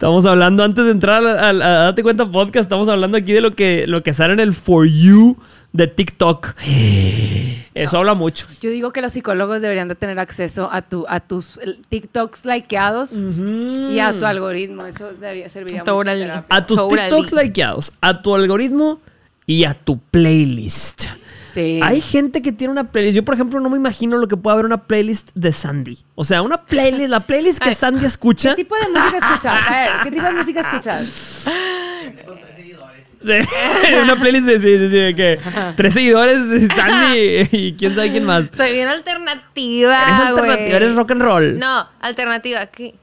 Estamos 0.00 0.24
hablando, 0.24 0.64
antes 0.64 0.86
de 0.86 0.92
entrar 0.92 1.22
a, 1.26 1.48
a- 1.48 1.50
a 1.50 1.84
Date 1.84 2.02
Cuenta 2.02 2.24
Podcast, 2.24 2.62
estamos 2.64 2.88
hablando 2.88 3.18
aquí 3.18 3.34
de 3.34 3.42
lo 3.42 3.54
que, 3.54 3.86
lo 3.86 4.02
que 4.02 4.14
sale 4.14 4.32
en 4.32 4.40
el 4.40 4.54
For 4.54 4.86
You 4.88 5.36
de 5.74 5.88
TikTok. 5.88 6.54
Eso 7.74 7.98
habla 7.98 8.14
mucho. 8.14 8.46
Yo 8.62 8.70
digo 8.70 8.94
que 8.94 9.02
los 9.02 9.12
psicólogos 9.12 9.60
deberían 9.60 9.88
de 9.88 9.96
tener 9.96 10.18
acceso 10.18 10.70
a 10.72 10.80
tu 10.80 11.04
a 11.06 11.20
tus 11.20 11.58
eh, 11.58 11.76
TikToks 11.90 12.46
likeados 12.46 13.12
y 13.12 13.98
a 13.98 14.18
tu 14.18 14.24
algoritmo. 14.24 14.86
Eso 14.86 15.12
debería 15.12 15.50
serviría 15.50 15.80
mucho. 15.82 15.92
Totally. 15.92 16.20
terapia. 16.22 16.56
A 16.56 16.64
tus 16.64 16.76
Totally. 16.78 17.02
TikToks 17.02 17.32
likeados, 17.34 17.92
a 18.00 18.22
tu 18.22 18.34
algoritmo 18.34 19.00
y 19.44 19.64
a 19.64 19.74
tu 19.74 19.98
playlist. 19.98 21.04
Sí. 21.50 21.80
Hay 21.82 22.00
gente 22.00 22.42
que 22.42 22.52
tiene 22.52 22.70
una 22.72 22.84
playlist. 22.92 23.16
Yo, 23.16 23.24
por 23.24 23.34
ejemplo, 23.34 23.58
no 23.60 23.68
me 23.68 23.76
imagino 23.76 24.16
lo 24.18 24.28
que 24.28 24.36
puede 24.36 24.54
haber 24.54 24.66
una 24.66 24.84
playlist 24.84 25.30
de 25.34 25.52
Sandy. 25.52 25.98
O 26.14 26.24
sea, 26.24 26.42
una 26.42 26.58
playlist, 26.64 27.10
la 27.10 27.20
playlist 27.20 27.58
que 27.60 27.68
Ay. 27.70 27.74
Sandy 27.74 28.04
escucha. 28.06 28.54
¿Qué 28.54 28.62
tipo 28.64 28.76
de 28.76 28.88
música 28.88 29.18
escuchas? 29.18 29.68
A 29.68 29.70
ver, 29.80 29.90
¿qué 30.04 30.10
tipo 30.12 30.26
de 30.26 30.32
música 30.34 30.60
escuchas? 30.60 31.44
de- 33.22 33.46
una 34.02 34.16
playlist 34.18 34.46
de, 34.46 34.60
sí, 34.60 34.78
sí, 34.78 34.96
de 34.96 35.14
que 35.14 35.38
tres 35.76 35.92
seguidores 35.94 36.48
de 36.48 36.66
Sandy 36.74 37.48
y 37.52 37.74
quién 37.76 37.94
sabe 37.94 38.12
quién 38.12 38.24
más. 38.24 38.44
Soy 38.52 38.72
bien 38.72 38.88
alternativa, 38.88 40.04
Eres 40.04 40.18
alternativa, 40.18 40.76
eres 40.76 40.94
rock 40.94 41.10
and 41.10 41.22
roll. 41.22 41.58
No, 41.58 41.86
alternativa, 42.00 42.66
¿qué? 42.66 42.94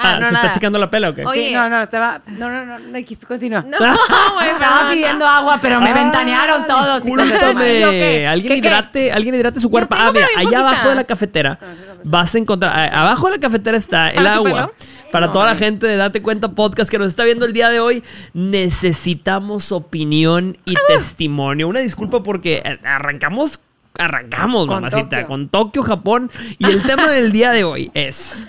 Ah, 0.00 0.14
Ah, 0.14 0.20
no, 0.20 0.26
¿se 0.28 0.32
nada. 0.32 0.44
está 0.46 0.54
checando 0.54 0.78
la 0.78 0.88
pela 0.88 1.08
o 1.10 1.14
qué? 1.14 1.24
Oye. 1.26 1.48
Sí, 1.48 1.52
no, 1.54 1.68
no, 1.68 1.82
estaba. 1.82 2.22
No, 2.28 2.48
no, 2.48 2.64
no, 2.64 2.78
no, 2.78 2.98
continúa. 3.26 3.62
No, 3.62 3.78
güey, 3.78 3.90
Estaba 4.52 4.76
perdón. 4.78 4.92
pidiendo 4.92 5.26
agua, 5.26 5.58
pero 5.60 5.80
me 5.80 5.90
Ah, 5.90 5.94
ventanearon 5.94 6.66
todos. 6.68 7.06
hijos 7.06 7.28
de 7.28 7.38
su 7.38 7.54
madre. 7.54 7.72
Discúlpame. 7.72 7.80
¿Yo 7.80 7.90
qué? 7.90 8.26
Alguien 8.28 8.56
hidrate, 8.56 9.12
alguien 9.12 9.34
hidrate 9.34 9.60
su 9.60 9.68
cuerpo. 9.70 9.96
Ah, 9.98 10.10
mira, 10.12 10.26
allá 10.36 10.60
abajo 10.60 10.88
de 10.90 10.94
la 10.94 11.04
cafetera 11.04 11.58
vas 12.04 12.34
a 12.34 12.38
encontrar. 12.38 12.94
Abajo 12.94 13.26
de 13.26 13.32
la 13.36 13.40
cafetera 13.40 13.76
está 13.76 14.10
el 14.10 14.22
¿Para 14.22 14.36
tu 14.36 14.46
agua. 14.46 14.72
Para 15.10 15.32
toda 15.32 15.46
la 15.46 15.56
gente 15.56 15.86
de 15.86 15.96
Date 15.96 16.20
Cuenta 16.22 16.50
Podcast 16.50 16.90
que 16.90 16.98
nos 16.98 17.08
está 17.08 17.24
viendo 17.24 17.46
el 17.46 17.52
día 17.54 17.70
de 17.70 17.80
hoy, 17.80 18.04
necesitamos 18.34 19.72
opinión 19.72 20.56
y 20.64 20.74
testimonio. 20.86 21.66
Una 21.68 21.80
disculpa 21.80 22.22
porque 22.22 22.62
eh, 22.64 22.78
arrancamos, 22.84 23.58
arrancamos, 23.98 24.66
Con 24.66 24.76
mamacita, 24.76 25.08
Tokio. 25.08 25.26
con 25.26 25.48
Tokio, 25.48 25.82
Japón. 25.82 26.30
Y 26.58 26.66
el 26.66 26.82
tema 26.82 27.08
del 27.08 27.32
día 27.32 27.50
de 27.52 27.64
hoy 27.64 27.90
es: 27.94 28.46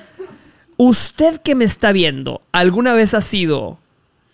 ¿Usted 0.82 1.42
que 1.42 1.56
me 1.56 1.66
está 1.66 1.92
viendo 1.92 2.42
alguna 2.54 2.94
vez 2.94 3.14
ha 3.14 3.20
sido 3.20 3.80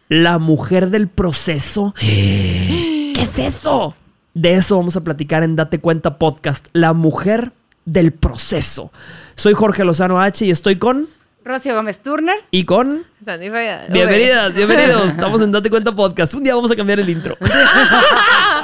la 0.09 0.37
mujer 0.37 0.91
del 0.91 1.07
proceso? 1.07 1.95
¿Qué 1.99 3.13
es 3.15 3.39
eso? 3.39 3.95
De 4.35 4.53
eso 4.53 4.77
vamos 4.77 4.95
a 4.95 5.03
platicar 5.03 5.41
en 5.41 5.55
Date 5.55 5.79
Cuenta 5.79 6.19
Podcast, 6.19 6.67
la 6.71 6.93
mujer 6.93 7.51
del 7.85 8.11
proceso. 8.11 8.91
Soy 9.33 9.55
Jorge 9.55 9.83
Lozano 9.83 10.21
H 10.21 10.45
y 10.45 10.51
estoy 10.51 10.77
con 10.77 11.07
Rocío 11.43 11.73
Gómez 11.73 12.01
Turner. 12.01 12.35
y 12.51 12.63
con 12.63 13.05
Sandy 13.23 13.49
bienvenidas, 13.91 14.53
bienvenidos. 14.53 15.07
Estamos 15.09 15.41
en 15.41 15.51
Date 15.51 15.71
Cuenta 15.71 15.95
Podcast. 15.95 16.35
Un 16.35 16.43
día 16.43 16.53
vamos 16.53 16.69
a 16.69 16.75
cambiar 16.75 16.99
el 16.99 17.09
intro. 17.09 17.35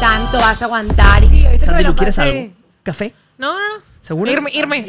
tanto 0.00 0.38
vas 0.38 0.60
a 0.62 0.64
aguantar? 0.66 1.22
Sí, 1.28 1.44
ahorita 1.44 1.64
Sandy, 1.64 1.78
me 1.78 1.82
lo 1.82 1.88
¿no 1.90 1.96
quieres 1.96 2.18
algo? 2.18 2.52
¿Café? 2.82 3.14
No, 3.36 3.52
no, 3.52 3.58
no. 3.76 3.82
¿Segura? 4.00 4.32
Irme, 4.32 4.50
irme. 4.52 4.86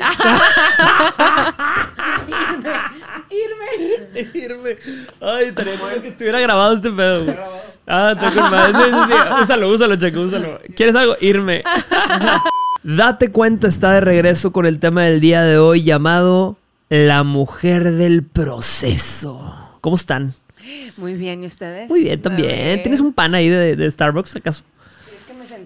Irme. 3.30 4.30
Irme. 4.34 4.78
Ay, 5.22 5.46
estaría 5.46 5.78
que 6.02 6.08
estuviera 6.08 6.40
grabado 6.40 6.76
este 6.76 6.90
pedo. 6.92 7.26
güey. 7.26 7.36
Ah, 7.88 8.14
está 8.16 8.32
con 8.32 8.52
madre. 8.52 8.74
Sí, 8.74 8.92
sí, 8.92 9.14
sí. 9.14 9.44
Úsalo, 9.44 9.70
úsalo, 9.70 9.96
Checo, 9.96 10.22
úsalo. 10.22 10.60
¿Quieres 10.76 10.96
algo? 10.96 11.16
Irme. 11.22 11.64
Date 12.84 13.32
cuenta, 13.32 13.68
está 13.68 13.92
de 13.94 14.02
regreso 14.02 14.52
con 14.52 14.66
el 14.66 14.80
tema 14.80 15.04
del 15.04 15.20
día 15.20 15.44
de 15.44 15.58
hoy 15.58 15.84
llamado 15.84 16.58
La 16.88 17.24
mujer 17.24 17.92
del 17.92 18.24
proceso. 18.24 19.78
¿Cómo 19.82 19.96
están? 19.96 20.34
Muy 20.98 21.16
bien, 21.16 21.44
¿y 21.44 21.48
ustedes? 21.48 21.90
Muy 21.90 22.04
bien, 22.04 22.22
también. 22.22 22.82
¿Tienes 22.82 23.00
un 23.00 23.12
pan 23.14 23.36
ahí 23.36 23.50
de, 23.50 23.76
de 23.76 23.92
Starbucks, 23.92 24.36
acaso? 24.36 24.64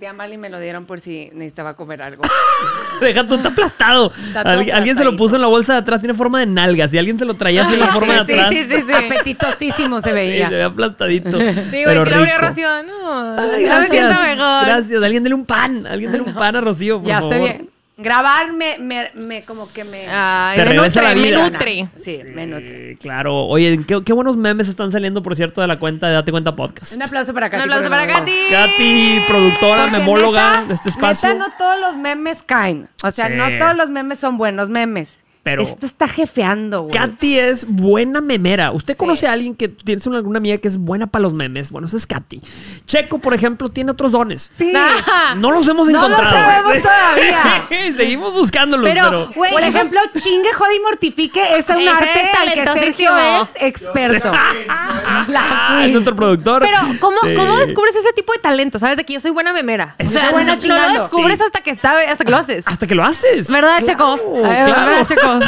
Sentía 0.04 0.18
mal 0.18 0.34
y 0.34 0.38
me 0.38 0.50
lo 0.50 0.60
dieron 0.60 0.86
por 0.86 1.00
si 1.00 1.30
necesitaba 1.34 1.76
comer 1.78 2.02
algo. 2.02 2.24
Deja 3.00 3.24
todo, 3.24 3.36
está 3.38 3.48
aplastado. 3.48 4.12
Está 4.28 4.42
alguien 4.42 4.98
se 4.98 5.04
lo 5.06 5.16
puso 5.16 5.36
en 5.38 5.42
la 5.44 5.48
bolsa 5.48 5.72
de 5.72 5.80
atrás, 5.80 6.02
tiene 6.02 6.14
forma 6.14 6.42
de 6.42 6.46
nalgas. 6.46 6.94
Y 6.94 6.98
alguien 6.98 7.18
se 7.18 7.24
lo 7.24 7.36
traía 7.36 7.64
así 7.64 7.76
en 7.76 7.80
la 7.80 7.88
forma 7.88 8.16
de 8.16 8.26
sí, 8.26 8.34
atrás. 8.34 8.50
sí, 8.50 8.66
sí, 8.68 8.84
sí. 8.86 8.92
Apetitosísimo 8.92 10.02
se 10.02 10.10
Y 10.12 10.14
veía. 10.14 10.50
se 10.50 10.56
ve 10.56 10.64
aplastadito. 10.64 11.38
Sí, 11.72 11.84
güey, 11.84 11.86
pero 11.86 12.04
si 12.04 12.10
lo 12.12 12.16
abrió 12.18 12.36
rico. 12.36 12.48
Rocío. 12.48 12.68
No, 12.84 13.32
Ay, 13.40 13.66
no 13.66 13.80
me 13.80 13.88
siento 13.88 14.10
gracias. 14.10 14.22
mejor. 14.38 14.66
Gracias. 14.66 15.04
Alguien 15.04 15.24
dele 15.24 15.36
un 15.36 15.46
pan. 15.46 15.88
Alguien 15.88 16.12
dele 16.12 16.24
un 16.26 16.34
pan 16.34 16.56
a 16.58 16.60
Rocío, 16.62 17.00
por 17.00 17.08
Ya 17.08 17.22
favor. 17.22 17.34
estoy 17.34 17.48
bien. 17.50 17.70
Grabar 17.96 18.52
me, 18.54 18.80
me, 18.80 19.12
me 19.14 19.44
como 19.44 19.72
que 19.72 19.84
me... 19.84 20.08
Ay, 20.10 20.58
Te 20.58 20.64
me 20.64 20.70
regresa 20.72 21.02
nutre, 21.02 21.04
la 21.04 21.14
vida. 21.14 21.44
me 21.44 21.52
nutre. 21.52 21.88
Sí, 21.98 22.22
me 22.34 22.48
nutre. 22.48 22.96
Claro. 23.00 23.36
Oye, 23.46 23.80
¿qué, 23.88 24.04
qué 24.04 24.14
buenos 24.14 24.36
memes 24.36 24.68
están 24.68 24.92
saliendo, 24.92 25.22
por 25.22 25.36
cierto, 25.36 25.62
de 25.62 25.68
la 25.68 25.78
cuenta 25.78 26.08
de 26.08 26.14
Date 26.16 26.32
Cuenta 26.32 26.56
Podcast. 26.56 26.94
Un 26.94 27.04
aplauso 27.04 27.34
para 27.36 27.46
Un 27.46 27.52
Katy. 27.52 27.64
aplauso 27.64 27.84
por 27.84 27.92
para. 27.92 28.08
Katy. 28.08 28.32
Katy, 28.50 29.20
productora, 29.28 29.84
Porque 29.84 29.98
memóloga 30.00 30.52
neta- 30.62 30.68
de 30.70 30.74
este 30.74 30.90
espacio. 30.90 31.30
Neta, 31.34 31.48
no 31.48 31.54
todos 31.58 31.80
los 31.82 31.96
memes 31.98 32.42
caen. 32.42 32.90
O 33.04 33.12
sea, 33.12 33.28
Sí. 33.28 33.34
no 33.36 33.48
todos 33.60 33.76
los 33.76 33.92
memes 33.92 34.18
son 34.20 34.38
buenos 34.40 34.70
memes. 34.72 35.20
Pero- 35.44 35.62
Este 35.64 35.86
está 35.86 36.08
jefeando, 36.08 36.84
güey. 36.84 36.94
Katy 36.94 37.38
es 37.38 37.66
buena 37.68 38.22
memera. 38.22 38.72
¿Usted 38.72 38.94
Sí. 38.94 38.98
conoce 38.98 39.28
a 39.28 39.34
alguien 39.34 39.56
que 39.56 39.68
tiene 39.68 40.02
alguna 40.16 40.38
amiga 40.38 40.58
que 40.58 40.70
es 40.70 40.78
buena 40.78 41.08
para 41.08 41.24
los 41.24 41.34
memes? 41.34 41.70
Bueno, 41.70 41.88
esa 41.88 41.98
es 41.98 42.08
Katy. 42.08 42.42
Checo, 42.86 43.20
por 43.20 43.34
ejemplo, 43.34 43.68
tiene 43.68 43.92
otros 43.92 44.14
dones. 44.14 44.50
Sí. 44.54 44.72
Ah. 44.74 45.36
No 45.38 45.52
los 45.52 45.68
hemos 45.68 45.90
No 45.90 46.00
los 46.00 46.10
encontrado. 46.10 46.34
sabemos 46.34 46.82
todavía. 46.82 47.68
Seguimos 47.98 48.34
buscándolos, 48.34 48.88
pero. 48.90 49.04
Pero, 49.10 49.32
güey, 49.36 49.52
Por 49.52 49.64
ejemplo, 49.64 50.00
chingue, 50.18 50.54
jode 50.54 50.76
y 50.76 50.80
mortifique 50.80 51.58
es 51.58 51.68
un 51.68 51.82
en 51.82 51.90
el 51.90 52.54
que 52.54 52.66
Sergio 52.80 53.12
es 53.42 53.50
experto. 53.60 54.32
La 55.28 55.44
Ah, 55.76 55.86
es 55.86 55.92
nuestro 55.92 56.16
productor. 56.16 56.62
Pero, 56.62 56.78
¿cómo, 57.00 57.18
Sí. 57.24 57.34
¿cómo 57.36 57.56
descubres 57.58 57.96
ese 57.96 58.12
tipo 58.14 58.34
de 58.34 58.40
talento? 58.40 58.80
¿Sabes? 58.80 58.98
De 58.98 59.04
que 59.06 59.14
yo 59.14 59.20
soy 59.20 59.32
buena 59.32 59.54
memera. 59.54 59.96
Eso 59.98 60.10
O 60.10 60.12
sea, 60.20 60.28
es 60.28 60.32
buena 60.34 60.56
no, 60.56 60.68
lo 60.94 61.00
descubres 61.02 61.38
Sí. 61.38 61.44
hasta 61.46 61.62
que 61.62 61.76
sabe, 61.76 62.08
hasta 62.08 62.26
que 62.26 62.32
lo 62.32 62.38
haces. 62.38 62.68
Hasta 62.68 62.86
que 62.88 62.96
lo 62.96 63.04
haces. 63.04 63.50
¿Verdad, 63.52 63.78
Claro, 63.84 63.86
Checo? 63.86 64.18
Claro. 64.42 64.74
¿Verdad, 64.74 65.08
Checo? 65.08 65.40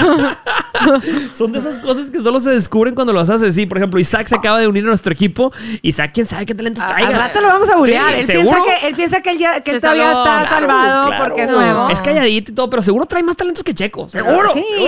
Son 1.36 1.52
de 1.52 1.60
esas 1.60 1.80
cosas 1.80 2.10
que 2.12 2.20
solo 2.22 2.40
se 2.40 2.52
descubren 2.52 2.96
cuando 2.96 3.14
los 3.14 3.30
haces. 3.30 3.54
Sí, 3.56 3.66
por 3.66 3.78
ejemplo, 3.78 4.00
Isaac 4.00 4.28
se 4.28 4.36
acaba 4.36 4.60
de 4.60 4.68
unir 4.68 4.84
a 4.84 4.88
nuestro 4.88 5.12
equipo. 5.12 5.52
Isaac, 5.82 6.12
quién 6.14 6.26
sabe 6.28 6.46
qué 6.46 6.54
talentos 6.56 6.84
A- 6.84 6.88
traiga. 6.88 7.08
Al 7.10 7.16
rato 7.16 7.42
lo 7.42 7.48
vamos 7.48 7.70
a 7.70 7.76
bulear. 7.78 8.10
Sí, 8.14 8.20
él, 8.20 8.26
¿seguro? 8.26 8.64
piensa 8.64 8.80
que, 8.82 8.88
él 8.88 8.96
piensa 8.96 9.22
que 9.22 9.30
él, 9.32 9.38
ya, 9.38 9.62
que 9.62 9.72
él 9.72 9.82
todavía 9.82 10.06
salvó. 10.14 10.20
está 10.24 10.36
Claro, 10.48 10.50
salvado 10.68 11.08
Claro. 11.08 11.24
porque 11.26 11.44
es 11.44 11.50
nuevo. 11.50 11.90
Es 11.90 12.02
calladito 12.02 12.52
y 12.52 12.56
todo, 12.56 12.70
pero 12.70 12.82
seguro 12.82 13.06
trae 13.06 13.24
más 13.24 13.36
talentos 13.38 13.64
que 13.64 13.74
Checo. 13.74 14.10
Seguro. 14.10 14.52
Sí. 14.54 14.66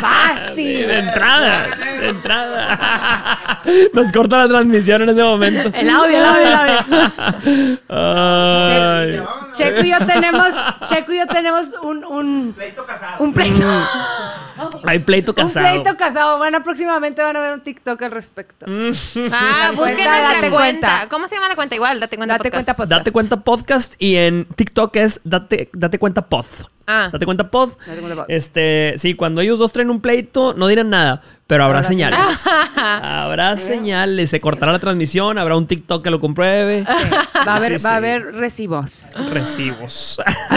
Fácil. 0.00 0.86
De 0.86 0.98
entrada, 0.98 1.66
de 2.00 2.08
entrada. 2.08 2.78
Nos 3.92 4.12
corta 4.12 4.38
la 4.38 4.48
transmisión 4.48 5.02
en 5.02 5.08
ese 5.10 5.22
momento. 5.22 5.70
El 5.74 5.90
audio, 5.90 6.16
el 6.16 6.24
audio, 6.24 6.46
el 6.46 6.54
audio. 6.54 7.78
Ay. 7.88 9.20
Checo 9.58 9.80
y 9.82 9.90
yo 9.90 10.06
tenemos, 10.06 10.48
Checo 10.88 11.12
y 11.12 11.18
yo 11.18 11.26
tenemos 11.26 11.66
un, 11.82 12.04
un 12.04 12.54
pleito 12.56 12.84
casado. 12.84 13.22
Un 13.24 13.32
pleito, 13.34 13.66
Hay 14.84 14.98
pleito 15.00 15.32
un 15.32 15.36
casado. 15.36 15.66
pleito 15.82 15.96
casado. 15.96 16.38
Bueno, 16.38 16.62
próximamente 16.62 17.22
van 17.22 17.36
a 17.36 17.40
ver 17.40 17.52
un 17.54 17.60
TikTok 17.60 18.00
al 18.02 18.10
respecto. 18.10 18.66
Ah, 18.66 19.70
Date 19.70 19.76
busquen 19.76 19.96
cuenta, 19.96 20.22
nuestra 20.22 20.40
cuenta. 20.40 20.50
cuenta. 20.50 21.08
¿Cómo 21.10 21.28
se 21.28 21.34
llama 21.34 21.48
la 21.48 21.54
cuenta? 21.54 21.74
Igual, 21.74 22.00
date 22.00 22.16
cuenta 22.16 22.34
Date 22.38 22.50
podcast. 22.50 22.66
cuenta 22.66 22.74
podcast. 22.74 22.90
Date 22.98 23.12
cuenta 23.12 23.36
podcast 23.40 23.94
y 23.98 24.16
en 24.16 24.44
TikTok 24.46 24.96
es 24.96 25.20
date, 25.24 25.70
date 25.72 25.98
cuenta 25.98 26.22
pod. 26.26 26.46
Ah. 26.90 27.10
Date 27.12 27.26
cuenta 27.26 27.50
pod. 27.50 27.72
Date 27.86 28.00
cuenta 28.00 28.16
pod. 28.16 28.24
Este, 28.28 28.94
sí, 28.96 29.14
cuando 29.14 29.42
ellos 29.42 29.58
dos 29.58 29.72
traen 29.72 29.90
un 29.90 30.00
pleito, 30.00 30.54
no 30.54 30.66
dirán 30.68 30.88
nada, 30.88 31.20
pero 31.46 31.64
habrá, 31.64 31.78
Habrá 31.80 31.88
señales. 31.88 32.18
señales. 32.38 32.72
habrá 33.04 33.56
señales. 33.58 34.30
Se 34.30 34.40
cortará 34.40 34.72
la 34.72 34.78
transmisión, 34.78 35.36
habrá 35.38 35.56
un 35.56 35.66
TikTok 35.66 36.02
que 36.02 36.10
lo 36.10 36.18
compruebe. 36.18 36.84
Va 36.84 37.52
a 37.52 37.56
haber, 37.56 37.78
Sí, 37.78 37.84
va 37.84 37.90
a 37.92 37.96
haber 37.96 38.34
recibos. 38.34 39.06
Recibos. 39.14 39.47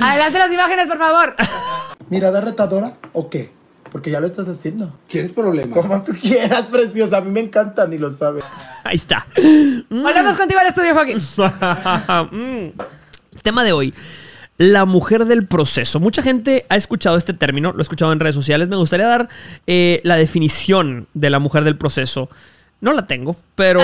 Adelante 0.00 0.38
las 0.38 0.52
imágenes, 0.52 0.88
por 0.88 0.98
favor. 0.98 1.34
¿Mirada 2.08 2.40
retadora 2.40 2.94
o 3.12 3.28
qué? 3.30 3.52
Porque 3.90 4.10
ya 4.10 4.20
lo 4.20 4.26
estás 4.26 4.48
haciendo. 4.48 4.96
¿Quieres 5.08 5.32
problemas? 5.32 5.76
Como 5.76 6.02
tú 6.04 6.12
quieras, 6.12 6.62
preciosa. 6.66 7.18
A 7.18 7.20
mí 7.20 7.30
me 7.30 7.40
encantan 7.40 7.92
y 7.92 7.98
lo 7.98 8.10
sabes. 8.16 8.44
Ahí 8.84 8.96
está. 8.96 9.26
Volvemos 9.88 10.36
contigo 10.36 10.60
al 10.60 10.68
estudio, 10.68 10.94
Joaquín. 10.94 11.18
Mm. 12.32 12.78
Tema 13.42 13.64
de 13.64 13.72
hoy. 13.72 13.94
La 14.58 14.84
mujer 14.84 15.24
del 15.24 15.46
proceso. 15.46 16.00
Mucha 16.00 16.22
gente 16.22 16.66
ha 16.68 16.76
escuchado 16.76 17.16
este 17.16 17.32
término, 17.32 17.72
lo 17.72 17.78
he 17.78 17.82
escuchado 17.82 18.12
en 18.12 18.20
redes 18.20 18.34
sociales. 18.34 18.68
Me 18.68 18.76
gustaría 18.76 19.06
dar 19.06 19.28
eh, 19.66 20.00
la 20.04 20.16
definición 20.16 21.08
de 21.14 21.30
la 21.30 21.38
mujer 21.38 21.64
del 21.64 21.78
proceso. 21.78 22.28
No 22.80 22.92
la 22.92 23.06
tengo, 23.06 23.36
pero 23.54 23.80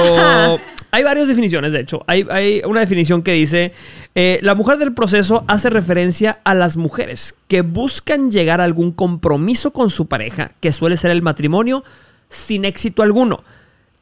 hay 0.90 1.02
varias 1.02 1.28
definiciones, 1.28 1.72
de 1.72 1.80
hecho. 1.80 2.02
Hay, 2.06 2.26
hay 2.30 2.62
una 2.64 2.80
definición 2.80 3.22
que 3.22 3.32
dice, 3.32 3.72
eh, 4.14 4.38
la 4.42 4.54
mujer 4.54 4.78
del 4.78 4.94
proceso 4.94 5.44
hace 5.48 5.68
referencia 5.68 6.38
a 6.44 6.54
las 6.54 6.76
mujeres 6.76 7.36
que 7.48 7.60
buscan 7.60 8.30
llegar 8.30 8.60
a 8.60 8.64
algún 8.64 8.92
compromiso 8.92 9.72
con 9.72 9.90
su 9.90 10.06
pareja, 10.06 10.52
que 10.60 10.72
suele 10.72 10.96
ser 10.96 11.10
el 11.10 11.22
matrimonio, 11.22 11.84
sin 12.28 12.64
éxito 12.64 13.02
alguno 13.02 13.44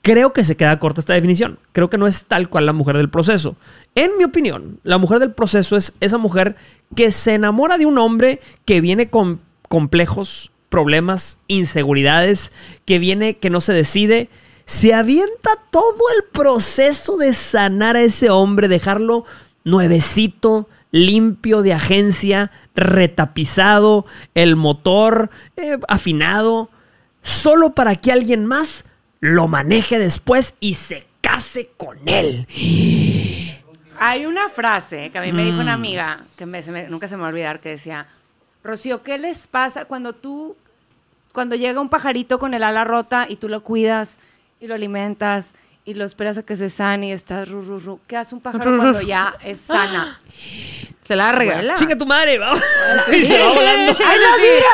creo 0.04 0.34
que 0.34 0.44
se 0.44 0.56
queda 0.56 0.78
corta 0.78 1.00
esta 1.00 1.14
definición. 1.14 1.58
Creo 1.72 1.88
que 1.88 1.96
no 1.96 2.06
es 2.06 2.26
tal 2.26 2.50
cual 2.50 2.66
la 2.66 2.74
mujer 2.74 2.98
del 2.98 3.08
proceso. 3.08 3.56
En 3.94 4.10
mi 4.18 4.24
opinión, 4.24 4.78
la 4.84 4.98
mujer 4.98 5.18
del 5.18 5.32
proceso 5.32 5.78
es 5.78 5.94
esa 6.00 6.18
mujer 6.18 6.56
que 6.94 7.10
se 7.10 7.32
enamora 7.32 7.78
de 7.78 7.86
un 7.86 7.96
hombre 7.96 8.40
que 8.66 8.82
viene 8.82 9.08
con 9.08 9.40
complejos, 9.68 10.52
problemas, 10.68 11.38
inseguridades, 11.46 12.52
que 12.84 12.98
viene, 12.98 13.38
que 13.38 13.48
no 13.48 13.62
se 13.62 13.72
decide, 13.72 14.28
se 14.66 14.94
avienta 14.94 15.50
todo 15.70 15.98
el 16.16 16.24
proceso 16.24 17.16
de 17.16 17.34
sanar 17.34 17.96
a 17.96 18.02
ese 18.02 18.30
hombre, 18.30 18.68
dejarlo 18.68 19.24
nuevecito, 19.64 20.68
limpio 20.90 21.62
de 21.62 21.72
agencia, 21.74 22.50
retapizado, 22.74 24.06
el 24.34 24.56
motor 24.56 25.30
eh, 25.56 25.78
afinado, 25.88 26.70
solo 27.22 27.74
para 27.74 27.94
que 27.96 28.12
alguien 28.12 28.46
más 28.46 28.84
lo 29.20 29.48
maneje 29.48 29.98
después 29.98 30.54
y 30.60 30.74
se 30.74 31.06
case 31.20 31.70
con 31.76 31.98
él. 32.06 32.46
Hay 33.98 34.26
una 34.26 34.48
frase 34.48 35.10
que 35.10 35.18
a 35.18 35.22
mí 35.22 35.32
me 35.32 35.44
dijo 35.44 35.56
Mm. 35.56 35.60
una 35.60 35.72
amiga, 35.74 36.20
que 36.36 36.46
me- 36.46 36.62
se 36.62 36.70
me- 36.72 36.88
nunca 36.88 37.08
se 37.08 37.16
me 37.16 37.22
va 37.22 37.28
a 37.28 37.30
olvidar, 37.30 37.60
que 37.60 37.70
decía, 37.70 38.06
Rocío, 38.62 39.02
¿qué 39.02 39.18
les 39.18 39.46
pasa 39.46 39.84
cuando 39.84 40.12
tú, 40.14 40.56
cuando 41.32 41.54
llega 41.54 41.80
un 41.80 41.88
pajarito 41.90 42.38
con 42.38 42.54
el 42.54 42.62
ala 42.62 42.84
rota 42.84 43.26
y 43.28 43.36
tú 43.36 43.48
lo 43.48 43.62
cuidas 43.62 44.16
y 44.64 44.68
lo 44.68 44.74
alimentas 44.74 45.54
y 45.84 45.92
lo 45.94 46.04
esperas 46.06 46.38
a 46.38 46.42
que 46.42 46.56
se 46.56 46.70
sane 46.70 47.08
y 47.08 47.12
estás 47.12 47.48
ru, 47.50 47.60
ru, 47.62 47.78
ru? 47.78 48.00
¿Qué 48.06 48.16
hace 48.16 48.34
un 48.34 48.40
pájaro 48.40 48.76
cuando 48.78 49.00
ya 49.02 49.34
es 49.44 49.60
sana? 49.60 50.18
Se 51.06 51.14
larga. 51.14 51.56
Vuela. 51.56 51.74
Chinga 51.74 51.98
tu 51.98 52.06
madre, 52.06 52.38
vamos. 52.38 52.62
Sí, 53.10 53.16
Y 53.16 53.24
se 53.26 53.38
va 53.38 53.52
volando. 53.52 53.92
¡Ay, 54.06 54.18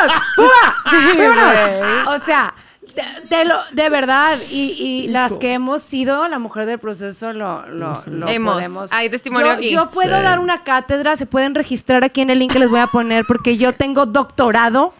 los! 0.07 0.13
¡Fuga! 0.37 0.75
¡Vámonos! 1.35 2.23
O 2.23 2.25
sea, 2.25 2.55
de, 2.95 3.37
de 3.37 3.45
lo, 3.45 3.59
de 3.73 3.89
verdad, 3.91 4.39
y, 4.49 4.77
y 4.79 5.09
las 5.09 5.37
que 5.39 5.55
hemos 5.55 5.83
sido 5.83 6.29
la 6.29 6.39
mujer 6.39 6.67
del 6.67 6.79
proceso 6.79 7.33
lo, 7.33 7.67
lo, 7.67 8.05
lo 8.07 8.29
Hemos. 8.29 8.55
podemos. 8.55 8.93
Hay 8.93 9.11
testimonio 9.11 9.47
yo, 9.49 9.53
aquí. 9.55 9.71
Yo 9.71 9.89
puedo 9.89 10.17
Sí. 10.17 10.23
dar 10.23 10.39
una 10.39 10.63
cátedra, 10.63 11.17
se 11.17 11.27
pueden 11.27 11.57
registrar 11.57 12.05
aquí 12.05 12.21
en 12.21 12.31
el 12.31 12.39
link 12.39 12.53
que 12.53 12.61
les 12.61 12.71
voy 12.71 12.79
a 12.81 12.87
poner, 12.87 13.25
porque 13.27 13.57
yo 13.59 13.73
tengo 13.73 14.07
doctorado. 14.07 14.95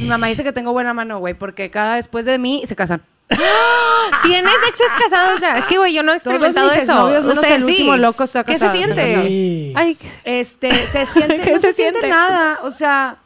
Mi 0.00 0.08
mamá 0.08 0.26
dice 0.26 0.42
que 0.42 0.52
tengo 0.52 0.72
buena 0.72 0.94
mano, 0.94 1.20
güey, 1.20 1.34
porque 1.34 1.70
cada 1.70 1.94
después 1.94 2.24
de 2.26 2.40
mí 2.40 2.64
se 2.66 2.74
casan. 2.74 3.02
¿Tienes 4.22 4.54
exes 4.68 4.88
casados 5.02 5.40
ya? 5.40 5.56
Es 5.58 5.66
que, 5.66 5.78
güey, 5.78 5.94
yo 5.94 6.02
no 6.02 6.12
he 6.12 6.18
Todos 6.20 6.34
experimentado 6.34 6.68
mis 6.68 6.82
eso. 6.82 6.92
exnovios, 6.92 7.22
menos 7.22 7.36
Ustedes 7.36 7.54
el 7.56 7.62
sí. 7.64 7.70
último 7.72 7.96
loco 7.96 8.24
está 8.24 8.44
¿Qué 8.44 8.52
se 8.54 8.58
casado. 8.58 8.76
siente? 8.76 9.22
Sí. 9.26 9.72
Ay, 9.76 9.96
Este, 10.24 10.72
se 10.92 11.06
siente, 11.06 11.38
¿Qué 11.40 11.50
no 11.52 11.58
se 11.58 11.68
se, 11.68 11.72
siente 11.74 12.00
siente? 12.00 12.08
nada. 12.08 12.60
O 12.62 12.70
sea, 12.70 13.16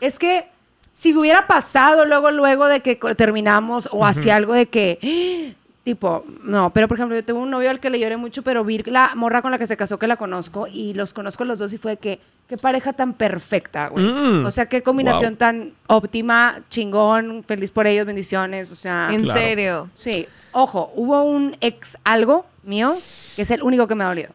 es 0.00 0.18
que 0.18 0.46
si 0.92 1.14
hubiera 1.14 1.46
pasado 1.46 2.04
luego, 2.04 2.30
luego 2.30 2.66
de 2.66 2.80
que 2.80 2.98
co- 2.98 3.14
terminamos 3.14 3.88
o 3.90 4.04
hacía 4.06 4.36
algo 4.36 4.54
de 4.54 4.66
que, 4.66 5.54
tipo, 5.84 6.24
no, 6.42 6.70
pero 6.72 6.88
por 6.88 6.96
ejemplo, 6.96 7.14
yo 7.14 7.24
tengo 7.24 7.40
un 7.40 7.50
novio 7.50 7.68
al 7.70 7.78
que 7.78 7.90
le 7.90 8.00
lloré 8.00 8.16
mucho, 8.16 8.42
pero 8.42 8.64
vi 8.64 8.78
la 8.86 9.12
morra 9.14 9.42
con 9.42 9.50
la 9.50 9.58
que 9.58 9.66
se 9.66 9.76
casó 9.76 9.98
que 9.98 10.06
la 10.06 10.16
conozco 10.16 10.66
y 10.66 10.94
los 10.94 11.12
conozco 11.12 11.44
los 11.44 11.58
dos 11.58 11.72
y 11.74 11.78
fue 11.78 11.92
de 11.92 11.96
que, 11.98 12.20
qué 12.48 12.56
pareja 12.56 12.92
tan 12.94 13.12
perfecta, 13.12 13.88
güey. 13.88 14.04
Mm. 14.06 14.46
O 14.46 14.50
sea, 14.50 14.66
qué 14.66 14.82
combinación 14.82 15.32
Wow. 15.32 15.36
tan 15.38 15.72
óptima, 15.86 16.60
chingón, 16.70 17.44
feliz 17.46 17.70
por 17.70 17.86
ellos, 17.86 18.06
bendiciones, 18.06 18.70
o 18.72 18.74
sea. 18.74 19.10
en 19.12 19.22
Claro. 19.24 19.40
serio. 19.40 19.90
Sí, 19.94 20.26
ojo, 20.52 20.90
hubo 20.96 21.22
un 21.22 21.56
ex 21.60 21.98
algo 22.04 22.46
mío 22.62 22.96
que 23.36 23.42
es 23.42 23.50
el 23.50 23.62
único 23.62 23.86
que 23.86 23.94
me 23.94 24.04
ha 24.04 24.08
dolido. 24.08 24.30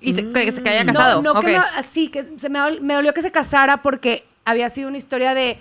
Y 0.00 0.12
se, 0.12 0.28
que, 0.28 0.52
se- 0.52 0.60
haya 0.68 0.84
casado. 0.84 1.22
No, 1.22 1.38
que 1.40 1.46
me, 1.46 1.56
así, 1.56 2.08
que 2.08 2.24
se 2.38 2.48
me, 2.50 2.58
me 2.80 2.94
dolió 2.94 3.12
que 3.14 3.22
se 3.22 3.30
casara 3.30 3.82
porque 3.82 4.24
había 4.44 4.68
sido 4.68 4.88
una 4.88 4.98
historia 4.98 5.32
de 5.34 5.58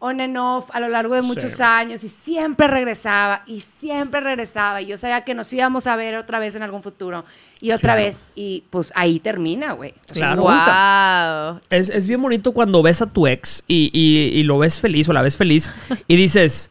on 0.00 0.20
and 0.20 0.36
off 0.36 0.68
a 0.74 0.80
lo 0.80 0.88
largo 0.88 1.14
de 1.14 1.22
muchos 1.22 1.52
Sí. 1.52 1.62
años 1.62 2.04
y 2.04 2.08
siempre 2.10 2.66
regresaba 2.66 3.42
y 3.46 3.60
siempre 3.62 4.20
regresaba 4.20 4.82
y 4.82 4.86
yo 4.86 4.98
sabía 4.98 5.22
que 5.22 5.34
nos 5.34 5.50
íbamos 5.52 5.86
a 5.86 5.96
ver 5.96 6.16
otra 6.16 6.38
vez 6.38 6.54
en 6.56 6.62
algún 6.62 6.82
futuro 6.82 7.24
y 7.60 7.70
otra 7.70 7.94
Claro. 7.94 8.02
vez 8.08 8.24
y 8.34 8.64
pues 8.68 8.92
ahí 8.96 9.18
termina, 9.18 9.72
güey. 9.72 9.94
Claro. 10.12 10.42
Wow. 10.42 11.60
Es, 11.70 11.88
es 11.88 12.06
bien 12.06 12.20
bonito 12.20 12.52
cuando 12.52 12.82
ves 12.82 13.00
a 13.00 13.06
tu 13.06 13.26
ex 13.26 13.64
y, 13.66 13.90
y- 13.94 14.38
y 14.38 14.42
lo 14.42 14.58
ves 14.58 14.78
feliz 14.80 15.08
o 15.08 15.12
la 15.14 15.22
ves 15.22 15.36
feliz 15.38 15.70
y 16.06 16.16
dices, 16.16 16.70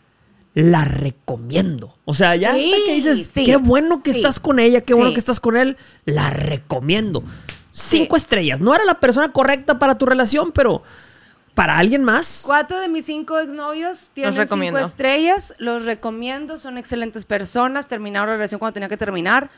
la 0.53 0.85
recomiendo. 0.85 1.95
O 2.05 2.13
sea, 2.13 2.35
ya 2.35 2.53
Sí, 2.53 2.71
hasta 2.71 2.85
que 2.85 2.93
dices, 2.93 3.25
sí, 3.25 3.45
qué 3.45 3.55
bueno 3.55 4.03
que 4.03 4.11
sí, 4.11 4.17
estás 4.17 4.39
con 4.39 4.59
ella, 4.59 4.81
qué 4.81 4.93
bueno 4.93 5.11
que 5.13 5.19
estás 5.19 5.39
con 5.39 5.57
él, 5.57 5.77
la 6.05 6.29
recomiendo. 6.29 7.23
Cinco 7.71 8.15
estrellas. 8.15 8.61
No 8.61 8.75
era 8.75 8.83
la 8.85 8.99
persona 8.99 9.31
correcta 9.31 9.79
para 9.79 9.97
tu 9.97 10.05
relación, 10.05 10.51
pero 10.51 10.83
para 11.53 11.77
alguien 11.77 12.03
más. 12.03 12.41
Cuatro 12.43 12.79
de 12.79 12.89
mis 12.89 13.05
cinco 13.05 13.39
exnovios 13.39 14.09
tienen 14.13 14.47
cinco 14.47 14.77
estrellas, 14.79 15.53
los 15.59 15.85
recomiendo, 15.85 16.57
son 16.57 16.77
excelentes 16.77 17.25
personas, 17.25 17.87
terminaron 17.87 18.29
la 18.29 18.35
relación 18.35 18.59
cuando 18.59 18.73
tenía 18.73 18.89
que 18.89 18.97
terminar. 18.97 19.49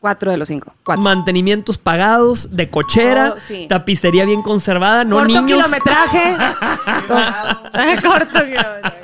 Cuatro 0.00 0.30
de 0.30 0.38
los 0.38 0.48
cinco. 0.48 0.72
Cuatro. 0.82 1.02
Mantenimientos 1.02 1.76
pagados, 1.76 2.56
de 2.56 2.70
cochera, 2.70 3.34
Oh, 3.36 3.40
sí. 3.40 3.66
tapicería 3.68 4.24
bien 4.24 4.40
conservada, 4.42 5.04
no 5.04 5.16
Corto 5.16 5.28
niños. 5.42 5.62
kilometraje. 5.66 6.36
Corto 8.02 8.40
kilometraje. 8.44 9.00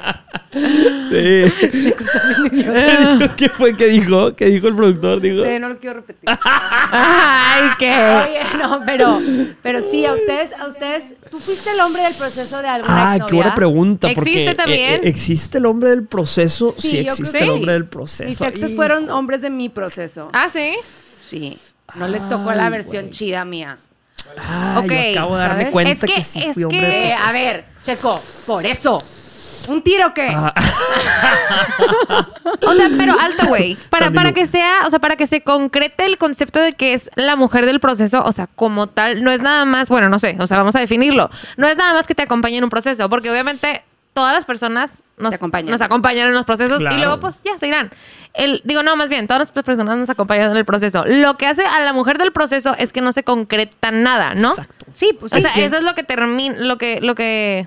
Sí. 1.11 1.53
¿Qué 3.37 3.49
fue 3.51 3.77
que 3.77 3.87
dijo? 3.89 4.35
¿Qué 4.35 4.47
dijo 4.47 4.69
el 4.69 4.75
productor? 4.77 5.21
Dijo. 5.21 5.45
Sí, 5.45 5.59
no 5.59 5.69
lo 5.69 5.79
quiero 5.79 5.97
repetir. 5.97 6.31
Ay, 6.43 7.63
qué. 7.79 7.93
Oye, 7.93 8.41
no, 8.79 8.83
pero, 8.87 9.21
pero 9.63 9.83
sí, 9.83 10.05
a 10.07 10.15
ustedes, 10.15 10.53
a 10.59 10.67
ustedes, 10.67 11.15
¿tú 11.31 11.39
fuiste 11.39 11.71
el 11.71 11.81
hombre 11.81 12.03
del 12.03 12.15
proceso 12.15 12.61
de 12.63 12.69
alguna 12.69 13.13
Ah, 13.15 13.19
qué 13.27 13.35
buena 13.35 13.55
pregunta. 13.55 14.09
¿Existe 14.11 14.31
porque, 14.31 14.55
también? 14.55 14.81
eh, 14.95 15.01
eh, 15.05 15.09
¿Existe 15.09 15.59
el 15.59 15.67
hombre 15.67 15.91
del 15.91 16.05
proceso? 16.07 16.71
Sí, 16.73 16.89
yo 16.89 17.03
creo 17.03 17.13
existe 17.13 17.39
que 17.39 17.45
el 17.45 17.51
sí. 17.51 17.55
hombre 17.57 17.73
del 17.73 17.87
proceso. 17.89 18.29
Mis 18.29 18.41
exes 18.41 18.73
Y- 18.73 18.77
fueron 18.77 19.11
hombres 19.11 19.43
de 19.43 19.51
mi 19.51 19.69
proceso. 19.69 20.29
Ah, 20.33 20.49
sí. 20.53 20.75
Sí. 21.21 21.59
No 21.95 22.09
les 22.09 22.29
tocó 22.29 22.53
la 22.53 22.67
Ay, 22.67 22.71
versión 22.71 23.03
güey. 23.05 23.11
chida 23.11 23.45
mía. 23.45 23.79
Ay, 24.39 24.85
Ok, 24.85 24.91
yo 25.15 25.21
acabo 25.21 25.37
de 25.37 25.43
darme 25.43 25.59
¿sabes? 25.61 25.73
cuenta 25.73 25.93
Es 25.93 26.01
que- 26.01 26.07
que, 26.15 26.23
sí 26.23 26.39
es 26.41 26.55
fui 26.55 26.65
hombre 26.65 26.81
que- 26.81 26.87
del 26.87 27.03
proceso. 27.09 27.23
a 27.29 27.33
ver, 27.33 27.65
Checo, 27.83 28.23
por 28.47 28.67
eso. 28.67 29.03
¿Un 29.69 29.83
tiro 29.83 30.13
qué? 30.15 30.29
Ah, 30.35 30.53
O 32.63 32.73
sea, 32.75 32.89
pero 32.97 33.19
alto, 33.19 33.47
güey. 33.47 33.77
Para, 33.91 34.11
para 34.11 34.33
que 34.33 34.47
sea, 34.47 34.87
o 34.87 34.91
sea, 34.91 34.99
para 34.99 35.17
que 35.17 35.27
se 35.27 35.43
concrete 35.43 36.05
el 36.07 36.19
concepto 36.19 36.61
de 36.61 36.73
que 36.73 36.95
es 36.95 37.11
la 37.17 37.37
mujer 37.37 37.67
del 37.67 37.81
proceso, 37.81 38.23
o 38.25 38.33
sea, 38.33 38.47
como 38.47 38.87
tal, 38.89 39.23
no 39.23 39.31
es 39.31 39.43
nada 39.43 39.65
más, 39.65 39.89
bueno, 39.89 40.09
no 40.09 40.19
sé, 40.19 40.37
o 40.39 40.47
sea, 40.47 40.57
vamos 40.59 40.75
a 40.77 40.81
definirlo. 40.81 41.31
No 41.57 41.67
es 41.69 41.77
nada 41.77 41.95
más 41.95 42.07
que 42.07 42.15
te 42.15 42.23
acompañe 42.23 42.59
en 42.59 42.65
un 42.65 42.71
proceso, 42.71 43.09
porque 43.09 43.31
obviamente 43.31 43.83
todas 44.15 44.33
las 44.33 44.45
personas 44.47 45.03
nos 45.19 45.35
acompañan. 45.35 45.71
nos 45.71 45.83
acompañan 45.83 46.29
en 46.29 46.35
los 46.35 46.47
procesos 46.47 46.79
Claro. 46.79 46.97
y 46.97 46.99
luego 47.01 47.21
pues 47.21 47.43
ya 47.43 47.59
se 47.59 47.69
irán. 47.69 47.91
El, 48.33 48.63
digo, 48.65 48.83
no, 48.83 48.97
más 48.97 49.09
bien, 49.09 49.27
todas 49.27 49.41
las 49.55 49.65
personas 49.65 49.97
nos 49.99 50.09
acompañan 50.11 50.51
en 50.51 50.57
el 50.57 50.65
proceso. 50.65 51.05
Lo 51.07 51.37
que 51.37 51.47
hace 51.47 51.65
a 51.67 51.81
la 51.81 51.93
mujer 51.93 52.17
del 52.19 52.33
proceso 52.33 52.75
es 52.79 52.93
que 52.93 53.01
no 53.03 53.13
se 53.13 53.25
concreta 53.25 53.91
nada, 53.91 54.35
¿no? 54.35 54.51
Exacto. 54.51 54.87
sí, 54.93 55.11
pues 55.19 55.33
O 55.33 55.39
sea, 55.39 55.53
que- 55.53 55.65
eso 55.65 55.77
es 55.77 55.85
lo 55.85 55.95
que 55.95 56.03
termina, 56.03 56.57
lo 56.59 56.79
que, 56.79 57.01
lo 57.01 57.15
que... 57.15 57.67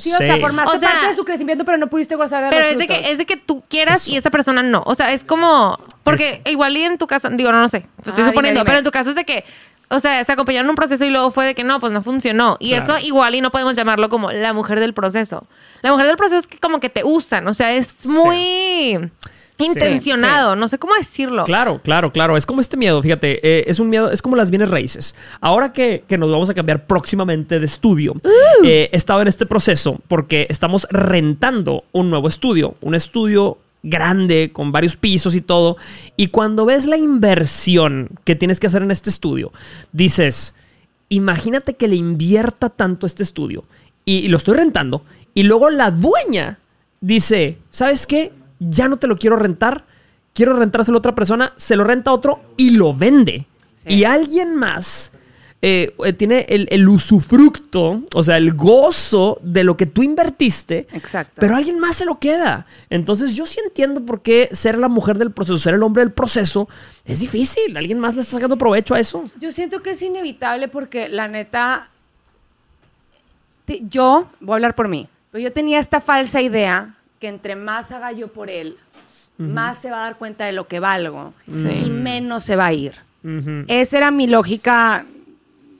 Sí, 0.00 0.12
o 0.12 0.16
sea, 0.18 0.34
Sí. 0.34 0.40
formaste 0.40 0.76
O 0.76 0.80
sea- 0.80 0.90
parte 0.90 1.08
de 1.08 1.14
su 1.14 1.24
crecimiento, 1.24 1.64
pero 1.64 1.78
no 1.78 1.86
pudiste 1.88 2.16
gozar 2.16 2.42
de 2.44 2.50
Pero 2.50 2.62
los 2.62 2.72
es 2.72 2.78
de, 2.78 2.84
frutos. 2.86 3.02
que, 3.04 3.12
es 3.12 3.18
de 3.18 3.26
que 3.26 3.36
tú 3.36 3.62
quieras 3.68 4.02
Eso. 4.02 4.10
y 4.10 4.16
esa 4.16 4.30
persona 4.30 4.62
no. 4.62 4.82
O 4.86 4.94
sea, 4.94 5.12
es 5.12 5.22
como. 5.22 5.78
Porque 6.02 6.40
igual 6.46 6.76
y 6.76 6.82
en 6.82 6.98
tu 6.98 7.06
caso, 7.06 7.28
digo, 7.30 7.52
no, 7.52 7.60
no 7.60 7.68
sé, 7.68 7.80
pues 7.96 8.08
estoy 8.08 8.22
Ah, 8.22 8.26
dime, 8.26 8.30
suponiendo, 8.30 8.60
dime. 8.60 8.66
pero 8.66 8.78
en 8.78 8.84
tu 8.84 8.90
caso 8.90 9.10
es 9.10 9.16
de 9.16 9.24
que. 9.24 9.44
O 9.88 10.00
sea, 10.00 10.24
se 10.24 10.32
acompañaron 10.32 10.66
en 10.66 10.70
un 10.70 10.76
proceso 10.76 11.04
y 11.04 11.10
luego 11.10 11.30
fue 11.30 11.44
de 11.46 11.54
que 11.54 11.62
no, 11.62 11.78
pues 11.78 11.92
no 11.92 12.02
funcionó. 12.02 12.56
Y 12.58 12.70
Claro. 12.70 12.82
eso 12.96 13.06
igual 13.06 13.36
y 13.36 13.40
no 13.40 13.52
podemos 13.52 13.76
llamarlo 13.76 14.08
como 14.08 14.32
la 14.32 14.52
mujer 14.52 14.80
del 14.80 14.92
proceso. 14.94 15.46
La 15.82 15.92
mujer 15.92 16.06
del 16.06 16.16
proceso 16.16 16.40
es 16.40 16.46
que 16.48 16.58
como 16.58 16.80
que 16.80 16.88
te 16.88 17.04
usan. 17.04 17.46
O 17.46 17.54
sea, 17.54 17.70
es 17.72 18.04
muy 18.04 18.98
intencionado. 19.58 20.56
No 20.56 20.68
sé 20.68 20.78
cómo 20.78 20.94
decirlo. 20.94 21.44
Claro, 21.44 21.80
claro, 21.82 22.12
claro. 22.12 22.36
Es 22.36 22.46
como 22.46 22.60
este 22.60 22.76
miedo, 22.76 23.00
fíjate. 23.02 23.40
eh, 23.42 23.64
es 23.66 23.80
un 23.80 23.88
miedo, 23.88 24.10
es 24.10 24.22
como 24.22 24.36
las 24.36 24.50
bienes 24.50 24.68
raíces. 24.70 25.14
Ahora 25.40 25.72
que, 25.72 26.04
que 26.06 26.18
nos 26.18 26.30
vamos 26.30 26.50
a 26.50 26.54
cambiar 26.54 26.86
próximamente 26.86 27.58
de 27.58 27.66
estudio, 27.66 28.14
eh, 28.64 28.88
he 28.92 28.96
estado 28.96 29.22
en 29.22 29.28
este 29.28 29.46
proceso 29.46 30.00
porque 30.08 30.46
estamos 30.50 30.86
rentando 30.90 31.84
un 31.92 32.10
nuevo 32.10 32.28
estudio. 32.28 32.74
Un 32.80 32.94
estudio 32.94 33.58
grande, 33.82 34.50
con 34.52 34.72
varios 34.72 34.96
pisos 34.96 35.34
y 35.34 35.40
todo. 35.40 35.76
Y 36.16 36.28
cuando 36.28 36.66
ves 36.66 36.86
la 36.86 36.96
inversión 36.96 38.10
que 38.24 38.34
tienes 38.34 38.58
que 38.60 38.66
hacer 38.66 38.82
en 38.82 38.90
este 38.90 39.10
estudio, 39.10 39.52
dices, 39.92 40.54
imagínate 41.08 41.74
que 41.74 41.88
le 41.88 41.96
invierta 41.96 42.68
tanto 42.68 43.06
este 43.06 43.22
estudio. 43.22 43.64
Y, 44.04 44.18
y 44.18 44.28
lo 44.28 44.36
estoy 44.36 44.56
rentando. 44.56 45.04
Y 45.34 45.44
luego 45.44 45.70
la 45.70 45.90
dueña 45.90 46.58
dice, 47.00 47.58
¿sabes 47.70 48.06
qué? 48.06 48.32
Ya 48.58 48.88
no 48.88 48.96
te 48.98 49.06
lo 49.06 49.16
quiero 49.16 49.36
rentar. 49.36 49.84
Quiero 50.34 50.54
rentárselo 50.58 50.98
a 50.98 51.00
otra 51.00 51.14
persona. 51.14 51.52
Se 51.56 51.76
lo 51.76 51.84
renta 51.84 52.10
a 52.10 52.14
otro 52.14 52.40
y 52.56 52.70
lo 52.70 52.92
vende. 52.94 53.46
Sí. 53.86 53.94
Y 53.94 54.04
alguien 54.04 54.54
más 54.56 55.12
eh, 55.62 55.94
eh, 56.04 56.12
tiene 56.12 56.44
el, 56.50 56.68
el 56.70 56.86
usufructo, 56.88 58.02
o 58.14 58.22
sea, 58.22 58.36
el 58.36 58.52
gozo 58.52 59.38
de 59.42 59.64
lo 59.64 59.76
que 59.76 59.86
tú 59.86 60.02
invertiste. 60.02 60.86
Exacto. 60.92 61.32
Pero 61.40 61.56
alguien 61.56 61.78
más 61.80 61.96
se 61.96 62.04
lo 62.04 62.18
queda. 62.18 62.66
Entonces 62.90 63.34
yo 63.34 63.46
sí 63.46 63.58
entiendo 63.64 64.04
por 64.04 64.20
qué 64.20 64.50
ser 64.52 64.76
la 64.76 64.88
mujer 64.88 65.16
del 65.16 65.30
proceso, 65.30 65.58
ser 65.58 65.74
el 65.74 65.82
hombre 65.82 66.02
del 66.02 66.12
proceso, 66.12 66.68
es 67.06 67.20
difícil. 67.20 67.74
Alguien 67.76 67.98
más 67.98 68.14
le 68.14 68.20
está 68.20 68.34
sacando 68.36 68.58
provecho 68.58 68.94
a 68.94 69.00
eso. 69.00 69.24
Yo 69.40 69.50
siento 69.52 69.80
que 69.82 69.90
es 69.90 70.02
inevitable 70.02 70.68
porque 70.68 71.08
la 71.08 71.26
neta, 71.28 71.88
te- 73.64 73.82
yo, 73.88 74.28
voy 74.40 74.52
a 74.52 74.56
hablar 74.56 74.74
por 74.74 74.88
mí, 74.88 75.08
pero 75.30 75.42
yo 75.42 75.52
tenía 75.52 75.78
esta 75.80 76.00
falsa 76.02 76.40
idea 76.42 76.95
que 77.26 77.30
entre 77.30 77.56
más 77.56 77.90
haga 77.90 78.12
yo 78.12 78.28
por 78.28 78.48
él, 78.50 78.76
más 79.36 79.78
se 79.78 79.90
va 79.90 79.96
a 79.98 80.00
dar 80.04 80.16
cuenta 80.16 80.44
de 80.46 80.52
lo 80.52 80.68
que 80.68 80.78
valgo 80.80 81.34
Sí. 81.50 81.68
y 81.86 81.90
menos 81.90 82.44
se 82.44 82.54
va 82.54 82.66
a 82.66 82.72
ir. 82.72 82.94
Esa 83.66 83.98
era 83.98 84.10
mi 84.12 84.28
lógica 84.28 85.04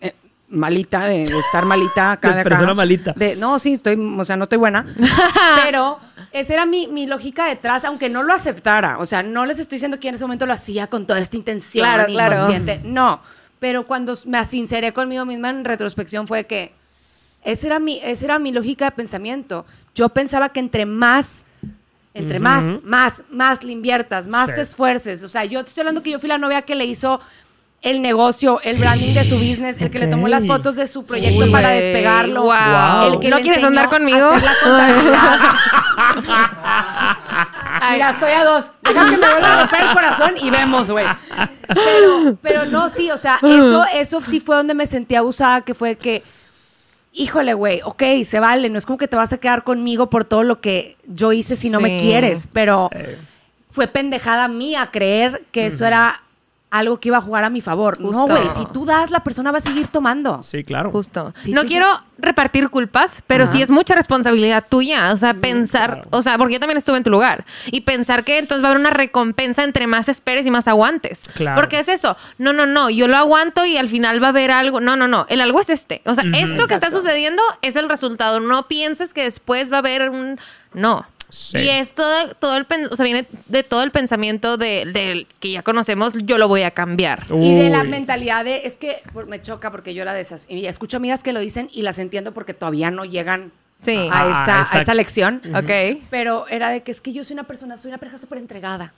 eh, 0.00 0.12
malita, 0.48 1.04
de, 1.04 1.22
estar 1.22 1.64
malita 1.64 2.12
acá. 2.12 2.28
De 2.30 2.34
de 2.34 2.40
acá. 2.40 2.50
persona 2.50 2.74
malita. 2.74 3.12
De- 3.16 3.36
no, 3.36 3.58
sí, 3.60 3.74
estoy, 3.74 3.94
o 4.18 4.24
sea, 4.24 4.36
no 4.36 4.44
estoy 4.44 4.58
buena. 4.58 4.84
pero 5.64 6.00
esa 6.32 6.54
era 6.54 6.66
mi, 6.66 6.88
mi 6.88 7.06
lógica 7.06 7.46
detrás, 7.46 7.84
aunque 7.84 8.08
no 8.08 8.24
lo 8.24 8.32
aceptara. 8.34 8.98
O 8.98 9.06
sea, 9.06 9.22
no 9.22 9.46
les 9.46 9.60
estoy 9.60 9.76
diciendo 9.76 10.00
que 10.00 10.08
en 10.08 10.16
ese 10.16 10.24
momento 10.24 10.44
lo 10.46 10.52
hacía 10.52 10.88
con 10.88 11.06
toda 11.06 11.20
esta 11.20 11.36
intención 11.36 11.84
Claro, 11.84 12.06
claro. 12.06 12.34
inconsciente. 12.34 12.80
No. 12.84 13.20
Pero 13.60 13.86
cuando 13.86 14.18
me 14.26 14.44
sinceré 14.44 14.92
conmigo 14.92 15.24
misma 15.24 15.50
en 15.50 15.64
retrospección 15.64 16.26
fue 16.26 16.44
que 16.46 16.74
esa 17.46 17.66
era 17.68 17.78
mi, 17.78 18.00
esa 18.02 18.24
era 18.26 18.38
mi 18.38 18.52
lógica 18.52 18.86
de 18.86 18.90
pensamiento. 18.90 19.64
Yo 19.94 20.08
pensaba 20.10 20.50
que 20.50 20.60
entre 20.60 20.84
más 20.84 21.44
entre 22.12 22.40
más, 22.40 22.64
más, 22.82 23.24
más 23.30 23.62
le 23.62 23.72
inviertas, 23.72 24.26
más 24.26 24.48
Sí. 24.48 24.54
te 24.56 24.62
esfuerces. 24.62 25.22
O 25.22 25.28
sea, 25.28 25.44
yo 25.44 25.62
te 25.62 25.68
estoy 25.68 25.82
hablando 25.82 26.02
que 26.02 26.10
yo 26.10 26.18
fui 26.18 26.30
la 26.30 26.38
novia 26.38 26.62
que 26.62 26.74
le 26.74 26.86
hizo 26.86 27.20
el 27.82 28.00
negocio, 28.00 28.58
el 28.62 28.78
branding 28.78 29.12
de 29.12 29.22
su 29.22 29.36
business, 29.36 29.78
el 29.82 29.90
que 29.90 29.98
le 29.98 30.06
tomó 30.06 30.26
las 30.26 30.46
fotos 30.46 30.76
de 30.76 30.86
su 30.86 31.04
proyecto 31.04 31.44
Uy, 31.44 31.50
para 31.50 31.68
despegarlo. 31.68 32.50
El 33.12 33.20
que 33.20 33.28
¿No 33.28 33.36
le 33.36 33.42
quieres 33.42 33.62
andar 33.62 33.90
conmigo? 33.90 34.32
Mira, 37.90 38.10
estoy 38.10 38.32
a 38.32 38.44
dos. 38.44 38.64
Deja 38.82 39.04
que 39.10 39.16
me 39.16 39.28
vuelva 39.28 39.52
a 39.52 39.60
romper 39.60 39.80
el 39.82 39.92
corazón 39.92 40.34
y 40.40 40.50
vemos, 40.50 40.90
güey. 40.90 41.06
Pero, 41.68 42.38
pero 42.42 42.64
no, 42.66 42.88
sí, 42.88 43.10
o 43.10 43.18
sea, 43.18 43.36
eso, 43.42 43.84
eso 43.92 44.20
sí 44.20 44.40
fue 44.40 44.56
donde 44.56 44.74
me 44.74 44.86
sentí 44.86 45.14
abusada, 45.14 45.60
que 45.60 45.74
fue 45.74 45.96
que, 45.96 46.22
híjole, 47.16 47.54
güey, 47.54 47.80
ok, 47.84 48.02
se 48.24 48.40
vale, 48.40 48.68
no 48.70 48.78
es 48.78 48.86
como 48.86 48.98
que 48.98 49.08
te 49.08 49.16
vas 49.16 49.32
a 49.32 49.38
quedar 49.38 49.64
conmigo 49.64 50.10
por 50.10 50.24
todo 50.24 50.42
lo 50.42 50.60
que 50.60 50.96
yo 51.06 51.32
hice 51.32 51.56
si 51.56 51.70
no 51.70 51.80
me 51.80 51.98
quieres, 51.98 52.46
pero 52.52 52.90
Sí. 52.92 52.98
fue 53.70 53.88
pendejada 53.88 54.48
mía 54.48 54.90
creer 54.92 55.44
que 55.52 55.66
eso 55.66 55.86
era 55.86 56.22
algo 56.70 56.98
que 56.98 57.08
iba 57.08 57.18
a 57.18 57.20
jugar 57.20 57.44
a 57.44 57.50
mi 57.50 57.60
favor. 57.60 58.00
No, 58.00 58.26
güey, 58.26 58.50
si 58.54 58.66
tú 58.66 58.84
das, 58.84 59.10
la 59.10 59.20
persona 59.20 59.52
va 59.52 59.58
a 59.58 59.60
seguir 59.60 59.86
tomando. 59.86 60.42
Sí, 60.42 60.64
claro. 60.64 60.90
Justo. 60.90 61.32
Sí, 61.42 61.52
no 61.52 61.64
quiero 61.64 61.86
repartir 62.18 62.68
culpas, 62.70 63.22
pero 63.26 63.44
Ajá. 63.44 63.52
sí 63.52 63.62
es 63.62 63.70
mucha 63.70 63.94
responsabilidad 63.94 64.64
tuya. 64.68 65.12
O 65.12 65.16
sea, 65.16 65.34
pensar, 65.34 65.92
claro. 65.94 66.08
o 66.10 66.22
sea, 66.22 66.38
porque 66.38 66.54
yo 66.54 66.60
también 66.60 66.78
estuve 66.78 66.96
en 66.96 67.04
tu 67.04 67.10
lugar. 67.10 67.44
Y 67.66 67.82
pensar 67.82 68.24
que 68.24 68.38
entonces 68.38 68.64
va 68.64 68.68
a 68.68 68.70
haber 68.72 68.80
una 68.80 68.90
recompensa 68.90 69.64
entre 69.64 69.86
más 69.86 70.08
esperes 70.08 70.46
y 70.46 70.50
más 70.50 70.66
aguantes. 70.66 71.24
Claro. 71.34 71.60
Porque 71.60 71.78
es 71.78 71.88
eso. 71.88 72.16
No, 72.38 72.52
no, 72.52 72.66
no. 72.66 72.90
Yo 72.90 73.06
lo 73.06 73.16
aguanto 73.16 73.64
y 73.64 73.76
al 73.76 73.88
final 73.88 74.20
va 74.22 74.26
a 74.26 74.30
haber 74.30 74.50
algo. 74.50 74.80
No, 74.80 74.96
no, 74.96 75.06
no. 75.06 75.26
El 75.28 75.40
algo 75.40 75.60
es 75.60 75.70
este. 75.70 76.02
O 76.04 76.14
sea, 76.14 76.24
esto 76.34 76.66
que 76.66 76.74
está 76.74 76.90
sucediendo 76.90 77.42
es 77.62 77.76
el 77.76 77.88
resultado. 77.88 78.40
No 78.40 78.66
pienses 78.66 79.14
que 79.14 79.22
después 79.22 79.70
va 79.70 79.76
a 79.76 79.80
haber 79.80 80.10
un. 80.10 80.38
No. 80.74 81.06
Sí. 81.28 81.58
Y 81.58 81.68
es 81.68 81.92
todo, 81.92 82.34
todo 82.34 82.56
el 82.56 82.66
o 82.90 82.96
sea, 82.96 83.04
viene 83.04 83.26
de 83.46 83.62
todo 83.62 83.82
el 83.82 83.90
pensamiento 83.90 84.56
de, 84.56 84.84
del 84.86 85.26
que 85.40 85.50
ya 85.52 85.62
conocemos, 85.62 86.14
yo 86.24 86.38
lo 86.38 86.48
voy 86.48 86.62
a 86.62 86.70
cambiar. 86.70 87.24
Y 87.30 87.54
de 87.56 87.68
la 87.70 87.84
mentalidad 87.84 88.44
de, 88.44 88.62
es 88.64 88.78
que 88.78 88.96
me 89.26 89.42
choca 89.42 89.70
porque 89.70 89.92
yo 89.94 90.02
era 90.02 90.14
de 90.14 90.20
esas. 90.20 90.46
Y 90.48 90.66
escucho 90.66 90.96
amigas 90.98 91.22
que 91.22 91.32
lo 91.32 91.40
dicen 91.40 91.68
y 91.72 91.82
las 91.82 91.98
entiendo 91.98 92.32
porque 92.32 92.54
todavía 92.54 92.90
no 92.90 93.04
llegan 93.04 93.52
Sí. 93.82 93.94
a, 93.94 94.08
Ah, 94.10 94.64
esa, 94.66 94.78
a 94.78 94.82
esa 94.82 94.94
lección. 94.94 95.42
Ok. 95.54 96.00
Pero 96.10 96.46
era 96.48 96.70
de 96.70 96.82
que 96.82 96.90
es 96.92 97.00
que 97.02 97.12
yo 97.12 97.24
soy 97.24 97.34
una 97.34 97.44
persona, 97.44 97.76
soy 97.76 97.90
una 97.90 97.98
pareja 97.98 98.18
súper 98.18 98.38
entregada. 98.38 98.94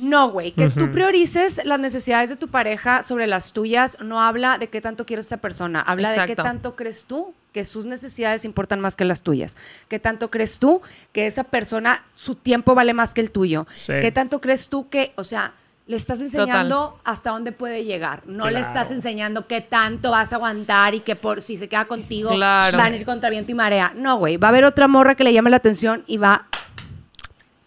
No, 0.00 0.30
güey, 0.30 0.52
que 0.52 0.68
tú 0.70 0.90
priorices 0.90 1.60
las 1.64 1.78
necesidades 1.78 2.30
de 2.30 2.36
tu 2.36 2.48
pareja 2.48 3.02
sobre 3.02 3.26
las 3.26 3.52
tuyas 3.52 3.98
no 4.00 4.20
habla 4.22 4.56
de 4.58 4.68
qué 4.68 4.80
tanto 4.80 5.04
quieres 5.04 5.26
a 5.26 5.28
esa 5.34 5.36
persona, 5.42 5.80
habla 5.80 6.12
de 6.12 6.26
qué 6.26 6.36
tanto 6.36 6.76
crees 6.76 7.04
tú 7.04 7.34
que 7.52 7.64
sus 7.66 7.84
necesidades 7.84 8.46
importan 8.46 8.80
más 8.80 8.96
que 8.96 9.04
las 9.04 9.20
tuyas, 9.22 9.56
qué 9.88 9.98
tanto 9.98 10.30
crees 10.30 10.58
tú 10.58 10.80
que 11.12 11.26
esa 11.26 11.44
persona, 11.44 12.02
su 12.16 12.34
tiempo 12.36 12.74
vale 12.74 12.94
más 12.94 13.12
que 13.12 13.20
el 13.20 13.30
tuyo, 13.30 13.66
Sí. 13.74 13.92
qué 14.00 14.10
tanto 14.10 14.40
crees 14.40 14.68
tú 14.70 14.88
que, 14.88 15.12
o 15.16 15.24
sea, 15.24 15.52
le 15.86 15.96
estás 15.96 16.20
enseñando 16.22 16.98
hasta 17.04 17.30
dónde 17.32 17.52
puede 17.52 17.84
llegar, 17.84 18.22
no 18.24 18.48
le 18.48 18.60
estás 18.60 18.90
enseñando 18.92 19.46
qué 19.46 19.60
tanto 19.60 20.10
vas 20.12 20.32
a 20.32 20.36
aguantar 20.36 20.94
y 20.94 21.00
que 21.00 21.16
por 21.16 21.42
si 21.42 21.56
se 21.58 21.68
queda 21.68 21.84
contigo 21.86 22.30
Claro. 22.30 22.78
van 22.78 22.94
a 22.94 22.96
ir 22.96 23.04
contra 23.04 23.28
viento 23.28 23.50
y 23.50 23.54
marea. 23.54 23.92
No, 23.94 24.16
güey, 24.16 24.38
va 24.38 24.48
a 24.48 24.50
haber 24.50 24.64
otra 24.64 24.88
morra 24.88 25.16
que 25.16 25.24
le 25.24 25.32
llame 25.34 25.50
la 25.50 25.56
atención 25.58 26.04
y 26.06 26.16
va 26.16 26.46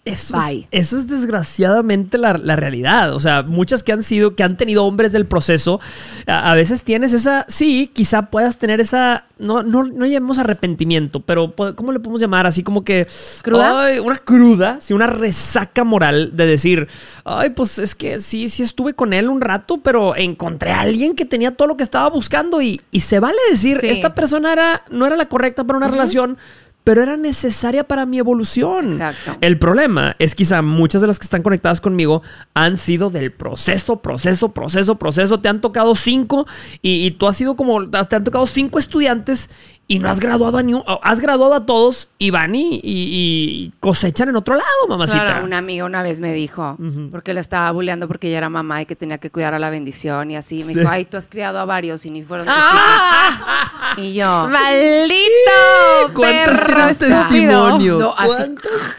Eso 0.05 0.35
es, 0.35 0.67
eso 0.71 0.97
es 0.97 1.07
desgraciadamente 1.07 2.17
la, 2.19 2.37
la 2.37 2.55
realidad. 2.55 3.13
O 3.15 3.19
sea, 3.19 3.41
muchas 3.41 3.81
que 3.81 3.91
han 3.91 4.03
sido, 4.03 4.35
que 4.35 4.43
han 4.43 4.55
tenido 4.55 4.85
hombres 4.85 5.11
del 5.11 5.25
proceso, 5.25 5.79
a, 6.27 6.51
a 6.51 6.55
veces 6.55 6.83
tienes 6.83 7.11
esa, 7.13 7.45
sí, 7.47 7.89
quizá 7.91 8.23
puedas 8.29 8.57
tener 8.57 8.79
esa, 8.79 9.25
no, 9.39 9.63
no, 9.63 9.83
no 9.83 10.05
llamemos 10.05 10.37
arrepentimiento, 10.37 11.21
pero 11.21 11.53
¿cómo 11.75 11.91
le 11.91 11.99
podemos 11.99 12.21
llamar? 12.21 12.45
Así 12.45 12.61
como 12.61 12.83
que... 12.83 13.07
¿Cruda? 13.41 13.85
ay, 13.85 13.99
una 13.99 14.17
cruda, 14.17 14.77
sí, 14.79 14.93
una 14.93 15.07
resaca 15.07 15.83
moral 15.83 16.37
de 16.37 16.45
decir, 16.45 16.87
ay, 17.23 17.49
pues 17.49 17.79
es 17.79 17.95
que 17.95 18.19
sí, 18.19 18.47
sí 18.49 18.61
estuve 18.61 18.93
con 18.93 19.11
él 19.11 19.27
un 19.27 19.41
rato, 19.41 19.79
pero 19.79 20.15
encontré 20.15 20.71
a 20.71 20.81
alguien 20.81 21.15
que 21.15 21.25
tenía 21.25 21.49
todo 21.55 21.67
lo 21.67 21.77
que 21.77 21.83
estaba 21.83 22.09
buscando 22.09 22.61
y, 22.61 22.79
y 22.91 22.99
se 22.99 23.19
vale 23.19 23.37
decir, 23.49 23.79
Sí. 23.81 23.87
esta 23.87 24.13
persona 24.13 24.53
era, 24.53 24.83
no 24.91 25.07
era 25.07 25.17
la 25.17 25.25
correcta 25.25 25.63
para 25.63 25.77
una 25.77 25.87
relación. 25.87 26.37
Pero 26.85 27.03
era 27.03 27.17
necesaria 27.17 27.85
para 27.85 28.05
mi 28.05 28.19
evolución. 28.19 28.93
Exacto. 28.93 29.37
El 29.41 29.59
problema 29.59 30.15
es 30.19 30.35
quizá 30.35 30.61
muchas 30.61 31.01
de 31.01 31.07
las 31.07 31.19
que 31.19 31.25
están 31.25 31.43
conectadas 31.43 31.81
conmigo 31.81 32.23
han 32.53 32.77
sido 32.77 33.09
del 33.09 33.33
proceso, 33.33 34.01
proceso, 34.01 34.53
proceso, 34.53 34.95
proceso. 34.95 35.41
Te 35.41 35.49
han 35.49 35.59
tocado 35.59 35.95
cinco 35.95 36.47
y, 36.81 37.05
y 37.05 37.11
tú 37.11 37.27
has 37.27 37.35
sido 37.35 37.57
como, 37.57 37.89
te 37.89 38.15
han 38.15 38.23
tocado 38.23 38.47
cinco 38.47 38.79
estudiantes 38.79 39.49
y 39.87 39.99
no 39.99 40.09
has 40.09 40.19
graduado 40.19 40.57
a 40.57 40.63
ni 40.63 40.73
un- 40.73 40.83
has 41.03 41.19
graduado 41.19 41.53
a 41.53 41.65
todos 41.65 42.09
y 42.17 42.31
van 42.31 42.55
y, 42.55 42.75
y- 42.75 42.79
y 42.83 43.71
cosechan 43.79 44.29
en 44.29 44.35
otro 44.35 44.55
lado, 44.55 44.65
mamacita. 44.89 45.23
Claro, 45.25 45.45
Una 45.45 45.59
amiga 45.59 45.85
una 45.85 46.01
vez 46.01 46.19
me 46.19 46.33
dijo, 46.33 46.75
porque 47.11 47.33
le 47.35 47.39
estaba 47.39 47.69
bulleando 47.71 48.07
porque 48.07 48.27
ella 48.29 48.39
era 48.39 48.49
mamá 48.49 48.81
y 48.81 48.85
que 48.87 48.95
tenía 48.95 49.19
que 49.19 49.29
cuidar 49.29 49.53
a 49.53 49.59
la 49.59 49.69
bendición 49.69 50.31
y 50.31 50.37
así. 50.37 50.63
Me 50.63 50.73
Sí. 50.73 50.79
dijo, 50.79 50.89
ay, 50.91 51.05
tú 51.05 51.17
has 51.17 51.27
criado 51.27 51.59
a 51.59 51.65
varios 51.65 52.03
y 52.05 52.09
ni 52.09 52.23
fueron 52.23 52.47
tus 52.47 52.55
¡Ah! 52.57 53.91
hijos". 53.97 54.05
Y 54.05 54.13
yo, 54.15 54.47
¡Maldito! 54.49 56.13
¿Cuántas 56.15 56.59
perro 56.59 56.65
tienen 56.75 56.95
testimonio? 56.97 57.99
No, 57.99 58.13
así- 58.17 58.27
¿Cuántas, 58.35 58.95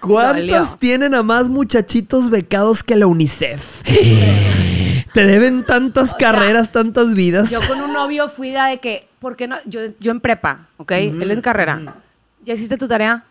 cuántas 0.00 0.78
tienen 0.78 1.14
a 1.14 1.22
más 1.22 1.50
muchachitos 1.50 2.30
becados 2.30 2.82
que 2.82 2.96
la 2.96 3.06
UNICEF? 3.06 3.82
Te 5.12 5.26
deben 5.26 5.64
tantas 5.64 6.14
carreras, 6.14 6.72
tantas 6.72 7.14
vidas. 7.14 7.50
yo 7.50 7.60
con 7.68 7.80
un 7.80 7.92
novio 7.92 8.28
fui 8.28 8.50
de, 8.50 8.60
de 8.60 8.78
que, 8.80 9.08
¿por 9.18 9.36
qué 9.36 9.46
no? 9.46 9.56
Yo, 9.66 9.80
yo 10.00 10.10
en 10.10 10.20
prepa, 10.20 10.68
¿ok? 10.78 10.92
Él 10.92 11.30
en 11.30 11.40
carrera. 11.40 11.96
¿Ya 12.44 12.54
hiciste 12.54 12.76
tu 12.76 12.88
tarea? 12.88 13.24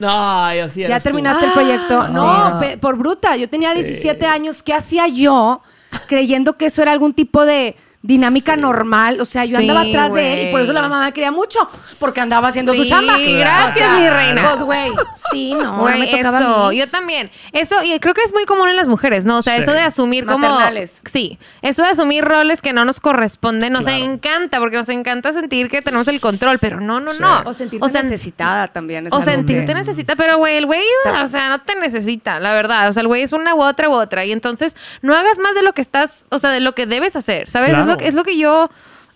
Ay, 0.00 0.58
así 0.58 0.80
¿Ya 0.82 0.98
tú. 0.98 1.04
terminaste 1.04 1.46
el 1.46 1.52
proyecto? 1.52 2.08
No, 2.08 2.28
Ah. 2.28 2.60
por 2.80 2.96
bruta. 2.96 3.36
Yo 3.36 3.48
tenía 3.48 3.72
17 3.72 4.26
años. 4.26 4.62
¿Qué 4.62 4.74
hacía 4.74 5.06
yo 5.08 5.62
creyendo 6.08 6.56
que 6.56 6.66
eso 6.66 6.82
era 6.82 6.90
algún 6.92 7.14
tipo 7.14 7.44
de 7.44 7.76
dinámica 8.06 8.54
normal? 8.54 9.18
O 9.20 9.24
sea, 9.24 9.44
yo 9.46 9.56
Sí, 9.58 9.62
andaba 9.68 9.80
atrás 9.88 10.12
de 10.12 10.32
él 10.42 10.48
y 10.48 10.52
por 10.52 10.60
eso 10.60 10.74
la 10.74 10.82
mamá 10.82 11.02
me 11.04 11.12
quería 11.12 11.32
mucho. 11.32 11.58
Porque 11.98 12.20
andaba 12.20 12.48
haciendo 12.48 12.74
su 12.74 12.84
chamba. 12.84 13.16
gracias, 13.18 13.98
mi 13.98 14.08
reina. 14.08 14.42
Pues, 14.50 14.62
güey, 14.62 14.90
sí, 15.32 15.54
no, 15.54 15.78
Güey, 15.80 15.94
no 15.94 16.00
me 16.00 16.06
tocaba 16.18 16.38
eso, 16.40 16.64
a 16.66 16.70
mí. 16.70 16.76
yo 16.76 16.88
también. 16.88 17.30
Eso, 17.52 17.82
y 17.82 17.98
creo 18.00 18.12
que 18.12 18.22
es 18.22 18.32
muy 18.34 18.44
común 18.44 18.68
en 18.68 18.76
las 18.76 18.88
mujeres, 18.88 19.24
¿no? 19.24 19.38
O 19.38 19.42
sea, 19.42 19.56
Sí. 19.56 19.62
eso 19.62 19.72
de 19.72 19.80
asumir 19.80 20.26
como. 20.26 20.48
Maternales. 20.48 21.00
Sí, 21.06 21.38
eso 21.62 21.82
de 21.82 21.88
asumir 21.88 22.24
roles 22.24 22.60
que 22.60 22.72
no 22.74 22.84
nos 22.84 23.00
corresponden 23.00 23.72
nos 23.72 23.86
Claro. 23.86 24.04
encanta, 24.04 24.58
porque 24.60 24.76
nos 24.76 24.88
encanta 24.90 25.32
sentir 25.32 25.70
que 25.70 25.80
tenemos 25.80 26.06
el 26.08 26.20
control, 26.20 26.58
pero 26.58 26.80
no, 26.80 27.00
no, 27.00 27.14
Sí. 27.14 27.22
no. 27.22 27.42
O 27.46 27.54
sentirte 27.54 27.86
O 27.86 27.88
sea, 27.88 28.02
necesitada 28.02 28.68
también. 28.68 29.06
es 29.06 29.12
O 29.14 29.22
sentirte 29.22 29.66
que- 29.68 29.74
necesita, 29.74 30.14
pero 30.16 30.36
güey, 30.36 30.56
el 30.58 30.66
güey, 30.66 30.82
o 31.22 31.26
sea, 31.26 31.48
no 31.48 31.62
te 31.62 31.74
necesita, 31.76 32.38
la 32.38 32.52
verdad. 32.52 32.88
O 32.88 32.92
sea, 32.92 33.00
el 33.00 33.06
güey 33.08 33.22
es 33.22 33.32
una 33.32 33.54
u 33.54 33.62
otra 33.62 33.88
u 33.88 33.92
otra. 33.92 34.24
Y 34.26 34.32
entonces 34.32 34.76
no 35.00 35.14
hagas 35.14 35.38
más 35.38 35.54
de 35.54 35.62
lo 35.62 35.72
que 35.72 35.80
estás, 35.80 36.26
o 36.30 36.38
sea, 36.38 36.50
de 36.50 36.60
lo 36.60 36.74
que 36.74 36.86
debes 36.86 37.16
hacer, 37.16 37.48
¿sabes? 37.48 37.70
Es, 37.70 37.76
Claro. 37.76 37.93
Lo, 37.94 37.98
que- 37.98 38.08
es 38.08 38.14
lo 38.14 38.24
que 38.24 38.36
yo 38.38 38.70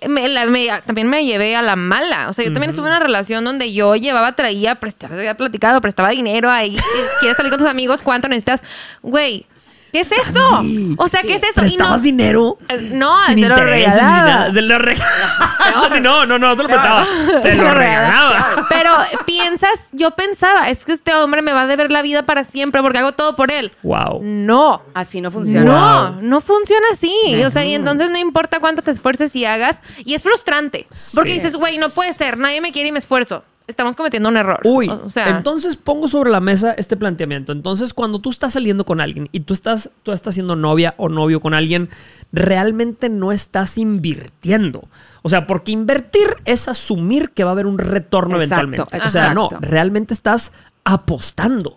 me- 0.09 0.29
la- 0.29 0.47
me- 0.47 0.69
también 0.87 1.09
me 1.09 1.25
llevé 1.25 1.57
a 1.57 1.63
la 1.63 1.77
mala. 1.77 2.29
O 2.29 2.33
sea, 2.33 2.45
yo 2.45 2.53
también 2.53 2.71
estuve 2.71 2.87
en 2.87 2.93
una 2.95 3.01
relación 3.05 3.45
donde 3.45 3.73
yo 3.73 3.97
llevaba, 3.97 4.33
traía, 4.37 4.77
prestaba, 4.77 5.15
había 5.17 5.37
platicado, 5.37 5.81
prestaba 5.81 6.11
dinero 6.11 6.51
ahí. 6.51 6.77
¿Quieres 7.21 7.37
salir 7.37 7.51
con 7.51 7.59
tus 7.59 7.69
amigos? 7.69 8.03
¿Cuánto 8.03 8.29
necesitas? 8.29 8.63
Güey, 9.03 9.47
¿qué 9.93 10.01
es 10.01 10.13
eso? 10.13 10.65
O 10.97 11.09
sea, 11.09 11.23
¿qué 11.23 11.35
es 11.35 11.43
eso? 11.43 11.65
Y 11.65 11.69
¿Prestabas 11.77 11.99
no, 11.99 11.99
dinero? 12.01 12.59
Eh, 12.69 12.91
no, 12.93 13.15
sin 13.29 13.41
se 13.41 13.49
lo 13.49 13.57
regalaba. 13.57 14.53
Se 14.53 14.63
lo 14.63 14.79
regalaba. 14.79 15.99
no, 16.01 16.27
no, 16.27 16.39
no, 16.39 16.57
te 16.57 16.63
lo 16.63 16.69
prestaba. 16.69 17.07
Se 17.43 17.55
lo 17.55 17.71
regalaba. 17.71 18.67
Pero 18.69 18.91
piensas, 19.27 19.89
yo 19.93 20.13
pensaba, 20.13 20.69
es 20.71 20.85
que 20.85 20.93
este 20.93 21.15
hombre 21.15 21.43
me 21.43 21.53
va 21.53 21.63
a 21.63 21.67
deber 21.67 21.91
la 21.91 22.03
vida 22.03 22.25
para 22.25 22.45
siempre 22.45 22.83
porque 22.83 22.99
hago 22.99 23.13
todo 23.13 23.37
por 23.37 23.51
él. 23.51 23.73
Wow. 23.83 24.21
No. 24.23 24.83
Así 24.95 25.21
no 25.21 25.31
funciona. 25.31 25.65
No, 25.65 26.13
Wow. 26.13 26.23
no 26.23 26.41
funciona 26.41 26.87
así. 26.93 27.13
O 27.45 27.51
sea, 27.51 27.65
y 27.65 27.75
entonces 27.75 28.11
no 28.11 28.19
importa 28.19 28.61
cuánto 28.61 28.83
te 28.83 28.91
esfuerces 28.91 29.35
y 29.37 29.45
hagas. 29.45 29.83
Y 30.05 30.15
es 30.15 30.23
frustrante. 30.23 30.87
Porque 31.15 31.31
Sí. 31.31 31.37
dices, 31.37 31.57
güey, 31.57 31.79
no 31.79 31.91
puede 31.91 32.13
ser, 32.13 32.39
nadie 32.39 32.61
me 32.61 32.73
quiere 32.73 32.89
y 32.89 32.93
me 32.93 32.99
esfuerzo. 32.99 33.45
Estamos 33.69 33.97
cometiendo 33.97 34.31
un 34.31 34.37
error. 34.39 34.61
Uy, 34.65 34.89
O, 34.89 35.07
o 35.07 35.11
sea, 35.11 35.29
entonces 35.29 35.77
pongo 35.77 36.09
sobre 36.09 36.31
la 36.31 36.41
mesa 36.41 36.73
este 36.73 36.97
planteamiento. 36.97 37.53
Entonces, 37.53 37.93
cuando 37.93 38.19
tú 38.19 38.31
estás 38.31 38.55
saliendo 38.55 38.87
con 38.87 39.01
alguien 39.01 39.29
y 39.31 39.41
tú 39.41 39.53
estás, 39.53 39.91
tú 40.03 40.13
estás 40.13 40.35
siendo 40.35 40.57
novia 40.57 40.95
o 40.97 41.11
novio 41.11 41.41
con 41.41 41.53
alguien, 41.53 41.91
realmente 42.33 43.11
no 43.11 43.31
estás 43.31 43.77
invirtiendo. 43.77 44.89
O 45.23 45.29
sea, 45.29 45.47
porque 45.47 45.73
invertir 45.73 46.29
es 46.47 46.67
asumir 46.67 47.31
que 47.31 47.45
va 47.45 47.51
a 47.51 47.53
haber 47.53 47.67
un 47.67 47.77
retorno 47.79 48.41
Exacto, 48.41 48.65
eventualmente. 48.65 49.07
O 49.07 49.11
sea, 49.11 49.35
no, 49.35 49.51
realmente 49.61 50.15
estás 50.15 50.51
apostando. 50.85 51.77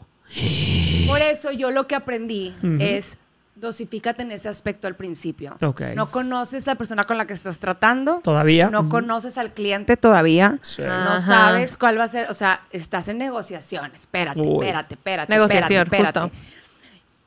Por 1.08 1.22
eso 1.22 1.52
yo 1.52 1.72
lo 1.72 1.88
que 1.88 1.96
aprendí 1.96 2.54
es 2.80 3.18
dosifícate 3.62 4.24
en 4.24 4.32
ese 4.32 4.50
aspecto 4.50 4.88
al 4.88 4.96
principio. 4.96 5.56
Ok. 5.62 5.82
No 5.96 6.12
conoces 6.12 6.68
a 6.68 6.72
la 6.72 6.75
persona 6.75 7.06
con 7.06 7.18
la 7.18 7.25
que 7.27 7.34
estás 7.34 7.60
tratando. 7.60 8.20
¿Todavía? 8.24 8.70
No 8.70 8.89
conoces 8.89 9.38
al 9.38 9.53
cliente 9.53 9.96
todavía. 9.96 10.60
Sí. 10.63 10.82
No 10.82 10.91
Ajá. 10.91 11.22
sabes 11.22 11.77
cuál 11.77 12.00
va 12.00 12.06
a 12.06 12.08
ser. 12.08 12.30
O 12.30 12.34
sea, 12.34 12.62
estás 12.72 13.08
en 13.08 13.20
negociaciones. 13.20 14.01
Espérate, 14.01 14.41
Uy. 14.41 14.65
espérate, 14.65 14.96
espérate. 14.96 15.32
Negociación, 15.32 15.84
espérate, 15.84 16.08
espérate. 16.08 16.36
justo. 16.36 16.62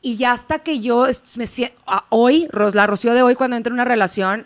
Y 0.03 0.17
ya 0.17 0.33
hasta 0.33 0.59
que 0.59 0.81
yo 0.81 1.07
me 1.37 1.47
siento. 1.47 1.77
Hoy, 2.11 2.49
la 2.75 2.87
Rocío 2.87 3.15
de 3.15 3.23
hoy, 3.23 3.37
cuando 3.37 3.57
entro 3.57 3.71
en 3.71 3.75
una 3.75 3.85
relación, 3.85 4.45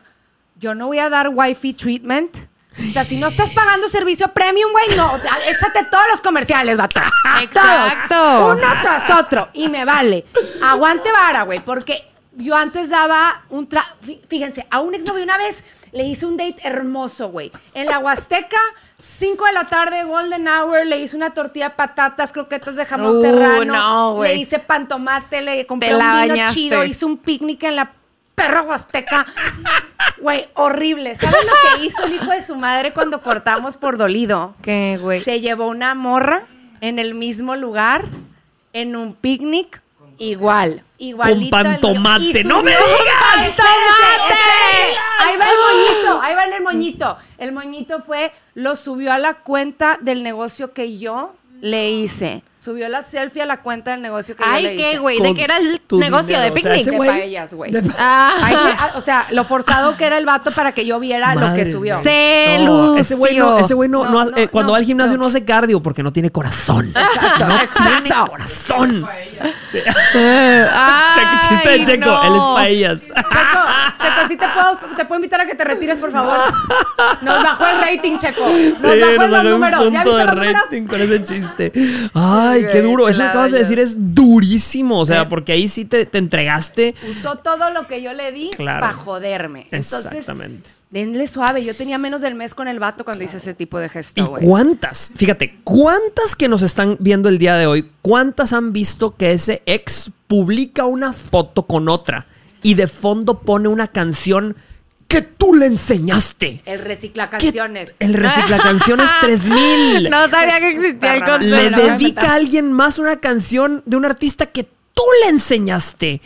yo 0.61 0.75
no 0.75 0.87
voy 0.87 0.99
a 0.99 1.09
dar 1.09 1.31
wifi 1.31 1.73
treatment. 1.73 2.48
O 2.89 2.93
sea, 2.93 3.05
si 3.05 3.17
no 3.17 3.27
estás 3.29 3.53
pagando 3.53 3.89
servicio 3.89 4.29
premium, 4.33 4.71
güey, 4.73 4.97
no. 4.97 5.11
Échate 5.49 5.85
todos 5.91 6.05
los 6.11 6.21
comerciales, 6.21 6.77
vato. 6.77 7.01
Exacto. 7.43 8.15
Todos, 8.15 8.57
uno 8.57 8.69
tras 8.83 9.11
otro. 9.11 9.49
Y 9.53 9.69
me 9.69 9.85
vale. 9.85 10.25
Aguante 10.63 11.11
vara, 11.13 11.43
güey, 11.43 11.61
porque 11.61 12.09
yo 12.37 12.55
antes 12.57 12.89
daba 12.91 13.43
un 13.51 13.69
tra... 13.69 13.83
fí- 14.05 14.21
Fíjense, 14.29 14.67
a 14.71 14.81
un 14.81 14.95
exnovio 14.95 15.25
una 15.25 15.37
vez 15.37 15.65
le 15.93 16.05
hice 16.05 16.27
un 16.27 16.37
date 16.37 16.57
hermoso, 16.63 17.29
güey. 17.31 17.51
En 17.75 17.87
la 17.87 17.99
Huasteca, 17.99 18.59
5 19.01 19.45
de 19.47 19.53
la 19.53 19.65
tarde, 19.65 20.05
golden 20.05 20.47
hour, 20.47 20.85
le 20.87 20.99
hice 20.99 21.17
una 21.17 21.35
tortilla 21.35 21.71
de 21.71 21.75
patatas, 21.77 22.31
croquetas 22.33 22.77
de 22.77 22.85
jamón 22.85 23.17
Uh, 23.17 23.23
serrano. 23.23 23.65
no, 23.65 24.15
güey. 24.15 24.35
Le 24.35 24.41
hice 24.43 24.59
pan 24.61 24.87
tomate, 24.87 25.41
le 25.43 25.67
compré 25.67 25.89
Te 25.89 25.95
un 25.97 26.01
vino 26.01 26.13
bañaste. 26.29 26.55
chido, 26.55 26.85
hice 26.85 27.05
un 27.07 27.17
picnic 27.19 27.63
en 27.65 27.77
la 27.77 27.91
perra 28.39 28.63
Huasteca. 28.63 29.27
Güey, 30.21 30.49
horrible. 30.55 31.17
¿Sabes 31.17 31.45
lo 31.45 31.79
que 31.79 31.85
hizo 31.87 32.05
el 32.05 32.15
hijo 32.15 32.31
de 32.31 32.43
su 32.43 32.57
madre 32.57 32.93
cuando 32.93 33.21
cortamos 33.21 33.77
por 33.77 33.99
dolido? 33.99 34.55
¿Qué, 34.63 34.99
güey? 35.01 35.21
Se 35.21 35.41
llevó 35.41 35.67
una 35.67 35.95
morra 35.95 36.45
en 36.81 36.99
el 36.99 37.15
mismo 37.15 37.57
lugar, 37.57 38.05
en 38.73 38.97
un 38.97 39.15
picnic, 39.15 39.83
igual. 40.19 40.83
Igualito. 40.99 41.51
pan 41.51 41.67
al 41.67 41.73
mío. 41.73 41.81
tomate, 41.81 42.45
¡no 42.45 42.63
me 42.63 42.71
digas! 42.71 43.49
Espérense, 43.49 44.07
espérense. 44.19 44.99
Ahí 45.21 45.37
va 45.37 45.47
el 45.51 45.59
moñito, 45.59 46.21
ahí 46.21 46.35
va 46.35 46.45
el 46.45 46.63
moñito. 46.63 47.17
El 47.39 47.53
moñito 47.53 48.03
fue, 48.03 48.33
lo 48.55 48.75
subió 48.77 49.13
a 49.13 49.19
la 49.19 49.35
cuenta 49.35 49.99
del 50.01 50.23
negocio 50.23 50.73
que 50.73 50.99
yo 50.99 51.35
le 51.61 51.91
hice. 51.91 52.43
Subió 52.69 52.87
la 52.91 53.03
selfie 53.03 53.41
a 53.41 53.47
la 53.47 53.63
cuenta 53.63 53.93
del 53.93 54.03
negocio 54.03 54.37
que 54.37 54.45
yo 54.45 54.51
le 54.61 54.69
Ay. 54.69 54.77
¿qué, 54.77 54.99
güey? 54.99 55.19
¿De 55.23 55.35
qué 55.35 55.45
era 55.45 55.57
el 55.57 55.81
negocio? 55.91 56.37
dinero, 56.39 56.43
¿De 56.55 56.61
o 56.61 56.63
sea, 56.63 56.73
picnic? 56.75 56.85
De 56.85 56.99
güey- 56.99 57.07
paellas, 57.09 57.55
güey. 57.55 57.73
Ah. 57.99 58.35
Ah, 58.79 58.91
o 58.95 59.01
sea, 59.01 59.27
lo 59.31 59.45
forzado 59.45 59.97
que 59.97 60.05
era 60.05 60.19
el 60.19 60.27
vato 60.27 60.51
para 60.53 60.73
que 60.73 60.85
yo 60.85 61.01
viera 61.01 61.35
lo 61.35 61.55
que 61.55 61.65
subió. 61.65 62.03
Se 62.03 62.59
No, 62.61 62.99
ese 62.99 63.15
güey 63.15 63.39
no, 63.39 63.57
ese 63.57 63.73
güey 63.73 63.89
no, 63.89 64.05
No, 64.05 64.11
no 64.11 64.21
ha- 64.21 64.25
no, 64.27 64.37
eh, 64.37 64.49
cuando 64.49 64.67
no, 64.69 64.73
va 64.73 64.79
al 64.81 64.85
gimnasio 64.85 65.17
no. 65.17 65.23
no. 65.23 65.29
hace 65.29 65.47
cardio 65.47 65.81
porque 65.83 66.03
no 66.03 66.13
tiene 66.13 66.31
corazón. 66.31 66.89
Exacto, 66.95 67.79
Tiene 67.83 67.99
exacto. 68.09 68.31
corazón. 68.33 69.09
Sí. 69.73 69.79
Ay, 70.71 71.15
Checo, 71.15 71.49
chiste 71.49 71.69
de 71.71 71.83
Checo, 71.85 72.07
no. 72.07 72.23
él 72.25 72.35
es 72.37 72.45
paellas. 72.55 73.01
Checo, 73.07 73.59
Checo, 73.97 74.29
sí 74.29 74.37
te 74.37 74.47
puedo, 74.49 74.77
te 74.95 75.05
puedo 75.07 75.19
invitar 75.19 75.41
a 75.41 75.47
que 75.47 75.55
te 75.55 75.65
retires, 75.65 75.99
por 75.99 76.11
favor. 76.13 76.37
Nos 77.23 77.43
bajó 77.43 77.67
el 77.67 77.81
rating, 77.81 78.17
Checo. 78.19 78.47
Nos 78.47 78.53
Sí, 78.93 79.01
bajó 79.01 79.27
nos 79.27 79.31
los 79.31 79.45
números. 79.45 79.93
¿Ya 79.93 80.05
viste 80.05 80.19
los 80.25 80.35
números? 80.35 80.63
rating 80.65 80.87
con 80.87 81.01
ese 81.01 81.23
chiste. 81.23 81.73
Ay, 82.15 82.58
qué 82.67 82.81
Güey, 82.81 82.83
duro. 82.83 83.09
Eso 83.09 83.21
que 83.21 83.25
acabas 83.27 83.53
de 83.53 83.59
decir 83.59 83.79
es 83.79 84.15
durísimo. 84.15 84.99
O 85.01 85.05
sea, 85.07 85.23
Sí. 85.23 85.27
porque 85.31 85.53
ahí 85.53 85.69
sí 85.69 85.85
te, 85.85 86.07
te 86.07 86.19
entregaste. 86.19 86.95
Usó 87.11 87.37
todo 87.37 87.71
lo 87.71 87.87
que 87.87 88.03
yo 88.03 88.13
le 88.13 88.33
di 88.33 88.51
Claro. 88.57 88.81
para 88.81 88.93
joderme. 88.95 89.67
Entonces, 89.71 90.07
Exactamente. 90.13 90.71
denle 90.91 91.27
suave. 91.27 91.65
Yo 91.65 91.75
tenía 91.75 91.99
menos 91.99 92.21
del 92.23 92.35
mes 92.35 92.55
con 92.55 92.69
el 92.69 92.79
vato 92.79 93.05
cuando 93.05 93.25
hice 93.25 93.37
ese 93.39 93.55
tipo 93.55 93.79
de 93.79 93.87
¿Y 93.87 93.91
gesto, 93.91 94.27
güey. 94.27 94.45
cuántas? 94.45 95.13
Fíjate, 95.15 95.57
¿cuántas 95.65 96.35
que 96.37 96.49
nos 96.49 96.63
están 96.63 96.97
viendo 97.01 97.29
el 97.29 97.39
día 97.39 97.57
de 97.57 97.67
hoy? 97.67 97.91
¿Cuántas 98.03 98.53
han 98.53 98.73
visto 98.73 99.15
que 99.17 99.33
ese 99.33 99.63
ex 99.67 100.11
publica 100.27 100.85
una 100.87 101.13
foto 101.13 101.63
con 101.65 101.89
otra 101.89 102.27
y 102.63 102.75
de 102.75 102.87
fondo 102.89 103.41
pone 103.41 103.69
una 103.69 103.89
canción 103.89 104.57
tú 105.49 105.55
le 105.55 105.67
enseñaste? 105.67 106.61
El 106.67 106.81
recicla 106.81 107.31
¿Qué- 107.31 107.39
canciones. 107.39 107.97
El 108.01 108.15
recicla 108.15 108.59
canciones 108.59 109.09
3000. 109.21 110.11
No 110.11 110.29
sabía 110.29 110.59
que 110.59 110.69
existía 110.71 111.15
el. 111.15 111.21
Le 111.21 111.27
concepto. 111.27 111.77
no, 111.77 111.83
dedica 111.99 112.33
a 112.33 112.35
alguien 112.35 112.73
más 112.73 112.99
una 112.99 113.17
canción 113.21 113.83
de 113.87 113.97
un 113.97 114.05
artista 114.05 114.47
que 114.47 114.65
tú 114.65 115.03
le 115.23 115.31
enseñaste. 115.31 116.21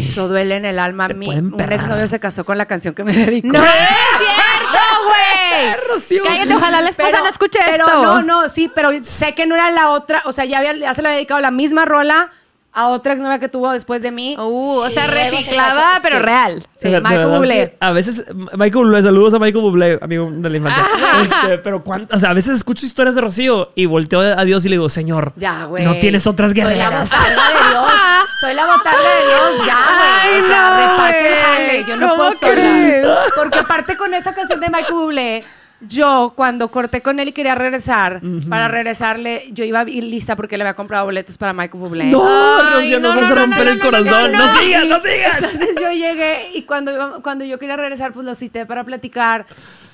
Eso 0.00 0.26
duele 0.28 0.56
en 0.56 0.64
el 0.64 0.78
alma. 0.78 1.08
Mi, 1.08 1.28
un 1.28 1.60
exnovio 1.60 2.08
se 2.08 2.18
casó 2.18 2.44
con 2.44 2.58
la 2.58 2.66
canción 2.66 2.94
que 2.94 3.04
me 3.04 3.12
dedicó. 3.12 3.48
¡No 3.48 3.62
es 3.64 3.70
cierto, 4.18 4.78
güey! 5.06 6.22
Cállate, 6.24 6.54
ojalá 6.54 6.80
la 6.80 6.90
esposa 6.90 7.18
no 7.20 7.28
escuche 7.28 7.58
pero 7.64 7.86
esto. 7.86 8.02
no, 8.02 8.22
no, 8.22 8.48
sí, 8.48 8.70
pero 8.74 8.90
sé 9.04 9.34
que 9.34 9.46
no 9.46 9.54
era 9.54 9.70
la 9.70 9.90
otra, 9.90 10.22
o 10.24 10.32
sea, 10.32 10.44
ya, 10.44 10.58
había, 10.58 10.76
ya 10.76 10.94
se 10.94 11.02
le 11.02 11.08
había 11.08 11.16
dedicado 11.16 11.40
la 11.40 11.50
misma 11.50 11.84
rola 11.84 12.30
a 12.78 12.88
otra 12.88 13.14
exnovia 13.14 13.38
que 13.38 13.48
tuvo 13.48 13.72
después 13.72 14.02
de 14.02 14.10
mí. 14.10 14.36
Uh, 14.38 14.80
o 14.80 14.90
sea, 14.90 15.06
reciclaba, 15.06 15.98
pero 16.02 16.18
real. 16.18 16.62
Sí, 16.76 16.88
Michael 16.88 17.02
verdad 17.20 17.36
Bublé. 17.38 17.76
A 17.80 17.90
veces, 17.92 18.22
Michael 18.52 18.84
Bublé, 18.84 19.02
saludos 19.02 19.32
a 19.32 19.38
Michael 19.38 19.62
Bublé, 19.64 19.98
amigo 20.02 20.28
de 20.30 20.50
la 20.50 20.56
infancia. 20.58 20.84
Este, 21.22 21.58
pero 21.58 21.82
cuánto, 21.82 22.14
o 22.14 22.18
sea, 22.18 22.30
a 22.30 22.34
veces 22.34 22.54
escucho 22.56 22.84
historias 22.84 23.14
de 23.14 23.22
Rocío 23.22 23.72
y 23.74 23.86
volteo 23.86 24.20
a 24.20 24.44
Dios 24.44 24.64
y 24.66 24.68
le 24.68 24.74
digo, 24.76 24.88
Señor, 24.90 25.32
Ya, 25.36 25.64
güey. 25.64 25.84
no 25.84 25.94
tienes 25.96 26.26
otras 26.26 26.52
Soy 26.52 26.60
la 26.62 26.68
guerreras. 26.68 27.08
botarga 27.10 27.48
de 27.48 27.70
Dios. 27.70 27.92
Soy 28.40 28.54
la 28.54 28.66
botarga 28.66 29.00
de 29.00 29.26
Dios, 29.26 29.66
ya, 29.66 29.78
güey. 29.96 30.34
Ay, 30.36 30.40
O 30.42 30.46
sea, 30.46 30.70
no, 30.70 30.76
reparte 30.76 31.18
el 31.28 31.32
güey. 31.34 31.44
jale. 31.44 31.84
Yo 31.88 31.96
no 31.96 32.08
¿Cómo 32.08 32.16
puedo 32.16 32.32
sola. 32.38 32.52
crees? 32.52 33.06
Porque 33.34 33.58
aparte 33.58 33.96
con 33.96 34.12
esa 34.12 34.34
canción 34.34 34.60
de 34.60 34.68
Michael 34.68 34.92
Bublé, 34.94 35.44
yo 35.80 36.32
cuando 36.34 36.70
corté 36.70 37.02
con 37.02 37.20
él 37.20 37.28
y 37.28 37.32
quería 37.32 37.54
regresar, 37.54 38.20
para 38.48 38.68
regresarle, 38.68 39.44
yo 39.52 39.62
iba 39.64 39.80
a 39.80 39.88
ir 39.88 40.04
lista 40.04 40.34
porque 40.34 40.56
le 40.56 40.64
había 40.64 40.74
comprado 40.74 41.04
boletos 41.04 41.36
para 41.36 41.52
Michael 41.52 41.80
Bublé. 41.82 42.04
No, 42.06 42.24
Ay, 42.26 42.72
Rocío, 42.72 43.00
no, 43.00 43.12
nos 43.14 43.20
vas 43.22 43.30
no, 43.30 43.36
a 43.36 43.38
no, 43.38 43.42
romper 43.42 43.64
no, 43.66 43.70
el 43.72 43.78
no, 43.78 43.84
no, 43.84 43.90
corazón. 43.90 44.32
no, 44.32 44.38
No, 44.38 44.46
no. 44.54 44.60
sigas, 44.60 44.86
no 44.86 45.00
sigas. 45.02 45.36
Entonces 45.36 45.76
yo 45.80 45.90
llegué 45.92 46.50
y 46.54 46.62
cuando, 46.62 47.20
cuando 47.22 47.44
yo 47.44 47.58
quería 47.58 47.76
regresar, 47.76 48.12
pues 48.12 48.24
lo 48.24 48.34
cité 48.34 48.64
para 48.64 48.84
platicar 48.84 49.44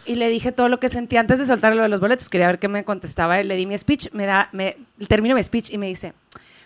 y 0.06 0.14
le 0.14 0.28
dije 0.28 0.52
todo 0.52 0.68
lo 0.68 0.78
que 0.78 0.88
sentía 0.88 1.20
antes 1.20 1.38
de 1.40 1.46
soltar 1.46 1.74
lo 1.74 1.82
de 1.82 1.88
los 1.88 2.00
boletos. 2.00 2.28
Quería 2.28 2.46
ver 2.46 2.58
qué 2.60 2.68
me 2.68 2.84
contestaba. 2.84 3.40
él. 3.40 3.48
Le 3.48 3.56
di 3.56 3.66
mi 3.66 3.76
speech, 3.76 4.08
me 4.12 4.26
da, 4.26 4.48
me 4.52 4.76
termino 5.08 5.34
mi 5.34 5.42
speech 5.42 5.70
y 5.70 5.78
me 5.78 5.86
dice, 5.88 6.12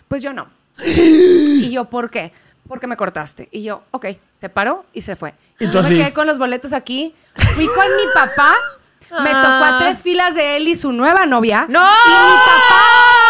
pues 0.07 0.21
yo 0.21 0.31
no. 0.33 0.47
y 0.85 1.71
yo, 1.71 1.85
¿por 1.85 2.09
qué? 2.11 2.31
Porque 2.67 2.85
me 2.85 2.97
cortaste. 2.97 3.47
Y 3.51 3.63
yo, 3.63 3.83
ok, 3.91 4.07
se 4.39 4.49
paró 4.49 4.85
y 4.93 5.01
se 5.01 5.15
fue. 5.15 5.33
Y 5.59 5.67
tú 5.67 5.73
Yo 5.81 5.83
me 5.83 5.89
quedé 5.89 6.13
con 6.13 6.27
los 6.27 6.37
boletos 6.37 6.73
aquí. 6.73 7.15
Fui 7.35 7.65
con 7.65 7.85
mi 7.95 8.03
papá. 8.13 8.53
Me 9.11 9.29
tocó 9.31 9.63
a 9.63 9.67
Ah. 9.69 9.79
tres 9.79 10.03
filas 10.03 10.35
de 10.35 10.57
él 10.57 10.67
y 10.67 10.75
su 10.75 10.91
nueva 10.91 11.25
novia. 11.25 11.65
¡No! 11.69 11.79
Y 11.81 12.09
mi 12.09 12.37
papá, 12.45 12.83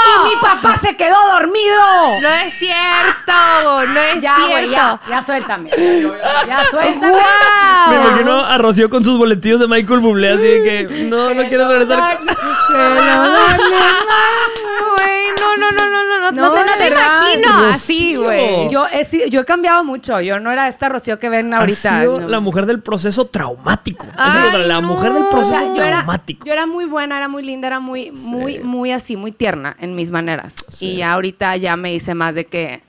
y 0.07 0.29
mi 0.29 0.35
papá 0.41 0.77
se 0.79 0.95
quedó 0.97 1.15
dormido. 1.33 2.19
No 2.21 2.29
es 2.29 2.53
cierto, 2.57 3.85
no 3.87 3.99
es 3.99 4.21
Ya, 4.21 4.35
cierto. 4.35 4.51
güey, 4.51 4.69
ya, 4.69 4.99
ya 5.07 5.21
suéltame. 5.21 5.69
Ya 6.47 6.65
suéltame. 6.71 7.09
¡Guau! 7.11 7.89
Me 7.89 7.95
imagino 7.95 8.16
a 8.57 8.61
Rocío 8.61 8.89
con 8.89 9.03
sus 9.03 9.17
boletillos 9.17 9.59
de 9.59 9.67
Michael 9.67 9.99
Bublé, 9.99 10.31
así 10.31 10.41
de 10.43 10.63
que 10.63 11.05
no, 11.09 11.33
no 11.33 11.43
quiero 11.47 11.67
regresar. 11.69 12.19
Güey, 14.97 15.27
no, 15.39 15.57
no, 15.57 15.71
no, 15.71 15.89
no, 15.89 16.03
no, 16.03 16.19
no, 16.19 16.31
No, 16.31 16.49
no 16.49 16.53
te, 16.53 16.65
no 16.65 16.77
te 16.77 16.87
imagino 16.87 17.57
así, 17.71 18.15
güey. 18.15 18.69
Yo 18.69 18.85
he, 18.91 19.05
sido- 19.05 19.27
yo 19.27 19.41
he 19.41 19.45
cambiado 19.45 19.83
mucho. 19.83 20.19
Yo 20.21 20.39
no 20.39 20.51
era 20.51 20.67
esta 20.67 20.89
Rocío 20.89 21.19
que 21.19 21.29
ven 21.29 21.53
ahorita. 21.53 21.97
Ha 21.97 22.01
sido 22.01 22.19
no. 22.21 22.27
la 22.27 22.39
mujer 22.39 22.65
del 22.65 22.81
proceso 22.81 23.25
traumático. 23.25 24.05
Es 24.07 24.13
Ay, 24.17 24.67
la 24.67 24.81
no. 24.81 24.89
mujer 24.89 25.13
del 25.13 25.23
O 25.23 25.29
proceso 25.29 25.51
sea, 25.59 25.73
yo 25.73 25.81
era, 25.83 25.97
traumático. 25.97 26.45
yo 26.45 26.53
era 26.53 26.65
muy 26.65 26.85
buena, 26.85 27.17
era 27.17 27.27
muy 27.27 27.43
linda, 27.43 27.67
era 27.67 27.79
muy, 27.79 28.11
muy, 28.11 28.59
muy 28.59 28.91
así, 28.91 29.15
muy 29.17 29.31
tierna 29.31 29.75
en 29.79 29.95
mis 29.95 30.11
maneras. 30.11 30.55
Sí. 30.67 30.93
Y 30.95 31.01
ahorita 31.01 31.55
ya 31.57 31.75
me 31.77 31.93
hice 31.93 32.13
más 32.13 32.35
de 32.35 32.45
que, 32.45 32.81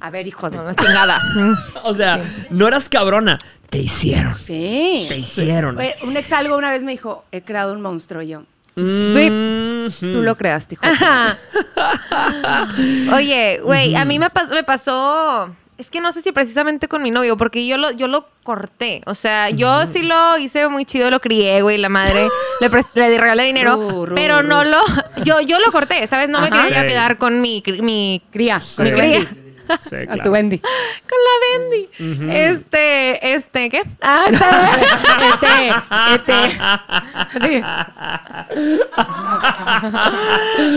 a 0.00 0.10
ver, 0.10 0.26
hijo 0.26 0.50
de... 0.50 0.56
No, 0.58 0.74
chingada. 0.74 1.20
O 1.84 1.94
sea, 1.94 2.22
no 2.50 2.66
eras 2.68 2.88
cabrona, 2.88 3.38
te 3.70 3.78
hicieron. 3.78 4.38
Sí. 4.38 5.06
Te 5.08 5.16
hicieron. 5.18 5.78
Un 6.02 6.16
ex 6.16 6.32
algo 6.32 6.56
una 6.56 6.70
vez 6.70 6.82
me 6.84 6.92
dijo, 6.92 7.24
he 7.32 7.42
creado 7.42 7.72
un 7.72 7.80
monstruo 7.80 8.22
yo. 8.22 8.42
Sí. 8.76 9.88
Tú 10.00 10.20
lo 10.22 10.36
creaste, 10.36 10.74
hijo. 10.74 10.84
Ajá. 10.84 11.38
Oye, 13.14 13.60
güey, 13.62 13.94
a 13.94 14.04
mí 14.04 14.18
me, 14.18 14.26
pas- 14.30 14.50
me 14.50 14.62
pasó. 14.64 15.54
Es 15.78 15.90
que 15.90 16.00
no 16.00 16.10
sé 16.12 16.22
si 16.22 16.32
precisamente 16.32 16.88
con 16.88 17.02
mi 17.02 17.10
novio, 17.10 17.36
porque 17.36 17.66
yo 17.66 17.76
lo, 17.76 17.90
yo 17.92 18.08
lo 18.08 18.26
corté. 18.42 19.02
O 19.06 19.14
sea, 19.14 19.50
yo 19.50 19.84
sí 19.86 20.02
lo 20.02 20.38
hice 20.38 20.68
muy 20.68 20.86
chido, 20.86 21.10
lo 21.10 21.20
crié, 21.20 21.60
güey, 21.62 21.76
la 21.78 21.88
madre. 21.90 22.28
le, 22.60 22.68
le 22.94 23.18
regalé 23.18 23.44
dinero. 23.44 24.04
Ru, 24.06 24.14
pero 24.14 24.42
no 24.42 24.64
lo. 24.64 24.80
Yo, 25.22 25.40
yo 25.42 25.58
lo 25.60 25.70
corté, 25.72 26.06
¿sabes? 26.06 26.28
No 26.30 26.40
me 26.40 26.50
quería 26.50 26.80
Sí. 26.82 26.86
quedar 26.88 27.18
con 27.18 27.40
mi. 27.42 27.62
mi 27.82 28.22
Cría, 28.32 28.60
con 28.74 28.84
Mi 28.86 28.92
cría. 28.92 29.26
A 29.68 30.22
tu 30.22 30.30
Bendy. 30.30 30.58
con 30.58 31.18
la 31.26 31.58
Bendy. 31.58 31.88
Este, 32.32 33.34
este, 33.34 33.68
¿qué? 33.70 33.82
Ah, 34.00 34.26
Este, 35.34 35.68
este. 36.14 37.46
Sí. 37.48 37.62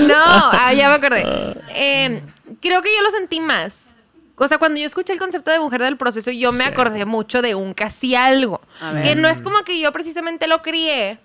No, 0.07 0.15
ah, 0.17 0.73
ya 0.75 0.89
me 0.89 0.95
acordé. 0.95 1.23
Eh, 1.69 2.21
creo 2.61 2.81
que 2.81 2.89
yo 2.95 3.01
lo 3.03 3.11
sentí 3.11 3.39
más. 3.39 3.93
O 4.35 4.47
sea, 4.47 4.57
cuando 4.57 4.79
yo 4.79 4.85
escuché 4.85 5.11
el 5.13 5.19
concepto 5.19 5.51
de 5.51 5.59
mujer 5.59 5.81
del 5.81 5.97
proceso, 5.97 6.31
yo 6.31 6.51
me 6.51 6.63
Sí. 6.63 6.69
acordé 6.69 7.05
mucho 7.05 7.41
de 7.41 7.55
un 7.55 7.73
casi 7.73 8.15
algo. 8.15 8.61
Que 9.03 9.15
no 9.15 9.27
es 9.27 9.41
como 9.41 9.63
que 9.63 9.79
yo 9.81 9.91
precisamente 9.91 10.47
lo 10.47 10.61
crié, 10.61 11.19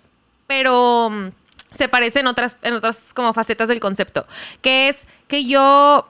pero 0.48 1.10
mm, 1.10 1.28
se 1.72 1.88
parece 1.88 2.20
en 2.20 2.26
otras, 2.26 2.56
en 2.62 2.74
otras 2.74 3.14
como 3.14 3.32
facetas 3.32 3.68
del 3.68 3.78
concepto. 3.80 4.26
Que 4.62 4.88
es 4.88 5.06
que 5.28 5.44
yo 5.44 6.08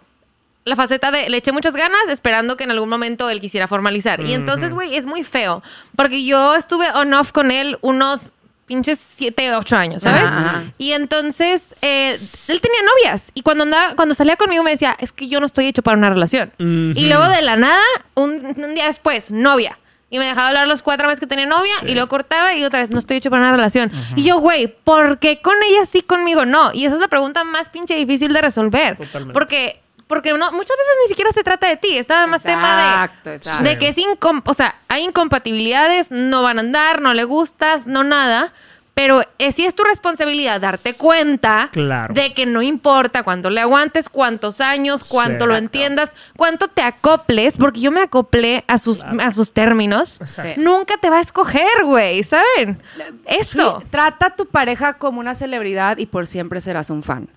la 0.65 0.77
faceta 0.77 1.11
de 1.11 1.29
le 1.29 1.37
eché 1.37 1.53
muchas 1.53 1.75
ganas 1.77 2.09
esperando 2.09 2.57
que 2.57 2.65
en 2.65 2.71
algún 2.71 2.89
momento 2.89 3.29
él 3.29 3.41
quisiera 3.41 3.69
formalizar. 3.69 4.23
Y 4.23 4.33
entonces, 4.33 4.73
güey, 4.73 4.97
es 4.97 5.07
muy 5.07 5.23
feo. 5.23 5.63
Porque 5.97 6.25
yo 6.25 6.55
estuve 6.55 6.91
on-off 6.93 7.33
con 7.33 7.51
él 7.51 7.79
unos 7.83 8.33
pinches 8.67 8.99
7, 8.99 9.57
8 9.57 9.77
años, 9.77 10.03
¿sabes? 10.03 10.23
Ajá. 10.23 10.65
Y 10.79 10.93
entonces, 10.93 11.77
eh, 11.83 12.19
él 12.49 12.61
tenía 12.61 12.81
novias. 12.83 13.31
Y 13.35 13.43
cuando, 13.43 13.65
andaba, 13.65 13.95
cuando 13.95 14.15
salía 14.15 14.37
conmigo 14.37 14.63
me 14.63 14.71
decía, 14.71 14.97
es 14.99 15.13
que 15.13 15.29
yo 15.29 15.39
no 15.39 15.47
estoy 15.47 15.67
hecho 15.67 15.83
para 15.83 15.99
una 15.99 16.09
relación. 16.09 16.51
Y 16.59 17.07
luego 17.07 17.29
de 17.29 17.43
la 17.43 17.57
nada, 17.57 17.85
un, 18.15 18.55
un 18.57 18.75
día 18.75 18.87
después, 18.87 19.31
novia. 19.31 19.79
Y 20.11 20.19
me 20.19 20.27
dejaba 20.27 20.49
hablar 20.49 20.69
los 20.69 20.81
cuatro 20.81 21.09
meses 21.09 21.19
que 21.19 21.27
tenía 21.27 21.45
novia 21.45 21.75
y 21.87 21.95
lo 21.95 22.09
cortaba 22.09 22.55
y 22.55 22.65
otra 22.65 22.79
vez, 22.79 22.91
no 22.91 23.01
estoy 23.01 23.17
hecho 23.17 23.31
para 23.31 23.43
una 23.43 23.51
relación. 23.51 23.91
Y 24.15 24.23
yo, 24.23 24.39
güey, 24.39 24.69
¿por 24.69 25.19
qué 25.19 25.43
con 25.43 25.57
ella 25.63 25.85
sí, 25.87 26.03
conmigo 26.03 26.47
no? 26.47 26.73
Y 26.73 26.87
esa 26.87 26.95
es 26.95 27.01
la 27.01 27.09
pregunta 27.09 27.43
más 27.43 27.69
pinche 27.69 27.97
difícil 27.97 28.33
de 28.33 28.41
resolver. 28.41 28.97
Totalmente. 28.97 29.33
Porque, 29.33 29.81
porque 30.07 30.33
no, 30.33 30.53
muchas 30.53 30.77
veces 30.77 30.95
ni 31.03 31.09
siquiera 31.09 31.33
se 31.33 31.43
trata 31.43 31.67
de 31.69 31.77
ti. 31.77 31.97
Está 31.97 32.27
más 32.27 32.43
tema 32.43 33.11
de, 33.25 33.35
exacto. 33.37 33.63
de 33.65 33.79
que 33.79 33.89
es 33.89 33.99
incom 33.99 34.43
o 34.45 34.55
sea, 34.55 34.77
hay 34.89 35.05
incompatibilidades, 35.05 36.11
no 36.11 36.43
van 36.43 36.59
a 36.59 36.61
andar, 36.61 37.01
no 37.01 37.15
le 37.15 37.25
gustas, 37.25 37.87
no 37.87 38.05
nada. 38.05 38.53
Pero 38.97 39.23
eh, 39.41 39.51
sí 39.51 39.67
es 39.67 39.75
tu 39.75 39.83
responsabilidad 39.83 40.61
darte 40.61 40.95
cuenta 40.95 41.69
Claro. 41.73 42.15
de 42.15 42.33
que 42.33 42.47
no 42.47 42.63
importa 42.63 43.25
cuánto 43.25 43.51
le 43.51 43.61
aguantes, 43.61 44.09
cuántos 44.09 44.61
años, 44.61 45.03
cuánto 45.03 45.47
Sí. 45.47 45.49
lo 45.51 45.57
entiendas, 45.57 46.15
cuánto 46.37 46.69
te 46.69 46.81
acoples, 46.83 47.57
porque 47.59 47.81
yo 47.81 47.91
me 47.91 48.03
acoplé 48.03 48.63
a 48.69 48.79
sus, 48.79 49.03
a 49.03 49.33
sus 49.33 49.53
términos. 49.53 50.21
Exacto. 50.21 50.61
Nunca 50.61 50.97
te 50.99 51.11
va 51.11 51.17
a 51.19 51.23
escoger, 51.23 51.83
güey, 51.83 52.23
¿saben? 52.23 52.81
Eso. 53.27 53.81
Sí, 53.81 53.87
trata 53.91 54.27
a 54.27 54.37
tu 54.37 54.47
pareja 54.47 54.93
como 54.93 55.19
una 55.19 55.35
celebridad 55.35 55.99
y 55.99 56.07
por 56.07 56.29
siempre 56.29 56.61
serás 56.61 56.89
un 56.89 57.03
fan. 57.03 57.29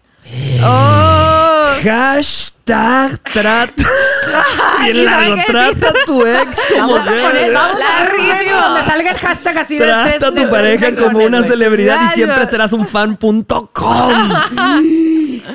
Oh. 0.63 1.73
Hashtag 1.83 3.19
trata. 3.31 3.73
Bien 4.83 4.97
¿y 4.97 5.03
largo. 5.03 5.35
Trata 5.47 5.89
a 5.89 5.93
tu 6.05 6.25
ex 6.25 6.59
como 6.79 6.93
Vamos 6.95 6.99
a 6.99 7.03
poner, 7.05 7.33
debe. 7.33 7.53
vamos 7.53 7.81
a 7.81 8.03
Larguísimo. 8.03 8.35
poner 8.35 8.61
donde 8.61 8.85
salga 8.85 9.11
el 9.11 9.17
hashtag 9.17 9.57
así 9.57 9.77
de 9.77 9.85
Trata 9.85 10.09
tres 10.09 10.23
a 10.23 10.29
tu 10.29 10.35
de- 10.35 10.47
pareja 10.47 10.91
de 10.91 10.95
como 11.03 11.19
una 11.19 11.37
güey. 11.39 11.49
celebridad 11.49 11.95
y 11.95 11.99
Claro. 11.99 12.13
siempre 12.15 12.49
serás 12.49 12.73
un 12.73 12.87
fan.com. 12.87 13.33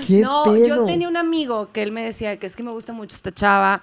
¿Qué 0.07 0.21
No, 0.21 0.45
pedo? 0.45 0.67
yo 0.67 0.85
tenía 0.87 1.09
un 1.09 1.17
amigo 1.17 1.71
que 1.73 1.83
él 1.83 1.93
me 1.93 2.03
decía 2.03 2.39
que 2.39 2.47
es 2.47 2.57
que 2.57 2.63
me 2.63 2.71
gusta 2.71 2.93
mucho 2.93 3.15
esta 3.15 3.33
chava. 3.33 3.83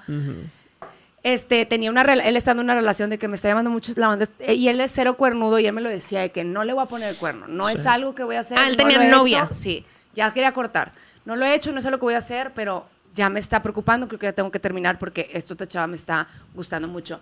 Este, 1.21 1.65
tenía 1.65 1.91
una 1.91 2.03
rela- 2.03 2.23
él 2.25 2.37
estando 2.37 2.61
en 2.61 2.67
una 2.67 2.75
relación 2.75 3.09
de 3.09 3.17
que 3.19 3.27
me 3.27 3.35
está 3.35 3.49
llamando 3.49 3.69
mucho 3.69 3.91
la 3.97 4.09
onda 4.09 4.27
eh, 4.39 4.53
y 4.53 4.69
él 4.69 4.79
es 4.79 4.91
cero 4.93 5.17
cuernudo 5.17 5.59
y 5.59 5.65
él 5.65 5.73
me 5.73 5.81
lo 5.81 5.89
decía 5.89 6.21
de 6.21 6.31
que 6.31 6.45
no 6.45 6.63
le 6.63 6.71
voy 6.73 6.83
a 6.83 6.87
poner 6.87 7.09
el 7.09 7.17
cuerno, 7.17 7.45
no 7.47 7.67
es 7.67 7.85
algo 7.85 8.15
que 8.15 8.23
voy 8.23 8.37
a 8.37 8.39
hacer. 8.39 8.57
Ah, 8.57 8.67
él 8.67 8.77
no 8.77 8.77
tenía 8.77 8.97
lo 8.99 9.03
he 9.03 9.09
novia. 9.09 9.43
hecho. 9.43 9.53
Sí, 9.53 9.85
ya 10.15 10.31
quería 10.33 10.51
cortar. 10.53 10.91
No 11.25 11.35
lo 11.35 11.45
he 11.45 11.53
hecho, 11.53 11.71
no 11.71 11.81
sé 11.81 11.91
lo 11.91 11.99
que 11.99 12.05
voy 12.05 12.13
a 12.15 12.19
hacer, 12.19 12.51
pero 12.55 12.87
ya 13.13 13.29
me 13.29 13.39
está 13.39 13.61
preocupando, 13.61 14.07
creo 14.07 14.19
que 14.19 14.25
ya 14.27 14.33
tengo 14.33 14.51
que 14.51 14.59
terminar 14.59 14.97
porque 14.99 15.29
esto 15.33 15.53
esta 15.53 15.67
chava 15.67 15.87
me 15.87 15.95
está 15.95 16.27
gustando 16.53 16.87
mucho. 16.87 17.19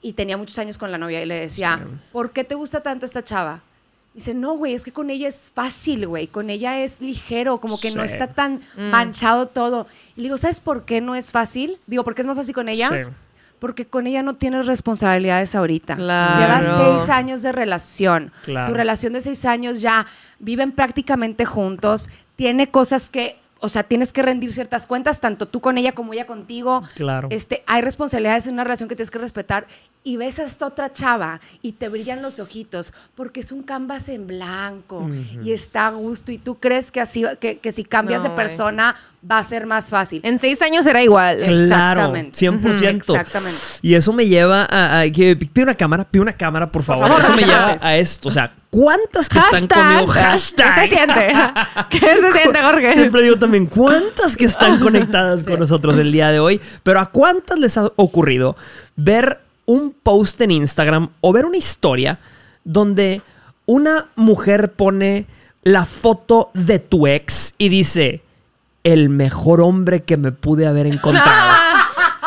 Y 0.00 0.12
tenía 0.12 0.36
muchos 0.36 0.58
años 0.58 0.76
con 0.78 0.92
la 0.92 0.98
novia 0.98 1.22
y 1.22 1.26
le 1.26 1.38
decía, 1.40 1.80
¿por 2.12 2.30
qué 2.32 2.44
te 2.44 2.54
gusta 2.54 2.82
tanto 2.82 3.06
esta 3.06 3.24
chava? 3.24 3.60
Dice, 4.12 4.32
no, 4.32 4.52
güey, 4.56 4.74
es 4.74 4.84
que 4.84 4.92
con 4.92 5.10
ella 5.10 5.26
es 5.28 5.50
fácil, 5.52 6.06
güey. 6.06 6.28
Con 6.28 6.48
ella 6.50 6.78
es 6.80 7.00
ligero, 7.00 7.58
como 7.58 7.80
que 7.80 7.90
no 7.90 8.06
Sí. 8.06 8.12
está 8.12 8.28
tan 8.28 8.60
manchado 8.76 9.48
todo. 9.48 9.88
Y 10.14 10.20
le 10.20 10.24
digo, 10.24 10.38
¿sabes 10.38 10.60
por 10.60 10.84
qué 10.84 11.00
no 11.00 11.14
es 11.16 11.32
fácil? 11.32 11.78
Digo, 11.88 12.04
¿por 12.04 12.14
qué 12.14 12.20
es 12.22 12.26
más 12.28 12.36
fácil 12.36 12.54
con 12.54 12.68
ella? 12.68 12.90
Sí. 12.90 13.10
Porque 13.58 13.86
con 13.86 14.06
ella 14.06 14.22
no 14.22 14.34
tienes 14.36 14.66
responsabilidades 14.66 15.54
ahorita. 15.54 15.96
Claro. 15.96 16.38
Llevas 16.38 16.98
seis 16.98 17.10
años 17.10 17.42
de 17.42 17.50
relación. 17.50 18.30
Claro. 18.44 18.68
Tu 18.70 18.74
relación 18.76 19.14
de 19.14 19.20
seis 19.20 19.44
años 19.46 19.80
ya 19.80 20.06
viven 20.38 20.70
prácticamente 20.70 21.44
juntos. 21.44 22.08
Tiene 22.36 22.70
cosas 22.70 23.10
que, 23.10 23.36
o 23.60 23.68
sea, 23.68 23.84
tienes 23.84 24.12
que 24.12 24.22
rendir 24.22 24.52
ciertas 24.52 24.86
cuentas, 24.86 25.20
tanto 25.20 25.46
tú 25.46 25.60
con 25.60 25.78
ella 25.78 25.92
como 25.92 26.12
ella 26.12 26.26
contigo. 26.26 26.82
Claro. 26.94 27.28
Este, 27.30 27.62
hay 27.66 27.80
responsabilidades 27.82 28.46
en 28.46 28.54
una 28.54 28.64
relación 28.64 28.88
que 28.88 28.96
tienes 28.96 29.10
que 29.10 29.18
respetar. 29.18 29.66
Y 30.06 30.18
ves 30.18 30.38
a 30.38 30.44
esta 30.44 30.66
otra 30.66 30.92
chava 30.92 31.40
y 31.62 31.72
te 31.72 31.88
brillan 31.88 32.20
los 32.20 32.38
ojitos 32.38 32.92
porque 33.14 33.40
es 33.40 33.52
un 33.52 33.62
canvas 33.62 34.10
en 34.10 34.26
blanco 34.26 35.08
y 35.42 35.52
está 35.52 35.86
a 35.86 35.90
gusto. 35.92 36.30
Y 36.30 36.36
tú 36.36 36.56
crees 36.56 36.90
que 36.90 37.00
así, 37.00 37.24
que, 37.40 37.56
que 37.58 37.72
si 37.72 37.84
cambias 37.84 38.22
No, 38.22 38.28
de 38.28 38.34
persona 38.36 38.96
va 39.30 39.38
a 39.38 39.44
ser 39.44 39.64
más 39.64 39.88
fácil. 39.88 40.20
En 40.22 40.38
seis 40.38 40.60
años 40.60 40.84
será 40.84 41.02
igual. 41.02 41.38
Claro, 41.38 42.02
Exactamente. 42.02 42.38
100%. 42.38 42.96
Exactamente. 43.16 43.58
Y 43.80 43.94
eso 43.94 44.12
me 44.12 44.26
lleva 44.26 44.68
a, 44.70 45.00
a- 45.00 45.10
que 45.10 45.36
pide 45.36 45.62
una 45.64 45.74
cámara, 45.74 46.04
pide 46.04 46.20
una 46.20 46.34
cámara, 46.34 46.70
por 46.70 46.82
favor. 46.82 47.08
favor, 47.08 47.22
eso 47.22 47.32
me 47.34 47.42
lleva 47.44 47.78
a 47.80 47.96
esto, 47.96 48.28
o 48.28 48.30
sea, 48.30 48.52
¿cuántas 48.74 49.28
que 49.28 49.38
están 49.38 49.60
Hashtag. 49.68 49.78
conmigo? 49.78 50.06
Hashtag. 50.12 50.74
¿Qué 50.74 50.80
se 50.80 50.96
siente? 50.96 51.32
¿Qué 51.90 52.00
se 52.00 52.32
siente, 52.32 52.62
Jorge? 52.62 52.90
Siempre 52.90 53.22
digo 53.22 53.38
también, 53.38 53.66
¿cuántas 53.66 54.36
que 54.36 54.46
están 54.46 54.80
conectadas 54.80 55.44
con 55.44 55.60
nosotros 55.60 55.96
el 55.98 56.10
día 56.10 56.30
de 56.30 56.40
hoy? 56.40 56.60
Pero 56.82 56.98
¿a 56.98 57.06
cuántas 57.06 57.58
les 57.58 57.78
ha 57.78 57.92
ocurrido 57.96 58.56
ver 58.96 59.40
un 59.66 59.94
post 60.02 60.40
en 60.40 60.50
Instagram 60.50 61.10
o 61.20 61.32
ver 61.32 61.46
una 61.46 61.56
historia 61.56 62.18
donde 62.64 63.22
una 63.66 64.08
mujer 64.16 64.72
pone 64.72 65.26
la 65.62 65.84
foto 65.84 66.50
de 66.54 66.80
tu 66.80 67.06
ex 67.06 67.54
y 67.56 67.68
dice, 67.68 68.22
el 68.82 69.08
mejor 69.08 69.60
hombre 69.60 70.02
que 70.02 70.16
me 70.16 70.32
pude 70.32 70.66
haber 70.66 70.86
encontrado? 70.86 71.54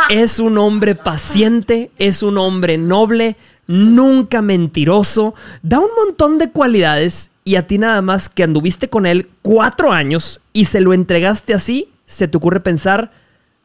Es 0.09 0.39
un 0.39 0.57
hombre 0.57 0.95
paciente, 0.95 1.91
es 1.97 2.23
un 2.23 2.37
hombre 2.37 2.77
noble, 2.77 3.35
nunca 3.67 4.41
mentiroso, 4.41 5.35
da 5.61 5.79
un 5.79 5.89
montón 6.05 6.37
de 6.37 6.49
cualidades 6.51 7.29
y 7.43 7.55
a 7.55 7.65
ti 7.67 7.77
nada 7.77 8.01
más 8.01 8.27
que 8.29 8.43
anduviste 8.43 8.89
con 8.89 9.05
él 9.05 9.29
cuatro 9.41 9.91
años 9.93 10.41
y 10.53 10.65
se 10.65 10.81
lo 10.81 10.93
entregaste 10.93 11.53
así, 11.53 11.89
se 12.05 12.27
te 12.27 12.37
ocurre 12.37 12.59
pensar 12.59 13.11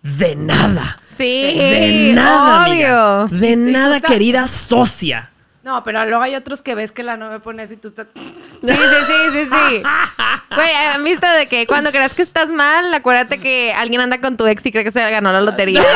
de 0.02 0.36
nada. 0.36 0.96
Sí, 1.08 1.24
De 1.24 2.12
nada, 2.14 2.64
amiga. 2.64 3.24
obvio. 3.24 3.38
De 3.38 3.56
nada, 3.56 4.00
querida 4.00 4.46
socia. 4.46 5.31
No, 5.62 5.84
pero 5.84 6.04
luego 6.06 6.22
hay 6.22 6.34
otros 6.34 6.60
que 6.60 6.74
ves 6.74 6.90
que 6.90 7.04
la 7.04 7.16
novia 7.16 7.38
pone 7.38 7.62
así 7.62 7.74
y 7.74 7.76
tú 7.76 7.86
estás... 7.88 8.08
Sí, 8.62 8.72
sí, 8.72 8.78
sí, 9.06 9.14
sí, 9.32 9.44
sí. 9.46 9.82
Güey, 10.54 10.72
¿han 10.72 11.02
visto 11.02 11.26
de 11.26 11.48
que 11.48 11.66
cuando 11.66 11.90
creas 11.90 12.14
que 12.14 12.22
estás 12.22 12.48
mal, 12.50 12.94
acuérdate 12.94 13.38
que 13.38 13.72
alguien 13.72 14.00
anda 14.00 14.20
con 14.20 14.36
tu 14.36 14.46
ex 14.46 14.64
y 14.66 14.70
cree 14.70 14.84
que 14.84 14.92
se 14.92 15.00
ganó 15.10 15.32
la 15.32 15.40
lotería? 15.40 15.82
De 15.82 15.88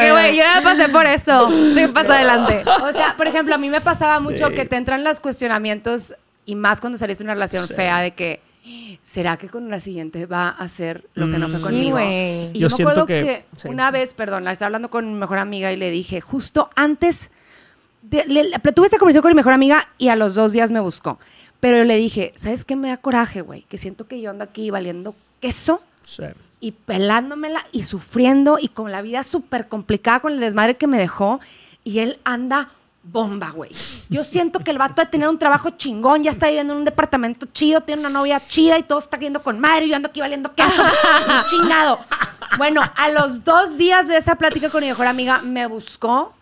que, 0.00 0.10
güey, 0.10 0.36
yo 0.36 0.42
ya 0.42 0.60
pasé 0.62 0.90
por 0.90 1.06
eso. 1.06 1.50
Sí, 1.72 1.86
pasa 1.86 2.16
adelante. 2.16 2.62
O 2.82 2.92
sea, 2.92 3.16
por 3.16 3.26
ejemplo, 3.26 3.54
a 3.54 3.58
mí 3.58 3.70
me 3.70 3.80
pasaba 3.80 4.20
mucho 4.20 4.50
que 4.50 4.66
te 4.66 4.76
entran 4.76 5.02
los 5.02 5.18
cuestionamientos 5.20 6.14
y 6.44 6.56
más 6.56 6.78
cuando 6.80 6.98
saliste 6.98 7.24
de 7.24 7.28
una 7.28 7.34
relación 7.34 7.66
fea 7.68 8.00
de 8.00 8.10
que 8.10 8.42
¿será 9.02 9.36
que 9.36 9.48
con 9.48 9.68
la 9.70 9.80
siguiente 9.80 10.26
va 10.26 10.48
a 10.48 10.50
hacer 10.50 11.08
lo 11.14 11.26
que 11.26 11.38
no 11.38 11.48
fue 11.48 11.58
Mm. 11.58 11.62
conmigo? 11.62 11.96
güey. 11.96 12.46
Y 12.50 12.52
Yo 12.54 12.60
yo, 12.60 12.68
me 12.68 12.74
siento 12.76 12.90
acuerdo 13.02 13.06
que- 13.06 13.22
que, 13.22 13.44
sí. 13.60 13.68
una 13.68 13.90
vez, 13.90 14.12
perdón, 14.14 14.44
la 14.44 14.52
estaba 14.52 14.66
hablando 14.66 14.90
con 14.90 15.06
mi 15.12 15.18
mejor 15.18 15.38
amiga 15.38 15.72
y 15.72 15.76
le 15.76 15.90
dije, 15.90 16.20
justo 16.20 16.70
antes, 16.76 17.30
de- 18.02 18.24
le- 18.26 18.44
le- 18.44 18.58
tuve 18.72 18.86
esta 18.86 18.98
conversación 18.98 19.22
con 19.22 19.32
mi 19.32 19.36
mejor 19.36 19.52
amiga 19.52 19.88
y 19.98 20.08
a 20.08 20.16
los 20.16 20.34
dos 20.34 20.52
días 20.52 20.70
me 20.70 20.80
buscó. 20.80 21.18
Pero 21.60 21.82
le 21.84 21.96
dije, 21.96 22.32
¿sabes 22.36 22.64
qué 22.64 22.76
me 22.76 22.88
da 22.88 22.96
coraje, 22.96 23.40
güey? 23.42 23.62
Que 23.62 23.78
siento 23.78 24.06
que 24.06 24.20
yo 24.20 24.30
ando 24.30 24.44
aquí 24.44 24.70
valiendo 24.70 25.14
queso 25.40 25.82
y 26.60 26.72
pelándomela 26.72 27.66
y 27.72 27.82
sufriendo 27.82 28.58
y 28.60 28.68
con 28.68 28.90
la 28.92 29.02
vida 29.02 29.22
súper 29.24 29.68
complicada 29.68 30.20
con 30.20 30.32
el 30.32 30.40
desmadre 30.40 30.76
que 30.76 30.86
me 30.86 30.98
dejó 30.98 31.40
y 31.84 31.98
él 31.98 32.18
anda 32.24 32.70
bomba, 33.10 33.50
güey. 33.50 33.70
Yo 34.08 34.24
siento 34.24 34.60
que 34.60 34.70
el 34.70 34.78
vato 34.78 35.02
de 35.02 35.08
tener 35.08 35.28
un 35.28 35.38
trabajo 35.38 35.70
chingón, 35.70 36.22
ya 36.22 36.30
está 36.30 36.46
viviendo 36.46 36.72
en 36.72 36.80
un 36.80 36.84
departamento 36.84 37.46
chido, 37.52 37.80
tiene 37.80 38.00
una 38.00 38.10
novia 38.10 38.40
chida 38.46 38.78
y 38.78 38.82
todo 38.82 38.98
está 38.98 39.18
yendo 39.18 39.42
con 39.42 39.58
madre 39.58 39.86
y 39.86 39.90
yo 39.90 39.96
ando 39.96 40.08
aquí 40.08 40.20
valiendo 40.20 40.54
queso, 40.54 40.82
chingado. 41.46 41.98
Bueno, 42.56 42.82
a 42.96 43.08
los 43.10 43.44
dos 43.44 43.76
días 43.76 44.08
de 44.08 44.16
esa 44.16 44.34
plática 44.36 44.68
con 44.68 44.82
mi 44.82 44.88
mejor 44.88 45.06
amiga 45.06 45.40
me 45.42 45.66
buscó. 45.66 46.34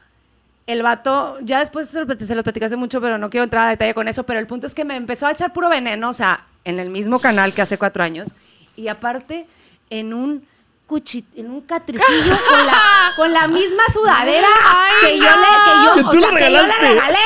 El 0.67 0.83
vato, 0.83 1.39
ya 1.43 1.61
después 1.61 1.89
se 1.89 2.05
lo, 2.05 2.13
se 2.19 2.35
los 2.35 2.43
platicé 2.43 2.67
hace 2.67 2.77
mucho, 2.77 3.01
pero 3.01 3.19
no 3.19 3.31
quiero 3.31 3.45
entrar 3.45 3.69
a 3.69 3.71
detalle 3.71 3.95
con 3.95 4.09
eso, 4.09 4.25
pero 4.25 4.41
el 4.41 4.49
punto 4.49 4.67
es 4.67 4.75
que 4.75 4.85
me 4.85 4.97
empezó 4.97 5.29
a 5.29 5.31
echar 5.31 5.53
puro 5.53 5.69
veneno, 5.69 6.11
o 6.11 6.13
sea, 6.13 6.45
en 6.65 6.81
el 6.81 6.91
mismo 6.91 7.21
canal 7.21 7.53
que 7.53 7.63
hace 7.63 7.79
cuatro 7.79 8.03
años, 8.03 8.31
y 8.75 8.89
aparte 8.89 9.47
en 9.91 10.13
un 10.13 10.45
cuchi, 10.87 11.25
en 11.37 11.51
un 11.51 11.63
catricillo 11.63 12.37
con 12.49 12.67
la, 12.67 13.13
con 13.17 13.33
la 13.33 13.49
misma 13.49 13.83
sudadera 13.93 14.49
Ay, 14.65 14.93
que 15.01 15.19
yo 15.19 15.25
no. 15.25 15.37
le, 15.37 15.47
que 15.65 15.85
yo, 15.85 15.95
Que 15.95 16.01
o 16.01 16.11
tú 16.13 16.21
sea, 16.21 16.31
le 16.33 16.39
que 16.47 16.53
yo 16.53 16.63
le 16.63 16.73
regalé. 16.79 17.19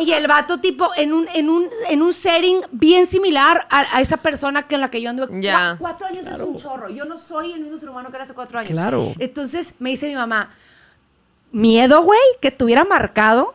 Y 0.00 0.12
el 0.12 0.28
vato, 0.28 0.60
tipo, 0.60 0.88
en 0.96 1.12
un, 1.12 1.26
en 1.34 1.50
un, 1.50 1.68
en 1.88 2.02
un 2.02 2.12
setting 2.12 2.60
bien 2.70 3.08
similar 3.08 3.66
a, 3.68 3.80
a 3.96 4.00
esa 4.00 4.16
persona 4.18 4.62
que 4.68 4.76
en 4.76 4.80
la 4.82 4.90
que 4.90 5.00
yo 5.02 5.10
anduve. 5.10 5.40
Ya. 5.42 5.72
Cua- 5.72 5.78
Cuatro 5.78 6.06
años 6.06 6.24
es 6.26 6.38
un 6.38 6.56
chorro. 6.56 6.88
Yo 6.88 7.04
no 7.04 7.18
soy 7.18 7.52
el 7.52 7.60
mismo 7.60 7.76
ser 7.78 7.88
humano 7.90 8.08
que 8.10 8.14
era 8.14 8.24
hace 8.24 8.34
cuatro 8.34 8.60
años. 8.60 8.70
Claro. 8.72 9.12
Entonces 9.18 9.74
me 9.80 9.90
dice 9.90 10.06
mi 10.06 10.14
mamá, 10.14 10.50
miedo, 11.50 12.02
güey, 12.02 12.20
que 12.40 12.52
te 12.52 12.62
hubiera 12.64 12.84
marcado. 12.84 13.54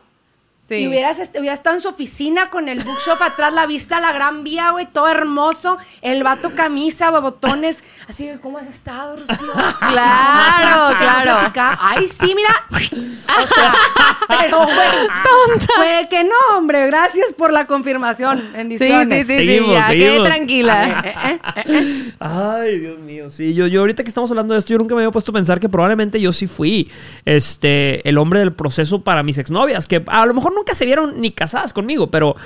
Sí. 0.66 0.76
Y 0.76 0.88
hubieras, 0.88 1.18
est- 1.18 1.36
hubieras 1.38 1.58
estado 1.58 1.76
en 1.76 1.82
su 1.82 1.88
oficina 1.88 2.48
con 2.48 2.70
el 2.70 2.80
bookshop 2.82 3.22
atrás, 3.22 3.52
la 3.52 3.66
vista 3.66 4.00
la 4.00 4.12
gran 4.12 4.44
vía, 4.44 4.70
güey, 4.70 4.86
todo 4.86 5.08
hermoso. 5.08 5.76
El 6.00 6.22
vato 6.22 6.54
camisa, 6.54 7.10
botones. 7.20 7.84
Así 8.08 8.24
que, 8.26 8.40
¿cómo 8.40 8.56
has 8.56 8.66
estado, 8.66 9.16
Rocío? 9.16 9.52
Claro, 9.78 10.96
claro. 10.98 11.52
Ay, 11.80 12.06
sí, 12.06 12.34
mira. 12.34 12.64
O 12.70 13.46
sea, 13.54 13.74
pero, 14.40 14.58
güey. 14.64 15.66
Fue 15.76 16.06
que 16.08 16.24
no, 16.24 16.30
hombre. 16.56 16.86
Gracias 16.86 17.32
por 17.36 17.52
la 17.52 17.66
confirmación. 17.66 18.38
Sí, 18.40 18.52
Bendiciones. 18.56 19.08
sí, 19.08 19.14
sí, 19.34 19.38
sí, 19.40 19.46
Seguimos, 19.46 19.72
ya, 19.74 19.86
seguimos. 19.88 20.14
quedé 20.16 20.24
tranquila. 20.24 21.02
Eh, 21.04 21.14
eh, 21.24 21.62
eh. 21.66 22.12
Ay, 22.20 22.78
Dios 22.78 22.98
mío. 23.00 23.28
Sí, 23.30 23.54
yo, 23.54 23.66
yo 23.66 23.80
ahorita 23.80 24.02
que 24.02 24.08
estamos 24.08 24.30
hablando 24.30 24.54
de 24.54 24.60
esto, 24.60 24.72
yo 24.72 24.78
nunca 24.78 24.94
me 24.94 25.02
había 25.02 25.12
puesto 25.12 25.30
a 25.30 25.34
pensar 25.34 25.60
que 25.60 25.68
probablemente 25.68 26.20
yo 26.20 26.32
sí 26.32 26.46
fui 26.46 26.90
este, 27.24 28.06
el 28.08 28.18
hombre 28.18 28.40
del 28.40 28.52
proceso 28.52 29.02
para 29.02 29.22
mis 29.22 29.38
exnovias, 29.38 29.86
que 29.86 30.02
a 30.06 30.26
lo 30.26 30.34
mejor 30.34 30.53
nunca 30.54 30.74
se 30.74 30.86
vieron 30.86 31.20
ni 31.20 31.30
casadas 31.30 31.72
conmigo, 31.72 32.10
pero 32.10 32.36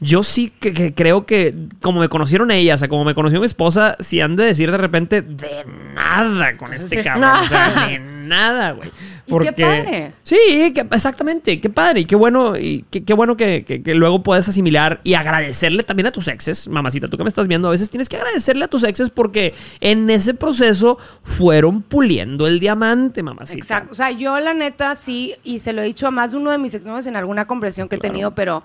yo 0.00 0.22
sí 0.22 0.52
que, 0.60 0.72
que 0.72 0.94
creo 0.94 1.26
que 1.26 1.54
como 1.80 2.00
me 2.00 2.08
conocieron 2.08 2.50
ellas, 2.50 2.82
o 2.82 2.88
como 2.88 3.04
me 3.04 3.14
conoció 3.14 3.40
mi 3.40 3.46
esposa, 3.46 3.96
si 4.00 4.20
han 4.20 4.36
de 4.36 4.44
decir 4.44 4.70
de 4.70 4.78
repente 4.78 5.22
de 5.22 5.64
nada 5.94 6.56
con 6.56 6.72
este 6.72 7.02
cabrón. 7.02 7.40
O 7.40 7.44
sea, 7.46 7.86
de 7.88 7.98
nada, 7.98 8.72
güey. 8.72 8.90
Y 9.30 9.38
qué 9.40 9.52
padre. 9.52 10.12
Sí, 10.22 10.36
que- 10.74 10.86
exactamente, 10.90 11.60
qué 11.60 11.68
padre 11.70 12.00
y 12.00 12.04
qué 12.06 12.16
bueno, 12.16 12.56
y 12.56 12.84
qué, 12.90 13.02
qué 13.04 13.12
bueno 13.14 13.36
que, 13.36 13.64
que- 13.64 13.82
que 13.82 13.94
luego 13.94 14.22
puedes 14.22 14.48
asimilar 14.48 15.00
y 15.04 15.14
agradecerle 15.14 15.82
también 15.82 16.06
a 16.06 16.10
tus 16.10 16.28
exes, 16.28 16.66
mamacita, 16.68 17.08
tú 17.08 17.16
que 17.16 17.24
me 17.24 17.28
estás 17.28 17.46
viendo, 17.48 17.68
a 17.68 17.72
veces 17.72 17.90
tienes 17.90 18.08
que 18.08 18.16
agradecerle 18.16 18.64
a 18.64 18.68
tus 18.68 18.84
exes 18.84 19.10
porque 19.10 19.54
en 19.80 20.08
ese 20.10 20.34
proceso 20.34 20.98
fueron 21.22 21.82
puliendo 21.82 22.46
el 22.46 22.58
diamante, 22.60 23.22
mamacita. 23.22 23.58
Exacto. 23.58 23.92
O 23.92 23.94
sea, 23.94 24.10
yo 24.10 24.38
la 24.40 24.54
neta 24.54 24.96
sí, 24.96 25.34
y 25.44 25.58
se 25.58 25.72
lo 25.72 25.82
he 25.82 25.84
dicho 25.84 26.06
a 26.06 26.10
más 26.10 26.30
de 26.32 26.38
uno 26.38 26.50
de 26.50 26.58
mis 26.58 26.72
exnovios 26.74 27.06
en 27.06 27.16
alguna 27.16 27.46
conversación 27.46 27.88
que 27.88 27.96
he 27.96 28.00
tenido, 28.00 28.34
pero 28.34 28.62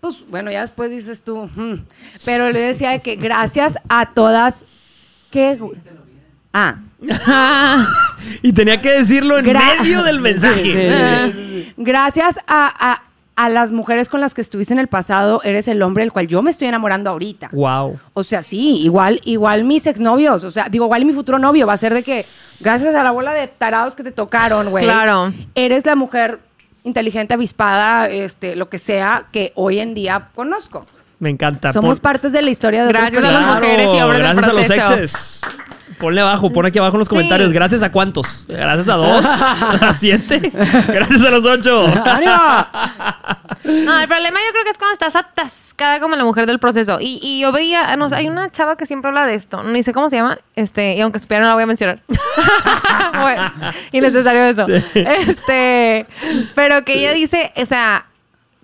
pues 0.00 0.24
bueno, 0.28 0.50
ya 0.50 0.60
después 0.60 0.90
dices 0.90 1.22
tú, 1.22 1.48
"Hmm". 1.54 1.84
pero 2.24 2.50
le 2.50 2.60
decía 2.60 2.90
de 2.90 3.00
que 3.00 3.16
gracias 3.16 3.78
a 3.88 4.12
todas 4.14 4.64
que... 5.30 5.58
Ah, 6.52 6.76
Y 8.42 8.52
tenía 8.52 8.80
que 8.80 8.90
decirlo 8.90 9.38
en 9.38 9.46
Gra- 9.46 9.78
medio 9.80 10.02
del 10.02 10.20
mensaje. 10.80 11.72
gracias 11.76 12.38
a, 12.46 12.72
a- 12.92 13.02
a 13.38 13.50
las 13.50 13.70
mujeres 13.70 14.08
con 14.08 14.22
las 14.22 14.32
que 14.32 14.40
estuviste 14.40 14.72
en 14.72 14.78
el 14.80 14.86
pasado, 14.88 15.42
eres 15.44 15.68
el 15.68 15.82
hombre 15.82 16.02
del 16.04 16.10
cual 16.10 16.26
yo 16.26 16.40
me 16.40 16.50
estoy 16.50 16.68
enamorando 16.68 17.10
ahorita. 17.10 17.50
Wow. 17.52 18.00
O 18.14 18.22
sea, 18.22 18.42
sí, 18.42 18.76
igual, 18.80 19.20
igual 19.24 19.64
mis 19.64 19.86
exnovios, 19.86 20.42
o 20.42 20.50
sea, 20.50 20.68
digo, 20.70 20.86
igual 20.86 21.04
mi 21.04 21.12
futuro 21.12 21.38
novio 21.38 21.66
va 21.66 21.74
a 21.74 21.76
ser 21.76 21.92
de 21.92 22.02
que, 22.02 22.24
gracias 22.60 22.94
a 22.94 23.02
la 23.02 23.10
bola 23.10 23.34
de 23.34 23.46
tarados 23.48 23.94
que 23.94 24.02
te 24.02 24.10
tocaron, 24.10 24.70
güey. 24.70 24.84
Claro. 24.84 25.34
Eres 25.54 25.84
la 25.84 25.96
mujer 25.96 26.40
inteligente, 26.84 27.34
avispada, 27.34 28.08
este, 28.08 28.56
lo 28.56 28.70
que 28.70 28.78
sea, 28.78 29.26
que 29.32 29.52
hoy 29.54 29.80
en 29.80 29.92
día 29.92 30.28
conozco. 30.34 30.86
Me 31.18 31.28
encanta. 31.28 31.74
Somos 31.74 32.00
partes 32.00 32.32
de 32.32 32.40
la 32.40 32.50
historia 32.50 32.86
de 32.86 32.88
Gracias 32.92 33.22
a 33.22 33.32
las 33.32 33.54
mujeres 33.56 33.86
y 33.86 34.00
hombres 34.00 34.22
del 34.22 34.34
gracias 34.34 34.44
a 34.48 34.52
los 34.52 34.66
proceso. 34.66 34.94
exes. 34.94 35.40
Ponle 35.98 36.20
abajo, 36.20 36.52
pon 36.52 36.66
aquí 36.66 36.78
abajo 36.78 36.96
en 36.96 36.98
los 37.00 37.08
Sí. 37.08 37.14
comentarios. 37.14 37.52
Gracias 37.52 37.82
a 37.82 37.90
cuántos. 37.90 38.44
Gracias 38.48 38.88
a 38.88 38.94
dos, 38.96 39.24
a 39.82 39.94
siete. 39.98 40.52
Gracias 40.88 41.22
a 41.22 41.30
los 41.30 41.44
ocho. 41.46 41.86
¡Ánimo! 42.04 42.66
No, 43.64 43.98
el 44.00 44.06
problema 44.08 44.38
yo 44.46 44.52
creo 44.52 44.64
que 44.64 44.70
es 44.70 44.78
cuando 44.78 44.92
estás 44.92 45.16
atascada 45.16 45.98
como 46.00 46.14
la 46.16 46.24
mujer 46.24 46.46
del 46.46 46.58
proceso. 46.58 46.98
Y, 47.00 47.18
y 47.22 47.40
yo 47.40 47.50
veía, 47.52 47.96
no 47.96 48.06
hay 48.12 48.28
una 48.28 48.50
chava 48.50 48.76
que 48.76 48.86
siempre 48.86 49.08
habla 49.08 49.26
de 49.26 49.34
esto, 49.34 49.62
ni 49.62 49.82
sé 49.82 49.92
cómo 49.92 50.10
se 50.10 50.16
llama, 50.16 50.38
este, 50.54 50.94
y 50.94 51.00
aunque 51.00 51.18
supiera 51.18 51.42
no 51.42 51.48
la 51.48 51.54
voy 51.54 51.62
a 51.64 51.66
mencionar. 51.66 52.00
bueno, 53.20 53.52
innecesario 53.92 54.42
eso. 54.44 54.66
Este, 54.94 56.06
pero 56.54 56.84
que 56.84 56.98
ella 56.98 57.12
dice, 57.12 57.52
o 57.56 57.66
sea, 57.66 58.06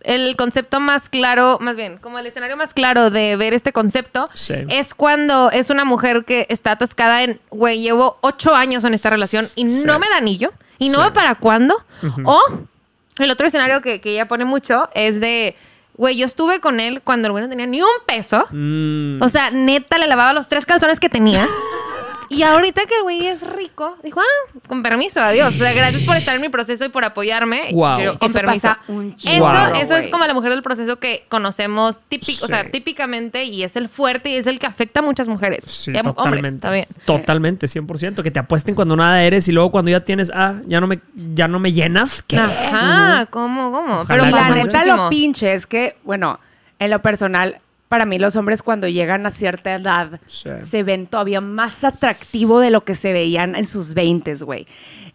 el 0.04 0.36
concepto 0.36 0.80
más 0.80 1.08
claro, 1.08 1.58
más 1.60 1.76
bien, 1.76 1.98
como 1.98 2.18
el 2.18 2.26
escenario 2.26 2.56
más 2.56 2.74
claro 2.74 3.10
de 3.10 3.36
ver 3.36 3.54
este 3.54 3.72
concepto 3.72 4.28
Sí. 4.34 4.54
es 4.68 4.94
cuando 4.94 5.50
es 5.50 5.70
una 5.70 5.84
mujer 5.84 6.24
que 6.24 6.46
está 6.50 6.72
atascada 6.72 7.22
en, 7.22 7.40
güey, 7.50 7.80
llevo 7.80 8.18
ocho 8.20 8.54
años 8.54 8.84
en 8.84 8.94
esta 8.94 9.10
relación 9.10 9.48
y 9.54 9.64
no 9.64 9.98
me 9.98 10.08
da 10.08 10.16
anillo 10.16 10.52
y 10.78 10.88
no 10.88 10.98
Sí. 10.98 11.04
ve 11.04 11.10
para 11.12 11.34
cuándo. 11.36 11.82
O 12.24 12.40
el 13.18 13.30
otro 13.30 13.46
escenario 13.46 13.82
que, 13.82 14.00
que 14.00 14.12
ella 14.12 14.26
pone 14.26 14.44
mucho 14.44 14.88
es 14.94 15.20
de, 15.20 15.54
güey, 15.94 16.16
yo 16.16 16.26
estuve 16.26 16.60
con 16.60 16.80
él 16.80 17.02
cuando 17.02 17.26
el 17.28 17.32
güey 17.32 17.44
no 17.44 17.50
tenía 17.50 17.66
ni 17.66 17.82
un 17.82 17.88
peso. 18.06 18.46
Mm, 18.50 19.22
O 19.22 19.28
sea, 19.28 19.50
neta, 19.50 19.98
le 19.98 20.06
lavaba 20.06 20.32
los 20.32 20.48
tres 20.48 20.66
calzones 20.66 20.98
que 20.98 21.08
tenía. 21.08 21.46
Y 22.32 22.42
ahorita 22.42 22.86
que 22.86 22.96
el 22.96 23.02
güey 23.02 23.26
es 23.26 23.42
rico, 23.46 23.96
dijo, 24.02 24.20
ah, 24.20 24.58
con 24.66 24.82
permiso, 24.82 25.20
adiós. 25.20 25.54
O 25.54 25.58
sea, 25.58 25.72
gracias 25.72 26.02
por 26.02 26.16
estar 26.16 26.34
en 26.34 26.40
mi 26.40 26.48
proceso 26.48 26.84
y 26.84 26.88
por 26.88 27.04
apoyarme. 27.04 27.68
Pero 27.70 28.18
con 28.18 28.30
Eso 28.30 28.38
permiso. 28.38 28.68
pasa 28.68 28.80
un 28.88 29.14
Eso, 29.18 29.74
eso 29.74 29.96
es 29.96 30.08
como 30.08 30.26
la 30.26 30.34
mujer 30.34 30.50
del 30.50 30.62
proceso 30.62 30.98
que 30.98 31.24
conocemos 31.28 32.00
típico, 32.08 32.44
o 32.46 32.48
sea, 32.48 32.64
típicamente 32.64 33.44
y 33.44 33.62
es 33.62 33.76
el 33.76 33.88
fuerte 33.88 34.30
y 34.30 34.36
es 34.36 34.46
el 34.46 34.58
que 34.58 34.66
afecta 34.66 35.00
a 35.00 35.02
muchas 35.02 35.28
mujeres. 35.28 35.64
Sí, 35.64 35.90
Y 35.92 35.96
a 35.96 36.00
hombres, 36.00 36.14
totalmente. 36.16 36.48
está 36.48 36.70
bien. 36.70 36.86
Totalmente, 37.04 37.66
100%. 37.66 38.22
Que 38.22 38.30
te 38.30 38.40
apuesten 38.40 38.74
cuando 38.74 38.96
nada 38.96 39.22
eres 39.22 39.46
y 39.48 39.52
luego 39.52 39.70
cuando 39.70 39.90
ya 39.90 40.00
tienes, 40.00 40.30
ah, 40.34 40.54
ya 40.66 40.80
no 40.80 40.86
me, 40.86 41.00
ya 41.34 41.48
no 41.48 41.58
me 41.58 41.72
llenas. 41.72 42.22
¿Qué? 42.22 42.38
Ajá, 42.38 43.26
¿cómo, 43.26 43.70
cómo? 43.70 44.00
Ojalá 44.00 44.24
Pero 44.24 44.36
la 44.36 44.50
neta, 44.50 44.84
lo 44.86 45.08
pinche 45.10 45.52
es 45.54 45.66
que, 45.66 45.96
bueno, 46.04 46.40
en 46.78 46.90
lo 46.90 47.02
personal, 47.02 47.58
para 47.92 48.06
mí 48.06 48.18
los 48.18 48.36
hombres 48.36 48.62
cuando 48.62 48.88
llegan 48.88 49.26
a 49.26 49.30
cierta 49.30 49.74
edad 49.74 50.18
Sí. 50.26 50.48
se 50.62 50.82
ven 50.82 51.06
todavía 51.06 51.42
más 51.42 51.84
atractivo 51.84 52.58
de 52.58 52.70
lo 52.70 52.84
que 52.84 52.94
se 52.94 53.12
veían 53.12 53.54
en 53.54 53.66
sus 53.66 53.92
20, 53.92 54.34
güey. 54.36 54.66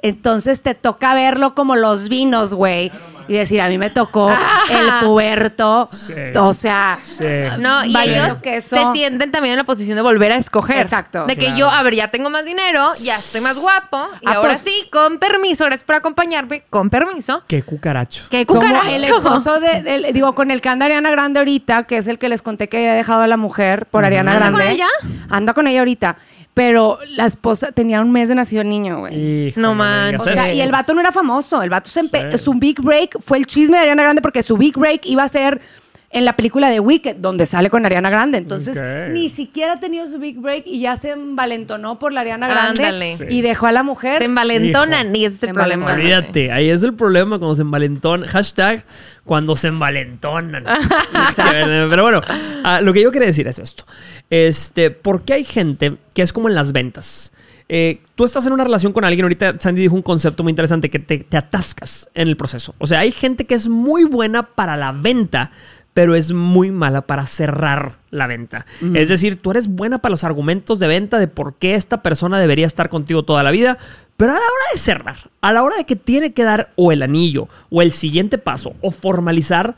Entonces 0.01 0.61
te 0.61 0.75
toca 0.75 1.13
verlo 1.13 1.55
como 1.55 1.75
los 1.75 2.07
vinos, 2.09 2.53
güey. 2.53 2.91
Y 3.29 3.33
decir, 3.33 3.59
a 3.59 3.67
mí 3.67 3.77
me 3.77 3.89
tocó 3.89 4.29
el 4.31 4.89
puberto. 5.05 5.89
Sí. 5.91 6.13
O 6.37 6.53
sea, 6.53 6.99
Sí. 7.03 7.25
No, 7.59 7.83
y 7.83 7.93
ellos 7.97 8.35
queso. 8.41 8.77
se 8.77 8.91
sienten 8.93 9.31
también 9.31 9.53
en 9.53 9.57
la 9.57 9.63
posición 9.65 9.97
de 9.97 10.01
volver 10.01 10.31
a 10.31 10.37
escoger. 10.37 10.77
Exacto. 10.77 11.25
De 11.25 11.35
que 11.35 11.47
Claro. 11.47 11.57
yo, 11.57 11.69
a 11.69 11.83
ver, 11.83 11.95
ya 11.95 12.07
tengo 12.09 12.29
más 12.29 12.45
dinero, 12.45 12.93
ya 13.01 13.17
estoy 13.17 13.41
más 13.41 13.57
guapo, 13.59 14.07
y 14.21 14.27
Ah, 14.29 14.35
ahora 14.35 14.51
pues- 14.53 14.61
sí, 14.61 14.87
con 14.93 15.19
permiso, 15.19 15.65
gracias 15.65 15.83
por 15.83 15.95
acompañarme, 15.95 16.63
con 16.69 16.89
permiso. 16.89 17.43
Qué 17.47 17.63
cucaracho. 17.63 18.23
¡Qué 18.29 18.45
como 18.45 18.61
cucaracho! 18.61 18.87
el 18.95 19.03
esposo 19.03 19.59
de, 19.59 20.11
digo, 20.13 20.33
con 20.33 20.49
el 20.49 20.61
que 20.61 20.69
anda 20.69 20.85
Ariana 20.85 21.11
Grande 21.11 21.39
ahorita, 21.39 21.83
que 21.83 21.97
es 21.97 22.07
el 22.07 22.19
que 22.19 22.29
les 22.29 22.41
conté 22.41 22.69
que 22.69 22.77
había 22.77 22.93
dejado 22.93 23.23
a 23.23 23.27
la 23.27 23.35
mujer 23.35 23.87
por 23.87 24.05
Ariana 24.05 24.31
¿Anda 24.31 24.45
Grande. 24.51 24.63
con 24.63 24.71
ella? 24.71 24.87
Anda 25.29 25.53
con 25.53 25.67
ella 25.67 25.79
ahorita. 25.79 26.17
Pero 26.57 26.97
la 27.15 27.27
esposa 27.27 27.71
tenía 27.71 28.01
un 28.01 28.11
mes 28.11 28.29
de 28.29 28.35
nacido 28.35 28.63
el 28.63 28.69
niño, 28.69 28.99
güey. 29.01 29.53
No 29.57 29.75
manches. 29.75 30.21
O 30.21 30.23
sea, 30.33 30.51
y 30.53 30.59
el 30.59 30.71
vato 30.71 30.93
no 30.95 30.99
era 31.01 31.11
famoso. 31.11 31.61
El 31.61 31.69
vato 31.69 31.87
se 31.89 32.01
empe- 32.01 32.31
Sí. 32.31 32.37
su 32.39 32.53
big 32.55 32.81
break 32.81 33.19
fue 33.21 33.37
el 33.37 33.45
chisme 33.45 33.77
de 33.77 33.83
Ariana 33.83 34.01
Grande 34.01 34.23
porque 34.23 34.41
su 34.41 34.57
big 34.57 34.75
break 34.75 35.05
iba 35.05 35.21
a 35.23 35.27
ser 35.27 35.61
en 36.09 36.23
la 36.23 36.37
película 36.37 36.69
de 36.69 36.79
Wicked, 36.79 37.17
donde 37.17 37.45
sale 37.45 37.69
con 37.69 37.85
Ariana 37.85 38.09
Grande. 38.09 38.37
Entonces, 38.37 38.81
ni 39.11 39.29
siquiera 39.29 39.73
ha 39.73 39.79
tenido 39.79 40.07
su 40.07 40.19
big 40.19 40.39
break 40.39 40.63
y 40.65 40.79
ya 40.79 40.95
se 40.95 41.11
envalentonó 41.11 41.99
por 41.99 42.13
la 42.13 42.21
Ariana 42.21 42.47
Grande. 42.47 43.15
Sí. 43.17 43.25
y 43.29 43.41
dejó 43.41 43.67
a 43.67 43.71
la 43.71 43.83
mujer. 43.83 44.19
Se 44.19 44.25
envalentonan 44.25 45.15
y 45.15 45.25
ese 45.25 45.35
es 45.35 45.43
el 45.43 45.53
problema. 45.53 45.93
Olvídate, 45.93 46.51
ahí 46.51 46.69
es 46.69 46.83
el 46.83 46.93
problema 46.93 47.37
cuando 47.37 47.55
se 47.55 47.61
envalentonan. 47.61 48.29
Hashtag 48.29 48.85
cuando 49.25 49.55
se 49.55 49.67
envalentonan. 49.67 50.63
Pero 51.35 52.03
bueno, 52.03 52.21
ah, 52.63 52.79
lo 52.81 52.93
que 52.93 53.01
yo 53.01 53.11
quería 53.11 53.27
decir 53.27 53.47
es 53.47 53.59
esto. 53.59 53.83
Este, 54.29 54.91
¿por 54.91 55.23
qué 55.23 55.33
hay 55.33 55.43
gente 55.43 55.97
que 56.13 56.21
es 56.21 56.31
como 56.31 56.47
en 56.47 56.55
las 56.55 56.71
ventas? 56.71 57.33
Eh, 57.69 57.99
tú 58.15 58.23
estás 58.23 58.47
en 58.47 58.53
una 58.53 58.63
relación 58.63 58.93
con 58.93 59.03
alguien, 59.03 59.25
ahorita 59.25 59.57
Sandy 59.59 59.81
dijo 59.81 59.95
un 59.95 60.01
concepto 60.01 60.41
muy 60.41 60.51
interesante, 60.51 60.89
que 60.89 60.99
te, 60.99 61.17
te 61.19 61.35
atascas 61.35 62.09
en 62.13 62.29
el 62.29 62.37
proceso. 62.37 62.73
O 62.77 62.87
sea, 62.87 62.99
hay 62.99 63.11
gente 63.11 63.45
que 63.45 63.55
es 63.55 63.67
muy 63.67 64.05
buena 64.05 64.43
para 64.43 64.77
la 64.77 64.93
venta, 64.93 65.51
pero 65.97 66.13
es 66.13 66.31
muy 66.31 66.69
mala 66.69 67.01
para 67.01 67.25
cerrar 67.25 67.93
la 68.11 68.27
venta. 68.27 68.67
Es 68.93 69.09
decir, 69.09 69.41
tú 69.41 69.49
eres 69.49 69.67
buena 69.67 69.97
para 69.97 70.11
los 70.11 70.23
argumentos 70.23 70.77
de 70.77 70.85
venta 70.85 71.17
de 71.17 71.27
por 71.27 71.55
qué 71.55 71.73
esta 71.73 72.03
persona 72.03 72.37
debería 72.37 72.67
estar 72.67 72.87
contigo 72.87 73.23
toda 73.23 73.41
la 73.41 73.49
vida, 73.49 73.79
pero 74.15 74.33
a 74.33 74.35
la 74.35 74.41
hora 74.41 74.65
de 74.71 74.79
cerrar, 74.79 75.31
a 75.41 75.51
la 75.53 75.63
hora 75.63 75.75
de 75.77 75.85
que 75.85 75.95
tiene 75.95 76.33
que 76.33 76.43
dar 76.43 76.69
o 76.75 76.91
el 76.91 77.01
anillo, 77.01 77.47
o 77.71 77.81
el 77.81 77.91
siguiente 77.93 78.37
paso, 78.37 78.75
o 78.81 78.91
formalizar, 78.91 79.75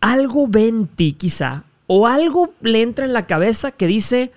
algo 0.00 0.48
ve 0.48 0.66
en 0.66 0.88
ti 0.88 1.12
quizá, 1.12 1.62
o 1.86 2.08
algo 2.08 2.54
le 2.60 2.82
entra 2.82 3.04
en 3.04 3.12
la 3.12 3.26
cabeza 3.26 3.70
que 3.70 3.86
dice, 3.86 4.32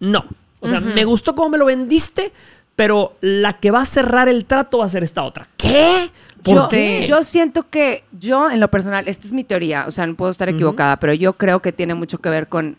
no. 0.00 0.24
O 0.60 0.68
sea, 0.68 0.80
me 0.80 1.04
gustó 1.04 1.34
cómo 1.34 1.50
me 1.50 1.58
lo 1.58 1.66
vendiste, 1.66 2.32
pero 2.76 3.18
la 3.20 3.58
que 3.58 3.70
va 3.70 3.82
a 3.82 3.84
cerrar 3.84 4.30
el 4.30 4.46
trato 4.46 4.78
va 4.78 4.86
a 4.86 4.88
ser 4.88 5.04
esta 5.04 5.22
otra. 5.22 5.48
¿Qué? 5.58 6.10
¿Por 6.42 6.54
Yo, 6.56 6.68
qué? 6.68 7.04
yo 7.06 7.22
siento 7.22 7.68
que 7.70 8.04
yo, 8.18 8.50
en 8.50 8.58
lo 8.60 8.68
personal, 8.68 9.06
esta 9.06 9.26
es 9.26 9.32
mi 9.32 9.44
teoría, 9.44 9.84
o 9.86 9.90
sea, 9.90 10.06
no 10.06 10.14
puedo 10.16 10.30
estar 10.30 10.48
equivocada, 10.48 10.96
pero 10.96 11.12
yo 11.14 11.34
creo 11.34 11.60
que 11.62 11.72
tiene 11.72 11.94
mucho 11.94 12.18
que 12.18 12.28
ver 12.30 12.48
con 12.48 12.76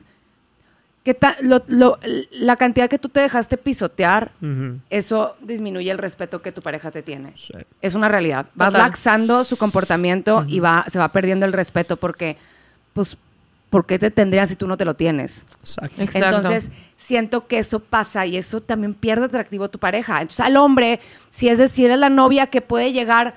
que 1.04 1.14
ta- 1.14 1.36
lo- 1.42 1.64
lo- 1.68 2.00
la 2.32 2.56
cantidad 2.56 2.90
que 2.90 2.98
tú 2.98 3.10
te 3.10 3.20
dejaste 3.20 3.58
pisotear, 3.58 4.32
eso 4.90 5.36
disminuye 5.42 5.92
el 5.92 5.98
respeto 5.98 6.42
que 6.42 6.52
tu 6.54 6.62
pareja 6.62 6.92
te 6.92 7.02
tiene. 7.04 7.34
Sí. 7.38 7.54
Es 7.82 7.94
una 7.96 8.08
realidad. 8.08 8.46
Va 8.60 8.68
Total. 8.68 8.82
laxando 8.84 9.44
su 9.44 9.58
comportamiento 9.58 10.46
y 10.48 10.60
va, 10.62 10.86
se 10.88 11.00
va 11.00 11.10
perdiendo 11.12 11.46
el 11.46 11.52
respeto 11.54 11.98
porque, 11.98 12.38
pues, 12.94 13.18
¿por 13.70 13.86
qué 13.86 14.00
te 14.00 14.12
tendrías 14.12 14.48
si 14.50 14.56
tú 14.56 14.66
no 14.68 14.78
te 14.78 14.86
lo 14.86 14.94
tienes? 14.94 15.44
Exacto. 15.62 16.02
Exacto. 16.02 16.38
Entonces, 16.38 16.72
siento 16.96 17.48
que 17.48 17.60
eso 17.60 17.80
pasa 17.82 18.26
y 18.26 18.38
eso 18.38 18.62
también 18.62 18.94
pierde 18.94 19.26
atractivo 19.26 19.66
a 19.66 19.70
tu 19.70 19.80
pareja. 19.80 20.22
Entonces, 20.22 20.40
al 20.40 20.56
hombre, 20.56 21.02
si 21.32 21.50
es 21.50 21.58
decir, 21.58 21.92
es 21.92 21.98
la 21.98 22.10
novia 22.10 22.48
que 22.48 22.62
puede 22.62 22.94
llegar 22.94 23.34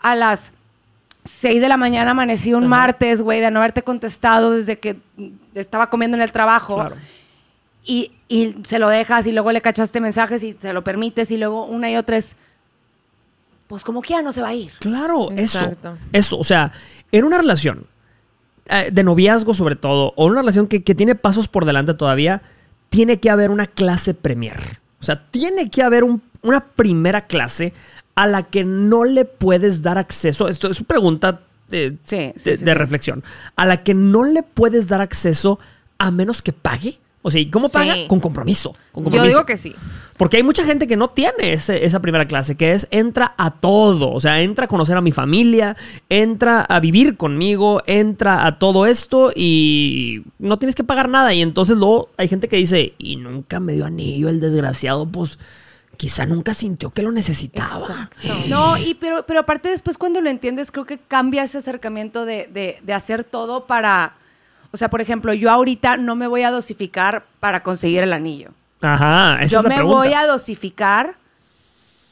a 0.00 0.14
las 0.14 0.52
6 1.24 1.60
de 1.60 1.68
la 1.68 1.76
mañana 1.76 2.12
amanecí 2.12 2.54
un 2.54 2.66
martes, 2.66 3.20
güey, 3.22 3.40
de 3.40 3.50
no 3.50 3.58
haberte 3.60 3.82
contestado 3.82 4.52
desde 4.52 4.78
que 4.78 4.96
estaba 5.54 5.90
comiendo 5.90 6.16
en 6.16 6.22
el 6.22 6.32
trabajo. 6.32 6.76
Claro. 6.76 6.96
Y, 7.84 8.12
y 8.28 8.56
se 8.66 8.78
lo 8.78 8.88
dejas 8.88 9.26
y 9.26 9.32
luego 9.32 9.50
le 9.52 9.60
cachaste 9.60 10.00
mensajes 10.00 10.42
y 10.42 10.56
se 10.60 10.72
lo 10.72 10.84
permites 10.84 11.30
y 11.30 11.38
luego 11.38 11.64
una 11.66 11.90
y 11.90 11.96
otra 11.96 12.16
es, 12.16 12.36
pues 13.66 13.84
como 13.84 14.00
quiera 14.02 14.22
no 14.22 14.32
se 14.32 14.40
va 14.42 14.48
a 14.48 14.54
ir. 14.54 14.72
Claro, 14.80 15.30
eso. 15.32 15.58
Exacto. 15.60 15.98
Eso, 16.12 16.38
o 16.38 16.44
sea, 16.44 16.72
en 17.12 17.24
una 17.24 17.38
relación 17.38 17.86
eh, 18.66 18.90
de 18.92 19.02
noviazgo 19.04 19.54
sobre 19.54 19.76
todo, 19.76 20.12
o 20.16 20.26
una 20.26 20.40
relación 20.40 20.66
que, 20.66 20.82
que 20.82 20.94
tiene 20.94 21.14
pasos 21.14 21.48
por 21.48 21.64
delante 21.64 21.94
todavía, 21.94 22.42
tiene 22.90 23.18
que 23.20 23.30
haber 23.30 23.50
una 23.50 23.66
clase 23.66 24.14
premier. 24.14 24.80
O 25.00 25.02
sea, 25.02 25.24
tiene 25.30 25.70
que 25.70 25.82
haber 25.82 26.04
un- 26.04 26.22
una 26.42 26.60
primera 26.64 27.26
clase 27.26 27.72
a 28.18 28.26
la 28.26 28.42
que 28.44 28.64
no 28.64 29.04
le 29.04 29.24
puedes 29.24 29.80
dar 29.82 29.96
acceso. 29.96 30.48
Esto 30.48 30.68
es 30.68 30.80
una 30.80 30.88
pregunta 30.88 31.40
de, 31.68 31.96
Sí, 32.02 32.32
sí, 32.36 32.50
de- 32.50 32.56
sí, 32.56 32.64
de 32.64 32.72
sí. 32.72 32.78
reflexión. 32.78 33.22
A 33.54 33.64
la 33.64 33.76
que 33.84 33.94
no 33.94 34.24
le 34.24 34.42
puedes 34.42 34.88
dar 34.88 35.00
acceso 35.00 35.58
a 35.98 36.10
menos 36.10 36.42
que 36.42 36.52
pague. 36.52 36.98
O 37.22 37.30
sea, 37.30 37.40
¿y 37.40 37.50
cómo 37.50 37.68
paga? 37.68 37.94
Con 38.08 38.20
compromiso. 38.20 38.70
con 38.92 39.02
Yo 39.04 39.10
compromiso. 39.10 39.26
digo 39.28 39.44
que 39.46 39.56
sí. 39.56 39.74
Porque 40.16 40.36
hay 40.38 40.42
mucha 40.42 40.64
gente 40.64 40.86
que 40.86 40.96
no 40.96 41.10
tiene 41.10 41.52
ese- 41.52 41.84
esa 41.84 42.00
primera 42.00 42.26
clase, 42.26 42.56
que 42.56 42.72
es 42.72 42.86
entra 42.90 43.34
a 43.36 43.50
todo. 43.50 44.12
O 44.12 44.20
sea, 44.20 44.40
entra 44.40 44.64
a 44.64 44.68
conocer 44.68 44.96
a 44.96 45.00
mi 45.00 45.12
familia, 45.12 45.76
entra 46.08 46.62
a 46.62 46.80
vivir 46.80 47.16
conmigo, 47.16 47.82
entra 47.86 48.46
a 48.46 48.58
todo 48.58 48.86
esto 48.86 49.30
y 49.34 50.22
no 50.38 50.58
tienes 50.58 50.74
que 50.74 50.84
pagar 50.84 51.08
nada. 51.08 51.34
Y 51.34 51.42
entonces 51.42 51.76
luego 51.76 52.08
hay 52.16 52.28
gente 52.28 52.48
que 52.48 52.56
dice, 52.56 52.94
y 52.98 53.16
nunca 53.16 53.60
me 53.60 53.74
dio 53.74 53.84
anillo 53.86 54.28
el 54.28 54.40
desgraciado, 54.40 55.06
pues 55.06 55.38
quizá 55.98 56.24
nunca 56.24 56.54
sintió 56.54 56.88
que 56.90 57.02
lo 57.02 57.12
necesitaba. 57.12 58.08
No, 58.48 58.78
y 58.78 58.94
pero, 58.94 59.26
pero 59.26 59.40
aparte 59.40 59.68
después 59.68 59.98
cuando 59.98 60.20
lo 60.22 60.30
entiendes, 60.30 60.70
creo 60.70 60.86
que 60.86 60.96
cambia 60.98 61.42
ese 61.42 61.58
acercamiento 61.58 62.24
de, 62.24 62.48
de- 62.50 62.78
de 62.82 62.92
hacer 62.94 63.24
todo 63.24 63.66
para... 63.66 64.14
O 64.70 64.76
sea, 64.76 64.88
por 64.90 65.00
ejemplo, 65.00 65.32
yo 65.34 65.50
ahorita 65.50 65.96
no 65.96 66.14
me 66.14 66.26
voy 66.26 66.42
a 66.42 66.50
dosificar 66.50 67.24
para 67.40 67.62
conseguir 67.62 68.02
el 68.02 68.12
anillo. 68.12 68.50
Ajá, 68.80 69.42
esa 69.42 69.46
yo 69.52 69.58
es 69.58 69.62
la 69.64 69.68
me 69.70 69.74
pregunta. 69.76 69.96
voy 69.98 70.12
a 70.14 70.26
dosificar 70.26 71.16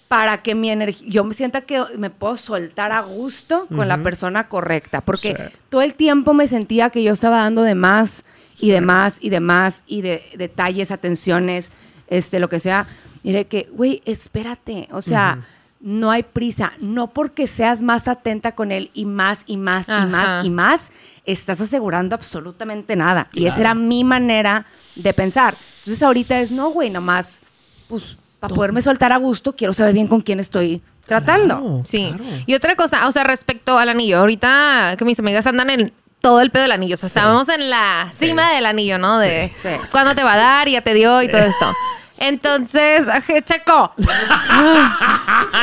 para 0.08 0.42
que 0.42 0.54
mi 0.54 0.70
energía, 0.70 1.06
yo 1.08 1.24
me 1.24 1.34
sienta 1.34 1.60
que 1.62 1.82
me 1.98 2.10
puedo 2.10 2.36
soltar 2.36 2.92
a 2.92 3.00
gusto 3.00 3.66
con 3.68 3.88
la 3.88 4.02
persona 4.02 4.48
correcta, 4.48 5.00
porque 5.00 5.34
Sí. 5.36 5.56
todo 5.68 5.82
el 5.82 5.94
tiempo 5.94 6.32
me 6.32 6.46
sentía 6.46 6.90
que 6.90 7.02
yo 7.02 7.12
estaba 7.12 7.38
dando 7.38 7.62
de 7.62 7.74
más 7.74 8.24
y 8.58 8.70
de 8.70 8.80
más 8.80 9.18
y 9.20 9.30
de 9.30 9.40
más 9.40 9.82
y 9.86 10.02
de 10.02 10.22
detalles, 10.38 10.90
atenciones, 10.92 11.72
este, 12.08 12.38
lo 12.38 12.48
que 12.48 12.60
sea. 12.60 12.86
Y 13.26 13.32
de 13.32 13.46
que, 13.46 13.68
güey, 13.72 14.02
espérate, 14.04 14.88
o 14.92 15.02
sea, 15.02 15.40
no 15.80 16.10
hay 16.10 16.22
prisa, 16.22 16.72
no 16.80 17.08
porque 17.08 17.46
seas 17.46 17.82
más 17.82 18.08
atenta 18.08 18.52
con 18.52 18.70
él 18.72 18.90
y 18.94 19.04
más 19.04 19.42
y 19.46 19.56
más 19.56 19.88
y 19.88 19.92
Ajá. 19.92 20.06
más 20.06 20.44
y 20.44 20.50
más, 20.50 20.92
estás 21.24 21.60
asegurando 21.60 22.14
absolutamente 22.14 22.94
nada. 22.96 23.28
Y 23.32 23.46
esa 23.46 23.56
Claro. 23.56 23.60
era 23.60 23.74
mi 23.74 24.04
manera 24.04 24.64
de 24.94 25.12
pensar. 25.12 25.56
Entonces 25.78 26.02
ahorita 26.02 26.38
es, 26.40 26.50
no, 26.52 26.70
güey, 26.70 26.88
nomás, 26.90 27.42
pues, 27.88 28.16
para 28.40 28.54
poderme 28.54 28.80
soltar 28.80 29.12
a 29.12 29.16
gusto, 29.16 29.56
quiero 29.56 29.72
saber 29.74 29.92
bien 29.94 30.06
con 30.06 30.20
quién 30.20 30.38
estoy 30.40 30.80
tratando. 31.06 31.56
Claro, 31.60 31.82
Sí. 31.84 32.12
claro. 32.16 32.24
Y 32.46 32.54
otra 32.54 32.76
cosa, 32.76 33.08
o 33.08 33.12
sea, 33.12 33.24
respecto 33.24 33.76
al 33.78 33.88
anillo, 33.88 34.18
ahorita 34.18 34.94
que 34.98 35.04
mis 35.04 35.18
amigas 35.18 35.46
andan 35.46 35.70
en 35.70 35.92
todo 36.20 36.40
el 36.40 36.50
pedo 36.50 36.62
del 36.62 36.72
anillo, 36.72 36.94
o 36.94 36.98
sea, 36.98 37.06
estábamos 37.08 37.48
en 37.48 37.70
la 37.70 38.08
cima 38.14 38.52
del 38.52 38.66
anillo, 38.66 38.98
¿no? 38.98 39.18
De 39.18 39.52
Sí. 39.62 39.68
cuándo 39.90 40.14
te 40.14 40.22
va 40.24 40.34
a 40.34 40.36
dar, 40.36 40.68
ya 40.68 40.80
te 40.80 40.94
dio 40.94 41.22
y 41.22 41.28
todo 41.28 41.42
esto. 41.42 41.66
Entonces, 42.18 43.06
Checo. 43.44 43.92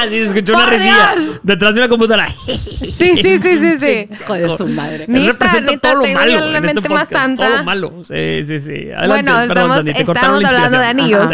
Sí, 0.03 0.09
se 0.09 0.25
escuchó 0.25 0.53
una 0.53 0.63
¡Por 0.65 0.73
risilla 0.73 1.15
detrás 1.43 1.73
de 1.73 1.79
una 1.79 1.89
computadora. 1.89 2.27
Sí, 2.29 2.57
sí, 2.91 3.39
sí, 3.39 3.57
sí, 3.57 3.79
sí. 3.79 4.09
Hijo 4.21 4.33
de 4.33 4.57
su 4.57 4.67
madre. 4.67 5.05
Él 5.07 5.25
representa 5.27 5.77
todo 5.77 6.05
lo 6.05 6.07
malo 6.13 6.39
la 6.39 6.57
este 6.57 6.73
mente 6.73 6.89
más 6.89 7.09
santa. 7.09 7.47
Todo 7.47 7.57
lo 7.57 7.63
malo. 7.63 8.03
Sí, 8.07 8.43
sí, 8.43 8.59
sí. 8.59 8.91
Adelante, 8.91 9.07
Bueno, 9.07 9.53
perdón, 9.53 9.87
estamos, 9.87 10.43
hablando 10.43 10.79
de 10.79 10.85
anillos. 10.85 11.29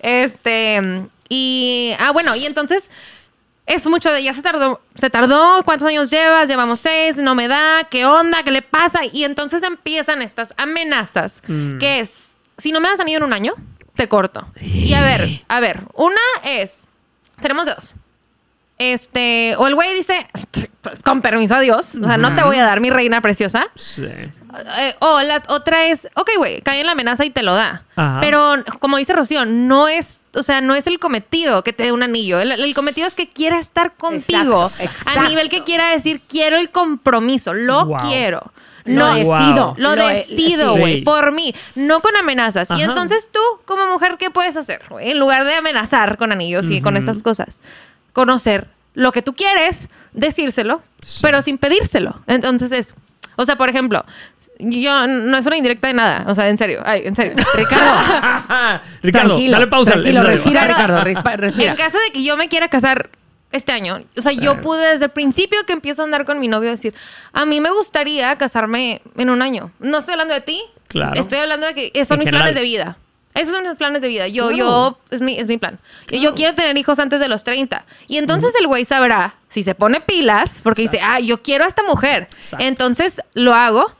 Este, 0.00 1.02
y, 1.28 1.92
ah, 1.98 2.10
bueno, 2.10 2.34
y 2.34 2.46
entonces 2.46 2.90
es 3.66 3.86
mucho 3.86 4.10
de, 4.12 4.22
ya 4.24 4.32
se 4.32 4.42
tardó, 4.42 4.80
se 4.96 5.10
tardó, 5.10 5.62
¿cuántos 5.64 5.86
años 5.86 6.10
llevas? 6.10 6.48
Llevamos 6.48 6.80
seis, 6.80 7.18
no 7.18 7.34
me 7.36 7.46
da, 7.46 7.86
¿qué 7.88 8.04
onda? 8.04 8.42
¿Qué 8.42 8.50
le 8.50 8.62
pasa? 8.62 9.00
Y 9.04 9.24
entonces 9.24 9.62
empiezan 9.62 10.22
estas 10.22 10.52
amenazas, 10.56 11.40
Mm. 11.46 11.78
que 11.78 12.00
es, 12.00 12.32
si 12.58 12.72
no 12.72 12.80
me 12.80 12.88
das 12.88 12.98
anillo 12.98 13.18
en 13.18 13.24
un 13.24 13.32
año, 13.32 13.54
te 13.94 14.08
corto. 14.08 14.46
Y 14.60 14.92
a 14.94 15.02
ver, 15.02 15.28
a 15.48 15.60
ver, 15.60 15.80
una 15.94 16.20
es, 16.44 16.86
tenemos 17.40 17.66
dos. 17.66 17.94
Este, 18.78 19.54
o 19.58 19.66
el 19.66 19.74
güey 19.74 19.94
dice, 19.94 20.26
con 21.04 21.20
permiso, 21.20 21.54
adiós. 21.54 21.94
O 22.02 22.06
sea, 22.06 22.16
no 22.16 22.34
te 22.34 22.42
voy 22.42 22.56
a 22.56 22.64
dar 22.64 22.80
mi 22.80 22.88
reina 22.88 23.20
preciosa. 23.20 23.66
Sí. 23.76 24.06
Eh, 24.06 24.94
o 25.00 25.20
la 25.20 25.42
otra 25.48 25.86
es, 25.86 26.08
ok, 26.14 26.30
güey, 26.38 26.60
cae 26.62 26.80
en 26.80 26.86
la 26.86 26.92
amenaza 26.92 27.24
y 27.26 27.30
te 27.30 27.42
lo 27.42 27.54
da. 27.54 27.84
Ajá. 27.94 28.18
Pero, 28.22 28.54
como 28.78 28.96
dice 28.96 29.12
Rocío, 29.12 29.44
no 29.44 29.86
es, 29.86 30.22
o 30.34 30.42
sea, 30.42 30.60
no 30.62 30.74
es 30.74 30.86
el 30.86 30.98
cometido 30.98 31.62
que 31.62 31.74
te 31.74 31.84
dé 31.84 31.92
un 31.92 32.02
anillo. 32.02 32.40
El, 32.40 32.52
el 32.52 32.74
cometido 32.74 33.06
es 33.06 33.14
que 33.14 33.28
quiera 33.28 33.58
estar 33.58 33.92
contigo. 33.96 34.64
Exacto, 34.64 35.20
A 35.20 35.28
nivel 35.28 35.50
que 35.50 35.62
quiera 35.62 35.90
decir, 35.90 36.22
quiero 36.26 36.56
el 36.56 36.70
compromiso, 36.70 37.52
lo 37.52 37.84
Wow. 37.84 37.98
quiero. 38.08 38.50
Lo 38.84 39.06
No, 39.08 39.14
decido. 39.14 39.74
lo, 39.78 39.96
Lo- 39.96 40.06
decido, 40.08 40.74
sí. 40.74 40.80
güey, 40.80 41.02
por 41.02 41.32
mí, 41.32 41.54
no 41.74 42.00
con 42.00 42.16
amenazas. 42.16 42.68
Y 42.76 42.82
entonces 42.82 43.28
tú, 43.32 43.40
como 43.66 43.86
mujer, 43.86 44.16
¿qué 44.18 44.30
puedes 44.30 44.56
hacer? 44.56 44.80
güey? 44.88 45.10
En 45.10 45.18
lugar 45.18 45.44
de 45.44 45.54
amenazar 45.54 46.16
con 46.16 46.32
anillos 46.32 46.70
y 46.70 46.80
con 46.80 46.96
estas 46.96 47.22
cosas, 47.22 47.58
conocer 48.12 48.66
lo 48.94 49.12
que 49.12 49.22
tú 49.22 49.34
quieres, 49.34 49.88
decírselo, 50.12 50.82
Sí. 51.04 51.20
pero 51.22 51.42
sin 51.42 51.58
pedírselo. 51.58 52.20
Entonces 52.26 52.72
es, 52.72 52.94
o 53.36 53.44
sea, 53.44 53.56
por 53.56 53.68
ejemplo, 53.68 54.04
yo 54.58 55.06
no 55.06 55.38
es 55.38 55.46
una 55.46 55.56
indirecta 55.56 55.86
de 55.88 55.94
nada, 55.94 56.24
o 56.26 56.34
sea, 56.34 56.48
en 56.48 56.58
serio, 56.58 56.82
ay, 56.84 57.02
en 57.04 57.14
serio. 57.16 57.34
Ricardo, 57.54 58.80
Ricardo, 59.02 59.38
dale 59.38 59.66
pausa. 59.68 59.92
Tranquilo, 59.92 60.22
respira, 60.22 60.64
Ricardo, 60.66 61.04
respira. 61.04 61.70
En 61.70 61.76
caso 61.76 61.98
de 62.06 62.12
que 62.12 62.22
yo 62.24 62.36
me 62.36 62.48
quiera 62.48 62.68
casar 62.68 63.08
este 63.52 63.72
año, 63.72 64.02
o 64.16 64.22
sea, 64.22 64.32
Sí. 64.32 64.40
yo 64.40 64.60
pude 64.60 64.92
desde 64.92 65.06
el 65.06 65.10
principio 65.10 65.58
que 65.66 65.72
empiezo 65.72 66.02
a 66.02 66.04
andar 66.04 66.24
con 66.24 66.38
mi 66.40 66.48
novio 66.48 66.70
decir, 66.70 66.94
a 67.32 67.44
mí 67.46 67.60
me 67.60 67.70
gustaría 67.70 68.36
casarme 68.36 69.02
en 69.16 69.30
un 69.30 69.42
año. 69.42 69.72
No 69.80 69.98
estoy 69.98 70.12
hablando 70.12 70.34
de 70.34 70.40
ti, 70.40 70.60
Claro. 70.88 71.14
estoy 71.20 71.38
hablando 71.38 71.66
de 71.66 71.74
que 71.74 71.90
esos 71.94 72.08
son 72.08 72.14
En 72.16 72.18
mis 72.20 72.26
general. 72.26 72.42
planes 72.48 72.54
de 72.56 72.62
vida. 72.62 72.98
Esos 73.32 73.54
son 73.54 73.62
mis 73.68 73.76
planes 73.76 74.02
de 74.02 74.08
vida. 74.08 74.26
Yo, 74.26 74.48
Claro. 74.48 74.56
yo, 74.56 74.98
es 75.12 75.20
mi, 75.20 75.38
es 75.38 75.46
mi 75.46 75.56
plan. 75.56 75.78
Y 76.10 76.20
Yo 76.20 76.34
quiero 76.34 76.54
tener 76.56 76.76
hijos 76.76 76.98
antes 76.98 77.20
de 77.20 77.28
los 77.28 77.44
30. 77.44 77.84
Y 78.08 78.18
entonces 78.18 78.52
el 78.58 78.66
güey 78.66 78.84
sabrá 78.84 79.36
si 79.48 79.62
se 79.62 79.76
pone 79.76 80.00
pilas, 80.00 80.60
porque 80.64 80.82
dice, 80.82 81.00
ah, 81.00 81.20
yo 81.20 81.40
quiero 81.40 81.64
a 81.64 81.68
esta 81.68 81.84
mujer. 81.84 82.28
Exacto. 82.36 82.64
Entonces 82.64 83.20
lo 83.34 83.54
hago. 83.54 83.92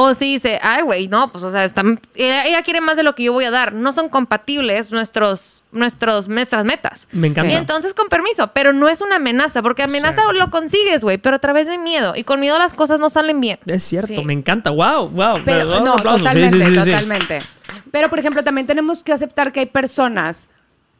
O 0.00 0.14
si 0.14 0.26
dice, 0.26 0.60
ay, 0.62 0.82
güey, 0.84 1.08
no, 1.08 1.32
pues, 1.32 1.42
o 1.42 1.50
sea, 1.50 1.64
están- 1.64 1.98
ella, 2.14 2.46
ella 2.46 2.62
quiere 2.62 2.80
más 2.80 2.96
de 2.96 3.02
lo 3.02 3.16
que 3.16 3.24
yo 3.24 3.32
voy 3.32 3.46
a 3.46 3.50
dar. 3.50 3.72
No 3.72 3.92
son 3.92 4.08
compatibles 4.08 4.92
nuestros, 4.92 5.64
nuestros, 5.72 6.28
nuestras 6.28 6.64
metas. 6.64 7.08
Me 7.10 7.26
encanta. 7.26 7.50
Y 7.50 7.56
entonces, 7.56 7.94
con 7.94 8.06
permiso, 8.08 8.52
pero 8.54 8.72
no 8.72 8.88
es 8.88 9.00
una 9.00 9.16
amenaza, 9.16 9.60
porque 9.60 9.82
amenaza 9.82 10.22
Sí. 10.30 10.38
lo 10.38 10.50
consigues, 10.50 11.02
güey, 11.02 11.18
pero 11.18 11.34
a 11.34 11.38
través 11.40 11.66
de 11.66 11.78
miedo. 11.78 12.14
Y 12.14 12.22
con 12.22 12.38
miedo 12.38 12.56
las 12.60 12.74
cosas 12.74 13.00
no 13.00 13.10
salen 13.10 13.40
bien. 13.40 13.58
Es 13.66 13.82
cierto, 13.82 14.06
Sí. 14.06 14.24
me 14.24 14.34
encanta. 14.34 14.70
Wow, 14.70 15.08
wow. 15.08 15.34
Pero 15.44 15.68
Perdón, 15.68 15.82
no, 15.82 15.96
totalmente, 15.96 16.60
sí, 16.60 16.64
sí, 16.66 16.80
sí. 16.84 16.90
totalmente. 16.92 17.42
Pero, 17.90 18.08
por 18.08 18.20
ejemplo, 18.20 18.44
también 18.44 18.68
tenemos 18.68 19.02
que 19.02 19.12
aceptar 19.12 19.50
que 19.50 19.58
hay 19.58 19.66
personas 19.66 20.48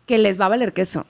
que 0.06 0.18
les 0.18 0.40
va 0.40 0.46
a 0.46 0.48
valer 0.48 0.72
queso. 0.72 1.04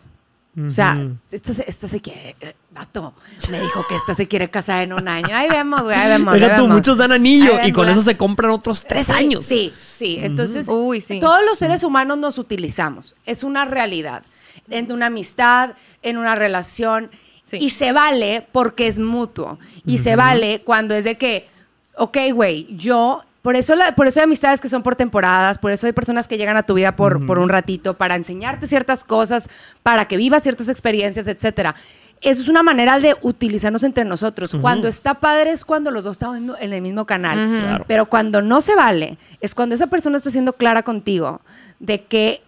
O 0.66 0.68
sea, 0.68 0.98
esta, 1.30 1.54
se- 1.54 1.64
esta 1.68 1.86
se 1.88 2.00
quiere, 2.00 2.34
eh, 2.40 2.54
vato, 2.70 3.14
me 3.50 3.60
dijo 3.60 3.84
que 3.88 3.94
esta 3.96 4.14
se 4.14 4.26
quiere 4.26 4.50
casar 4.50 4.82
en 4.82 4.92
un 4.92 5.06
año. 5.06 5.28
Ahí 5.36 5.48
vemos, 5.48 5.82
güey, 5.82 5.94
ahí 5.96 6.08
vemos. 6.08 6.34
ahí 6.34 6.40
Deja 6.40 6.56
tú, 6.56 6.62
vemos. 6.62 6.76
muchos 6.76 6.98
dan 6.98 7.12
anillo 7.12 7.56
Ahí 7.58 7.68
y 7.68 7.72
con 7.72 7.88
eso 7.88 8.02
se 8.02 8.16
compran 8.16 8.50
otros 8.50 8.82
tres 8.84 9.06
Sí, 9.06 9.12
años. 9.12 9.44
Sí, 9.44 9.72
sí. 9.96 10.18
Entonces, 10.20 10.66
Uy, 10.68 11.00
sí. 11.00 11.20
todos 11.20 11.44
los 11.44 11.58
seres 11.58 11.84
humanos 11.84 12.18
nos 12.18 12.38
utilizamos. 12.38 13.14
Es 13.26 13.44
una 13.44 13.64
realidad. 13.66 14.22
En 14.70 14.90
una 14.90 15.06
amistad, 15.06 15.74
en 16.02 16.18
una 16.18 16.34
relación. 16.34 17.10
Sí. 17.42 17.58
Y 17.60 17.70
se 17.70 17.92
vale 17.92 18.46
porque 18.52 18.86
es 18.88 18.98
mutuo. 18.98 19.58
Y 19.86 19.98
se 19.98 20.16
vale 20.16 20.60
cuando 20.64 20.94
es 20.94 21.04
de 21.04 21.16
que, 21.16 21.48
ok, 21.96 22.16
güey, 22.34 22.66
yo. 22.76 23.22
Por 23.42 23.54
eso, 23.56 23.76
la- 23.76 23.94
por 23.94 24.06
eso 24.06 24.20
hay 24.20 24.24
amistades 24.24 24.60
que 24.60 24.68
son 24.68 24.82
por 24.82 24.96
temporadas, 24.96 25.58
por 25.58 25.70
eso 25.70 25.86
hay 25.86 25.92
personas 25.92 26.26
que 26.26 26.36
llegan 26.38 26.56
a 26.56 26.64
tu 26.64 26.74
vida 26.74 26.96
por, 26.96 27.24
por 27.24 27.38
un 27.38 27.48
ratito, 27.48 27.94
para 27.94 28.14
enseñarte 28.16 28.66
ciertas 28.66 29.04
cosas, 29.04 29.48
para 29.82 30.06
que 30.06 30.16
vivas 30.16 30.42
ciertas 30.42 30.68
experiencias, 30.68 31.28
etcétera. 31.28 31.74
Eso 32.20 32.42
es 32.42 32.48
una 32.48 32.64
manera 32.64 32.98
de 32.98 33.14
utilizarnos 33.22 33.84
entre 33.84 34.04
nosotros. 34.04 34.56
Cuando 34.60 34.88
está 34.88 35.14
padre 35.14 35.50
es 35.52 35.64
cuando 35.64 35.92
los 35.92 36.02
dos 36.02 36.12
estamos 36.12 36.58
en 36.60 36.72
el 36.72 36.82
mismo 36.82 37.04
canal. 37.06 37.38
Claro. 37.60 37.84
Pero 37.86 38.06
cuando 38.06 38.42
no 38.42 38.60
se 38.60 38.74
vale, 38.74 39.16
es 39.40 39.54
cuando 39.54 39.76
esa 39.76 39.86
persona 39.86 40.16
está 40.16 40.28
siendo 40.30 40.52
clara 40.54 40.82
contigo 40.82 41.40
de 41.78 42.02
que, 42.02 42.42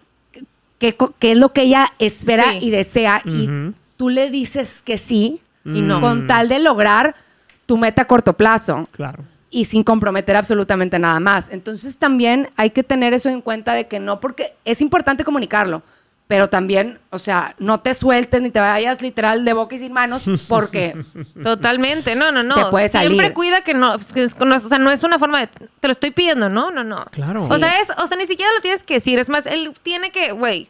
que, 0.81 0.97
que 1.21 1.33
es 1.33 1.39
lo 1.39 1.53
que 1.53 1.63
ella 1.63 1.87
espera 2.01 2.51
Sí. 2.53 2.59
y 2.63 2.71
desea 2.71 3.23
y 3.25 3.49
tú 3.97 4.09
le 4.09 4.29
dices 4.31 4.83
que 4.83 4.99
sí 4.99 5.41
Y 5.65 5.83
no. 5.83 6.01
con 6.01 6.27
tal 6.27 6.49
de 6.49 6.59
lograr 6.59 7.15
tu 7.67 7.77
meta 7.77 8.03
a 8.03 8.07
corto 8.07 8.33
plazo 8.33 8.83
Claro. 8.91 9.23
Y 9.51 9.65
sin 9.65 9.83
comprometer 9.83 10.37
absolutamente 10.37 10.99
nada 10.99 11.19
más. 11.21 11.51
Entonces 11.51 11.97
también 11.97 12.51
hay 12.57 12.71
que 12.71 12.83
tener 12.85 13.13
eso 13.15 13.29
en 13.29 13.41
cuenta 13.41 13.75
de 13.75 13.89
que 13.89 13.99
no, 14.01 14.21
porque 14.21 14.55
es 14.65 14.81
importante 14.81 15.25
comunicarlo, 15.25 15.83
pero 16.29 16.49
también, 16.49 17.01
o 17.11 17.19
sea, 17.19 17.57
no 17.59 17.81
te 17.81 17.93
sueltes 17.95 18.41
ni 18.41 18.51
te 18.51 18.61
vayas 18.61 19.03
literal 19.03 19.45
de 19.45 19.53
boca 19.53 19.75
y 19.75 19.81
sin 19.81 19.93
manos 19.93 20.23
porque 20.49 20.97
Totalmente. 21.43 22.15
No, 22.15 22.31
no, 22.31 22.43
no. 22.45 22.55
Te 22.55 22.71
puede 22.71 22.89
Siempre 22.89 23.17
salir. 23.17 23.33
cuida 23.35 23.63
que 23.65 23.75
no, 23.75 23.95
es 23.97 24.13
que 24.13 24.23
es- 24.23 24.39
no 24.39 24.55
es- 24.55 24.65
o 24.65 24.69
sea, 24.69 24.79
no 24.79 24.91
es 24.93 25.03
una 25.03 25.19
forma 25.19 25.41
de 25.41 25.49
te 25.49 25.89
lo 25.89 25.91
estoy 25.93 26.13
pidiendo, 26.13 26.49
no, 26.49 26.71
no, 26.71 26.85
no. 26.85 27.05
Claro. 27.11 27.45
O 27.45 27.59
sea, 27.59 27.81
es, 27.81 27.89
o 27.99 28.07
sea, 28.07 28.17
ni 28.17 28.27
siquiera 28.27 28.53
lo 28.55 28.61
tienes 28.61 28.85
que 28.85 28.95
decir, 28.95 29.19
es 29.19 29.29
más, 29.29 29.47
él 29.47 29.73
tiene 29.83 30.13
que, 30.13 30.33
güey. 30.33 30.69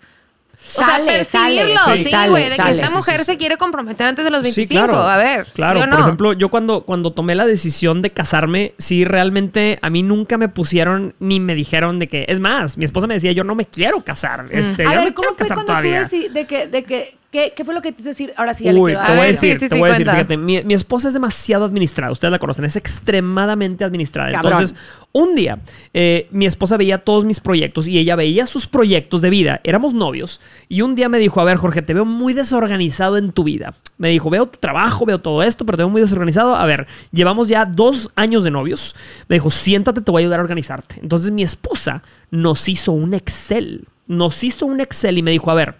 O 0.76 0.80
Sale, 0.82 1.24
sea, 1.24 1.40
percibirlo, 1.42 1.80
sale, 1.80 2.04
sí, 2.04 2.16
güey, 2.30 2.48
de 2.48 2.54
sale. 2.54 2.74
que 2.76 2.80
esta 2.80 2.96
mujer 2.96 3.18
sí, 3.20 3.24
se 3.24 3.36
quiere 3.36 3.56
comprometer 3.56 4.06
antes 4.06 4.24
de 4.24 4.30
los 4.30 4.40
25. 4.42 4.68
Sí, 4.68 4.72
claro. 4.74 5.02
A 5.02 5.16
ver, 5.16 5.46
Claro, 5.52 5.78
¿sí 5.78 5.82
o 5.82 5.86
no? 5.86 5.96
por 5.96 6.00
ejemplo, 6.04 6.32
yo 6.34 6.48
cuando, 6.48 6.82
cuando 6.82 7.12
tomé 7.12 7.34
la 7.34 7.44
decisión 7.44 8.02
de 8.02 8.10
casarme, 8.10 8.74
sí, 8.78 9.04
realmente 9.04 9.80
a 9.82 9.90
mí 9.90 10.04
nunca 10.04 10.38
me 10.38 10.48
pusieron 10.48 11.14
ni 11.18 11.40
me 11.40 11.56
dijeron 11.56 11.98
de 11.98 12.06
que, 12.06 12.24
es 12.28 12.38
más, 12.38 12.76
mi 12.76 12.84
esposa 12.84 13.08
me 13.08 13.14
decía, 13.14 13.32
yo 13.32 13.42
no 13.42 13.56
me 13.56 13.66
quiero 13.66 14.00
casar. 14.04 14.46
Este, 14.52 14.84
Mm. 14.84 14.88
a 14.88 14.94
yo 14.94 15.04
ver, 15.04 15.14
¿cómo 15.14 15.28
quiero 15.30 15.34
fue 15.34 15.44
casar 15.48 15.54
cuando 15.56 15.72
todavía. 15.72 16.08
tú 16.08 16.32
de 16.32 16.46
que, 16.46 16.66
de 16.68 16.84
que, 16.84 17.18
qué, 17.30 17.52
qué 17.56 17.64
fue 17.64 17.74
lo 17.74 17.82
que 17.82 17.92
te 17.92 18.00
hizo 18.00 18.10
decir? 18.10 18.32
Ahora 18.36 18.54
sí 18.54 18.64
ya 18.64 18.72
le 18.72 18.82
quiero 18.82 19.00
te 19.04 19.12
voy 19.12 19.20
a 19.20 19.24
decir, 19.24 19.54
sí, 19.54 19.60
sí, 19.60 19.68
te 19.68 19.74
sí, 19.74 19.80
voy 19.80 19.88
a 19.88 19.92
decir, 19.92 20.08
fíjate, 20.08 20.36
mi, 20.36 20.62
mi 20.62 20.74
esposa 20.74 21.08
es 21.08 21.14
demasiado 21.14 21.64
administrada, 21.64 22.12
ustedes 22.12 22.32
la 22.32 22.38
conocen, 22.38 22.64
es 22.64 22.76
extremadamente 22.76 23.84
administrada. 23.84 24.32
Cabrón. 24.32 24.52
Entonces, 24.52 24.76
un 25.12 25.34
día, 25.34 25.58
eh, 25.92 26.28
mi 26.30 26.46
esposa 26.46 26.76
veía 26.76 26.98
todos 26.98 27.24
mis 27.24 27.40
proyectos 27.40 27.88
y 27.88 27.98
ella 27.98 28.14
veía 28.16 28.46
sus 28.46 28.66
proyectos 28.66 29.22
de 29.22 29.30
vida, 29.30 29.60
éramos 29.64 29.92
novios, 29.92 30.40
y 30.68 30.82
un 30.82 30.94
día 30.94 31.08
me 31.08 31.18
dijo, 31.18 31.40
a 31.40 31.44
ver, 31.44 31.56
Jorge, 31.56 31.82
te 31.82 31.94
veo 31.94 32.04
muy 32.04 32.32
desorganizado 32.32 33.16
en 33.16 33.32
tu 33.32 33.44
vida. 33.44 33.74
Me 33.98 34.10
dijo, 34.10 34.30
veo 34.30 34.46
tu 34.46 34.58
trabajo, 34.58 35.06
veo 35.06 35.20
todo 35.20 35.42
esto, 35.42 35.66
pero 35.66 35.76
te 35.76 35.82
veo 35.82 35.90
muy 35.90 36.00
desorganizado. 36.00 36.54
A 36.54 36.64
ver, 36.64 36.86
llevamos 37.12 37.48
ya 37.48 37.64
dos 37.64 38.10
años 38.14 38.44
de 38.44 38.50
novios. 38.50 38.94
Me 39.28 39.36
dijo, 39.36 39.50
siéntate, 39.50 40.00
te 40.00 40.10
voy 40.10 40.22
a 40.22 40.24
ayudar 40.24 40.40
a 40.40 40.42
organizarte. 40.42 40.96
Entonces, 41.02 41.30
mi 41.30 41.42
esposa 41.42 42.02
nos 42.30 42.68
hizo 42.68 42.92
un 42.92 43.14
Excel. 43.14 43.88
Nos 44.06 44.42
hizo 44.44 44.66
un 44.66 44.80
Excel 44.80 45.18
y 45.18 45.22
me 45.22 45.32
dijo, 45.32 45.50
a 45.50 45.54
ver, 45.54 45.74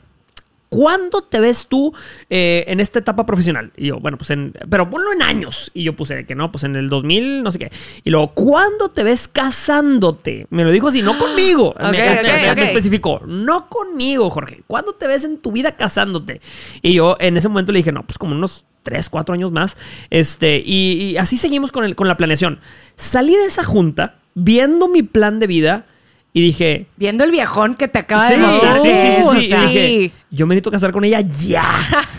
¿Cuándo 0.71 1.23
te 1.23 1.41
ves 1.41 1.67
tú 1.69 1.93
eh, 2.31 2.65
en 2.69 2.79
esta 2.81 3.01
etapa 3.01 3.27
profesional? 3.27 3.73
Y 3.77 3.89
yo, 3.89 3.99
bueno, 4.01 4.17
pues 4.17 4.31
en. 4.31 4.55
Pero 4.71 4.89
ponlo 4.89 5.13
en 5.13 5.21
años. 5.21 5.71
Y 5.75 5.83
yo 5.83 5.97
puse 5.97 6.25
que 6.25 6.35
no, 6.37 6.51
pues 6.53 6.63
en 6.65 6.77
el 6.77 6.89
2000, 6.89 7.43
no 7.43 7.51
sé 7.51 7.59
qué. 7.59 7.73
Y 8.05 8.11
luego, 8.11 8.33
¿cuándo 8.35 8.89
te 8.89 9.03
ves 9.03 9.27
casándote? 9.29 10.47
Me 10.51 10.65
lo 10.65 10.71
dijo 10.71 10.89
así, 10.89 11.03
no 11.03 11.19
conmigo. 11.19 11.75
me, 11.81 11.87
Ok, 11.89 11.93
me- 11.93 12.11
ok, 12.13 12.23
me- 12.23 12.33
me 12.47 12.53
ok. 12.53 12.59
especificó, 12.59 13.21
no 13.27 13.69
conmigo, 13.69 14.31
Jorge. 14.31 14.63
¿Cuándo 14.67 14.93
te 14.93 15.07
ves 15.07 15.25
en 15.25 15.39
tu 15.39 15.53
vida 15.53 15.73
casándote? 15.77 16.41
Y 16.83 16.95
yo 16.95 17.17
en 17.19 17.37
ese 17.37 17.49
momento 17.49 17.73
le 17.73 17.79
dije, 17.81 17.93
no, 17.93 18.07
pues 18.07 18.17
como 18.17 18.35
unos 18.35 18.65
3, 18.85 19.09
4 19.09 19.35
años 19.35 19.51
más. 19.53 19.77
Este, 20.09 20.63
y, 20.65 20.93
y 21.13 21.17
así 21.17 21.37
seguimos 21.37 21.73
con, 21.73 21.85
el, 21.85 21.97
con 21.97 22.07
la 22.09 22.17
planeación. 22.17 22.61
Salí 22.97 23.35
de 23.37 23.47
esa 23.47 23.65
junta 23.65 24.17
viendo 24.35 24.87
mi 24.89 25.03
plan 25.03 25.41
de 25.41 25.47
vida 25.49 25.85
y 26.33 26.43
dije, 26.43 26.87
Viendo 26.97 27.25
el 27.25 27.31
viejón 27.31 27.75
que 27.75 27.89
te 27.89 27.99
acaba 27.99 28.27
Sí, 28.29 28.35
de 28.35 28.39
mostrar. 28.39 28.75
sí, 28.77 28.91
sí, 28.95 29.11
sí, 29.13 29.23
sí. 29.31 29.37
Y 29.39 29.43
sí. 29.43 29.57
dije, 29.67 30.13
yo 30.31 30.47
me 30.47 30.55
necesito 30.55 30.71
casar 30.71 30.93
con 30.93 31.05
ella 31.05 31.21
ya. 31.21 31.65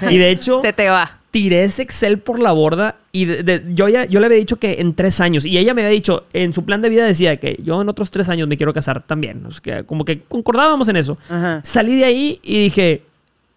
Y 0.10 0.18
de 0.18 0.30
hecho, 0.32 0.62
Se 0.64 0.74
te 0.74 0.90
va. 0.90 1.18
tiré 1.32 1.64
ese 1.64 1.82
Excel 1.84 2.20
por 2.20 2.40
la 2.40 2.52
borda 2.52 2.98
y 3.14 3.26
de- 3.26 3.44
de- 3.44 3.64
yo, 3.74 3.88
ya, 3.88 4.06
yo 4.06 4.20
le 4.20 4.26
había 4.26 4.38
dicho 4.38 4.58
que 4.58 4.78
en 4.80 4.94
tres 4.96 5.22
años. 5.22 5.46
Y 5.46 5.58
ella 5.58 5.74
me 5.74 5.82
había 5.82 5.94
dicho, 5.94 6.26
en 6.34 6.54
su 6.54 6.66
plan 6.66 6.82
de 6.82 6.90
vida 6.90 7.06
decía 7.06 7.38
que 7.38 7.58
yo 7.64 7.82
en 7.82 7.88
otros 7.90 8.12
tres 8.12 8.28
años 8.30 8.48
me 8.50 8.58
quiero 8.58 8.74
casar 8.74 9.02
también. 9.04 9.46
O 9.46 9.52
sea, 9.52 9.62
que 9.80 9.84
como 9.86 10.04
que 10.04 10.22
concordábamos 10.22 10.88
en 10.90 10.98
eso. 10.98 11.18
Ajá. 11.30 11.62
Salí 11.64 11.96
de 11.96 12.04
ahí 12.06 12.40
y 12.44 12.64
dije, 12.64 13.04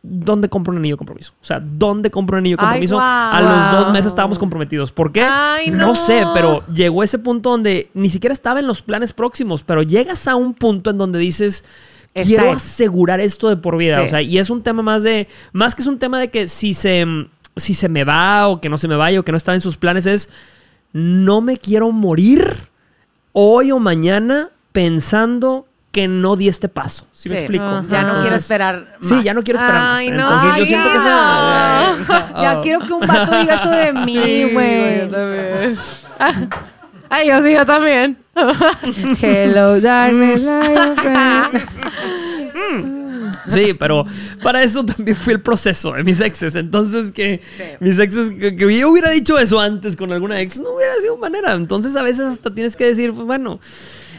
¿dónde 0.07 0.51
compro 0.51 0.73
un 0.73 0.79
anillo 0.79 0.95
de 0.95 0.99
compromiso? 0.99 1.33
O 1.41 1.45
sea, 1.45 1.61
¿dónde 1.61 2.11
compro 2.11 2.37
un 2.37 2.41
anillo 2.41 2.57
de 2.57 2.63
Ay, 2.63 2.67
compromiso? 2.67 2.99
A 3.01 3.41
los 3.41 3.81
dos 3.81 3.91
meses 3.91 4.07
estábamos 4.07 4.39
comprometidos. 4.39 4.93
¿Por 4.93 5.11
qué? 5.11 5.23
Ay, 5.23 5.71
no. 5.71 5.79
no. 5.79 5.95
sé, 5.97 6.25
pero 6.35 6.65
llegó 6.67 7.03
ese 7.03 7.19
punto 7.19 7.51
donde 7.51 7.91
ni 7.95 8.11
siquiera 8.11 8.35
estaba 8.35 8.61
en 8.61 8.67
los 8.67 8.83
planes 8.83 9.15
próximos, 9.15 9.63
pero 9.63 9.83
llegas 9.83 10.29
a 10.29 10.37
un 10.37 10.55
punto 10.55 10.91
en 10.91 10.99
donde 10.99 11.19
dices... 11.19 11.65
Quiero 12.13 12.53
asegurar 12.53 13.19
esto 13.19 13.49
de 13.49 13.57
por 13.57 13.77
vida. 13.77 13.99
Sí. 13.99 14.05
O 14.05 14.09
sea, 14.09 14.23
y 14.23 14.39
es 14.39 14.49
un 14.49 14.63
tema 14.63 14.83
más 14.83 15.03
de. 15.03 15.27
Más 15.53 15.75
que 15.75 15.83
es 15.83 15.89
un 15.89 15.99
tema 15.99 16.21
de 16.21 16.29
que 16.29 16.47
si 16.47 16.73
se. 16.73 17.05
Si 17.57 17.75
se 17.75 17.89
me 17.89 18.05
va 18.05 18.47
o 18.47 18.61
que 18.61 18.69
no 18.69 18.79
se 18.79 18.87
me 18.87 18.95
vaya 18.95 19.19
o 19.19 19.25
que 19.25 19.33
no 19.33 19.37
está 19.37 19.53
en 19.53 19.61
sus 19.61 19.77
planes, 19.77 20.07
es. 20.07 20.31
No 20.93 21.41
me 21.41 21.59
quiero 21.59 21.91
morir 21.91 22.69
hoy 23.33 23.73
o 23.73 23.81
mañana 23.81 24.51
pensando 24.71 25.67
que 25.95 26.09
no 26.09 26.35
di 26.35 26.49
este 26.49 26.69
paso. 26.69 27.07
¿Sí, 27.13 27.29
me 27.29 27.37
Sí. 27.37 27.41
explico? 27.43 27.85
Ya 27.89 28.03
no 28.03 28.21
quiero 28.21 28.35
esperar 28.37 28.97
más. 29.01 29.09
Sí, 29.09 29.23
ya 29.23 29.33
no 29.33 29.45
quiero 29.45 29.61
esperar 29.61 29.81
más. 29.81 29.99
Ay, 30.01 30.11
no. 30.11 30.23
Entonces 30.25 30.57
yo 30.59 30.67
siento 30.67 30.91
que 30.91 30.97
esa. 30.99 31.95
no. 32.09 32.43
Ya 32.43 32.61
quiero 32.61 32.81
que 32.81 32.93
un 32.93 33.07
vato 33.07 33.39
diga 33.39 33.55
eso 33.55 33.71
de 33.71 33.93
mí, 33.93 34.45
güey. 34.53 35.09
Ay, 37.09 37.29
yo 37.29 37.41
sí, 37.43 37.53
yo 37.53 37.65
también. 37.65 38.19
Hello, 39.23 39.81
darkness, 39.81 40.41
old 40.43 41.01
friend. 41.01 41.65
Sí, 43.47 43.75
pero 43.79 44.05
para 44.43 44.63
eso 44.63 44.85
también 44.85 45.17
fue 45.17 45.35
el 45.35 45.41
proceso 45.41 45.93
de 45.93 46.03
mis 46.03 46.21
exes. 46.21 46.57
Entonces, 46.57 47.13
que 47.13 47.41
mis 47.81 47.99
exes, 47.99 48.31
que, 48.31 48.57
que 48.57 48.79
yo 48.79 48.91
hubiera 48.91 49.11
dicho 49.11 49.39
eso 49.39 49.61
antes 49.61 49.95
con 49.97 50.11
alguna 50.13 50.41
ex, 50.41 50.59
no 50.59 50.71
hubiera 50.75 50.95
sido 51.01 51.17
manera. 51.19 51.53
Entonces, 51.53 51.95
a 51.95 52.03
veces 52.03 52.27
hasta 52.27 52.53
tienes 52.53 52.75
que 52.75 52.85
decir, 52.87 53.13
pues 53.13 53.27
bueno. 53.27 53.61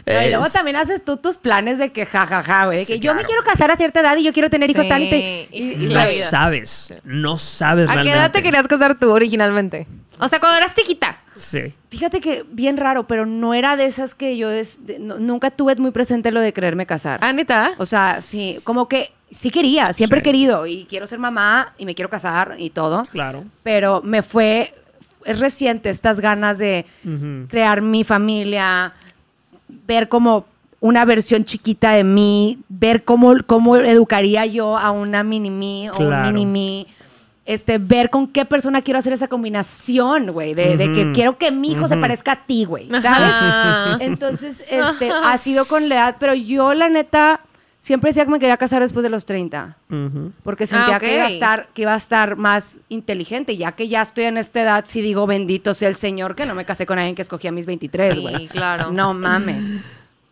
No, 0.06 0.22
y 0.22 0.30
luego 0.30 0.48
también 0.50 0.76
haces 0.76 1.04
tú 1.04 1.16
tus 1.16 1.36
planes 1.36 1.78
de 1.78 1.90
que 1.90 2.06
jajaja, 2.06 2.66
güey. 2.66 2.78
de 2.78 2.86
que 2.86 2.94
Sí, 2.94 3.00
yo 3.00 3.12
me 3.14 3.24
quiero 3.24 3.42
casar 3.42 3.72
a 3.72 3.76
cierta 3.76 4.00
edad 4.00 4.16
y 4.16 4.22
yo 4.22 4.32
quiero 4.32 4.48
tener 4.48 4.70
hijos 4.70 4.84
Sí, 4.84 4.88
tal 4.88 5.02
y 5.02 5.10
te- 5.10 5.18
y- 5.18 5.48
y- 5.50 5.72
y 5.72 5.84
y 5.86 5.88
No 5.88 6.00
sabes, 6.30 6.94
no 7.02 7.38
sabes 7.38 7.86
¿A 7.88 7.88
qué 7.88 7.94
realmente. 7.94 8.18
edad 8.18 8.30
te 8.30 8.42
querías 8.42 8.68
casar 8.68 8.98
tú 9.00 9.10
originalmente? 9.10 9.86
O 10.20 10.28
sea, 10.28 10.38
cuando 10.38 10.58
eras 10.58 10.74
chiquita. 10.74 11.18
Sí. 11.36 11.74
Fíjate 11.90 12.20
que 12.20 12.44
bien 12.50 12.76
raro, 12.76 13.06
pero 13.08 13.26
no 13.26 13.52
era 13.52 13.76
de 13.76 13.86
esas 13.86 14.14
que 14.14 14.36
yo 14.36 14.48
des- 14.48 14.86
de- 14.86 14.98
no- 15.00 15.18
nunca 15.18 15.50
tuve 15.50 15.74
muy 15.76 15.90
presente 15.90 16.30
lo 16.30 16.40
de 16.40 16.52
quererme 16.52 16.86
casar. 16.86 17.18
Anita. 17.22 17.72
O 17.78 17.84
sea, 17.84 18.22
sí, 18.22 18.60
como 18.64 18.88
que 18.88 19.12
sí 19.30 19.50
quería, 19.50 19.92
siempre 19.92 20.20
Sí. 20.20 20.20
he 20.20 20.22
querido 20.22 20.66
y 20.68 20.86
quiero 20.88 21.06
ser 21.08 21.18
mamá 21.18 21.74
y 21.78 21.84
me 21.84 21.94
quiero 21.96 22.08
casar 22.10 22.54
y 22.58 22.70
todo. 22.70 23.02
Claro. 23.10 23.44
Pero 23.64 24.00
me 24.04 24.22
fue, 24.22 24.72
es 25.24 25.40
reciente 25.40 25.90
estas 25.90 26.20
ganas 26.20 26.58
de 26.58 26.86
crear 27.48 27.82
mi 27.82 28.04
familia, 28.04 28.94
ver 29.68 30.08
como 30.08 30.44
una 30.80 31.04
versión 31.04 31.44
chiquita 31.44 31.92
de 31.92 32.04
mí, 32.04 32.58
ver 32.68 33.04
cómo, 33.04 33.34
cómo 33.46 33.76
educaría 33.76 34.46
yo 34.46 34.76
a 34.76 34.90
una 34.90 35.22
mini 35.22 35.50
mí 35.50 35.88
o 35.88 36.02
un 36.02 36.22
mini 36.22 36.46
mí. 36.46 36.86
Este, 37.44 37.78
ver 37.78 38.10
con 38.10 38.26
qué 38.26 38.44
persona 38.44 38.82
quiero 38.82 38.98
hacer 38.98 39.12
esa 39.12 39.28
combinación, 39.28 40.32
güey, 40.32 40.54
de, 40.54 40.76
de 40.76 40.90
que 40.90 41.12
quiero 41.12 41.38
que 41.38 41.52
mi 41.52 41.72
hijo 41.72 41.86
se 41.86 41.96
parezca 41.96 42.32
a 42.32 42.44
ti, 42.44 42.64
güey, 42.64 42.88
¿sabes? 42.88 43.04
Ajá. 43.04 43.98
Entonces, 44.00 44.64
este, 44.68 45.12
ha 45.12 45.38
sido 45.38 45.64
con 45.66 45.88
la 45.88 45.94
edad, 45.94 46.16
pero 46.18 46.34
yo, 46.34 46.74
la 46.74 46.88
neta, 46.88 47.40
siempre 47.78 48.10
decía 48.10 48.24
que 48.24 48.30
me 48.30 48.38
quería 48.38 48.56
casar 48.56 48.82
después 48.82 49.02
de 49.02 49.10
los 49.10 49.26
30. 49.26 49.76
Ujú. 49.90 50.32
Porque 50.42 50.66
sentía 50.66 50.96
Ah, 50.96 51.00
que, 51.00 51.14
iba 51.14 51.24
a 51.24 51.28
estar, 51.28 51.68
que 51.74 51.82
iba 51.82 51.94
a 51.94 51.96
estar 51.96 52.36
más 52.36 52.78
inteligente. 52.88 53.56
Ya 53.56 53.72
que 53.72 53.88
ya 53.88 54.02
estoy 54.02 54.24
en 54.24 54.38
esta 54.38 54.62
edad, 54.62 54.84
sí 54.86 55.00
digo, 55.02 55.26
bendito 55.26 55.74
sea 55.74 55.88
el 55.88 55.96
Señor, 55.96 56.34
que 56.34 56.46
no 56.46 56.54
me 56.54 56.64
casé 56.64 56.86
con 56.86 56.98
alguien 56.98 57.14
que 57.14 57.22
escogí 57.22 57.46
a 57.48 57.52
mis 57.52 57.66
23, 57.66 58.14
Sí, 58.16 58.20
güey. 58.22 58.48
claro. 58.48 58.90
No 58.90 59.14
mames. 59.14 59.66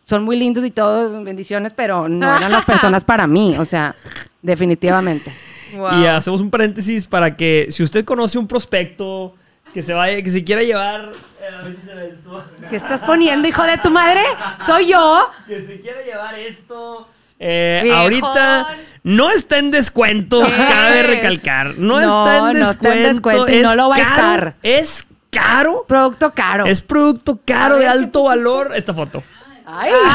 Son 0.03 0.23
muy 0.23 0.37
lindos 0.37 0.63
y 0.65 0.71
todo, 0.71 1.23
bendiciones, 1.23 1.73
pero 1.73 2.07
no 2.07 2.37
eran 2.37 2.51
las 2.51 2.65
personas 2.65 3.03
para 3.03 3.25
mí. 3.25 3.55
O 3.57 3.65
sea, 3.65 3.95
definitivamente. 4.41 5.31
Wow. 5.75 5.99
Y 5.99 6.05
hacemos 6.05 6.41
un 6.41 6.49
paréntesis 6.51 7.05
para 7.05 7.35
que 7.35 7.67
si 7.69 7.83
usted 7.83 8.05
conoce 8.05 8.37
un 8.37 8.47
prospecto 8.47 9.33
que 9.73 9.81
se 9.81 9.93
vaya, 9.93 10.21
que 10.21 10.29
se 10.31 10.43
quiera 10.43 10.61
llevar, 10.61 11.11
eh, 11.41 11.53
a 11.53 11.61
ver 11.63 11.75
si 11.75 11.81
se 11.87 11.93
ve 11.95 12.09
esto, 12.09 12.43
¿Qué 12.69 12.75
estás 12.77 13.03
poniendo, 13.03 13.45
hijo 13.47 13.63
de 13.63 13.77
tu 13.79 13.89
madre? 13.89 14.21
Soy 14.65 14.87
yo. 14.91 15.27
que 15.47 15.61
se 15.61 15.81
quiera 15.81 16.01
llevar 16.03 16.35
esto. 16.35 17.09
Eh, 17.39 17.91
ahorita 17.93 18.67
no 19.03 19.29
está 19.31 19.57
en 19.57 19.71
descuento, 19.71 20.43
¿Qué 20.45 20.51
cabe 20.51 21.03
recalcar. 21.03 21.75
No, 21.77 21.99
No, 21.99 22.25
está 22.25 22.51
en 22.51 22.59
no 22.59 22.67
descuento. 22.67 22.71
está 22.89 22.95
en 22.95 23.03
descuento 23.13 23.51
y 23.53 23.61
no 23.61 23.75
lo 23.75 23.89
va 23.89 23.95
a 23.95 23.99
caro, 23.99 24.13
estar. 24.15 24.55
Es 24.63 25.05
caro. 25.29 25.85
Producto 25.87 26.31
caro. 26.33 26.65
Es 26.65 26.81
producto 26.81 27.39
caro 27.45 27.75
de 27.75 27.81
ver, 27.85 27.91
¿qué 27.91 27.99
alto 27.99 28.23
valor. 28.23 28.71
Esta 28.75 28.93
foto. 28.93 29.23
Ay, 29.65 29.91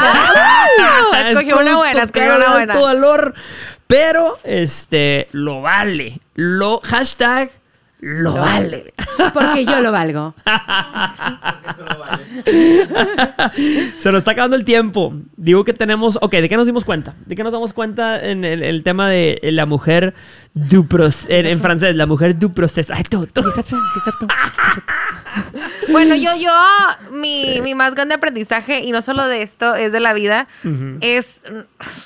Ah, 1.13 1.29
escogió 1.29 1.59
una 1.59 1.77
buena, 1.77 2.03
escogió 2.03 2.27
caro 2.29 2.35
una 2.37 2.45
de 2.45 2.51
buena. 2.51 2.73
alto 2.73 2.85
valor. 2.85 3.33
Pero, 3.87 4.37
este, 4.43 5.27
lo 5.31 5.61
vale. 5.61 6.19
Lo, 6.35 6.79
hashtag, 6.81 7.51
lo, 8.01 8.33
vale. 8.33 8.93
porque 9.33 9.63
yo 9.65 9.79
lo 9.79 9.91
valgo. 9.91 10.33
Se 13.99 14.11
nos 14.11 14.19
está 14.19 14.31
acabando 14.31 14.55
el 14.55 14.63
tiempo. 14.65 15.13
Digo 15.37 15.63
que 15.63 15.73
tenemos. 15.73 16.17
Ok, 16.21 16.31
¿de 16.33 16.49
qué 16.49 16.57
nos 16.57 16.65
dimos 16.65 16.83
cuenta? 16.85 17.13
¿De 17.25 17.35
qué 17.35 17.43
nos 17.43 17.53
damos 17.53 17.73
cuenta 17.73 18.23
en 18.23 18.43
el, 18.45 18.63
el 18.63 18.83
tema 18.83 19.07
de 19.09 19.39
la 19.43 19.65
mujer 19.65 20.13
du 20.53 20.83
proces- 20.87 21.27
en, 21.29 21.45
en 21.45 21.59
francés, 21.59 21.95
la 21.95 22.05
mujer 22.05 22.37
du 22.37 22.53
proceso? 22.53 22.93
Ay, 22.95 23.03
tú. 23.03 23.23
Exacto, 23.23 23.77
exacto. 23.97 24.27
Bueno, 25.89 26.15
yo, 26.15 26.31
yo, 26.39 26.51
mi, 27.11 27.61
mi 27.61 27.73
más 27.75 27.95
grande 27.95 28.15
aprendizaje, 28.15 28.81
y 28.81 28.91
no 28.91 29.01
solo 29.01 29.27
de 29.27 29.41
esto, 29.41 29.75
es 29.75 29.93
de 29.93 29.99
la 30.01 30.13
vida, 30.13 30.47
es, 30.99 31.41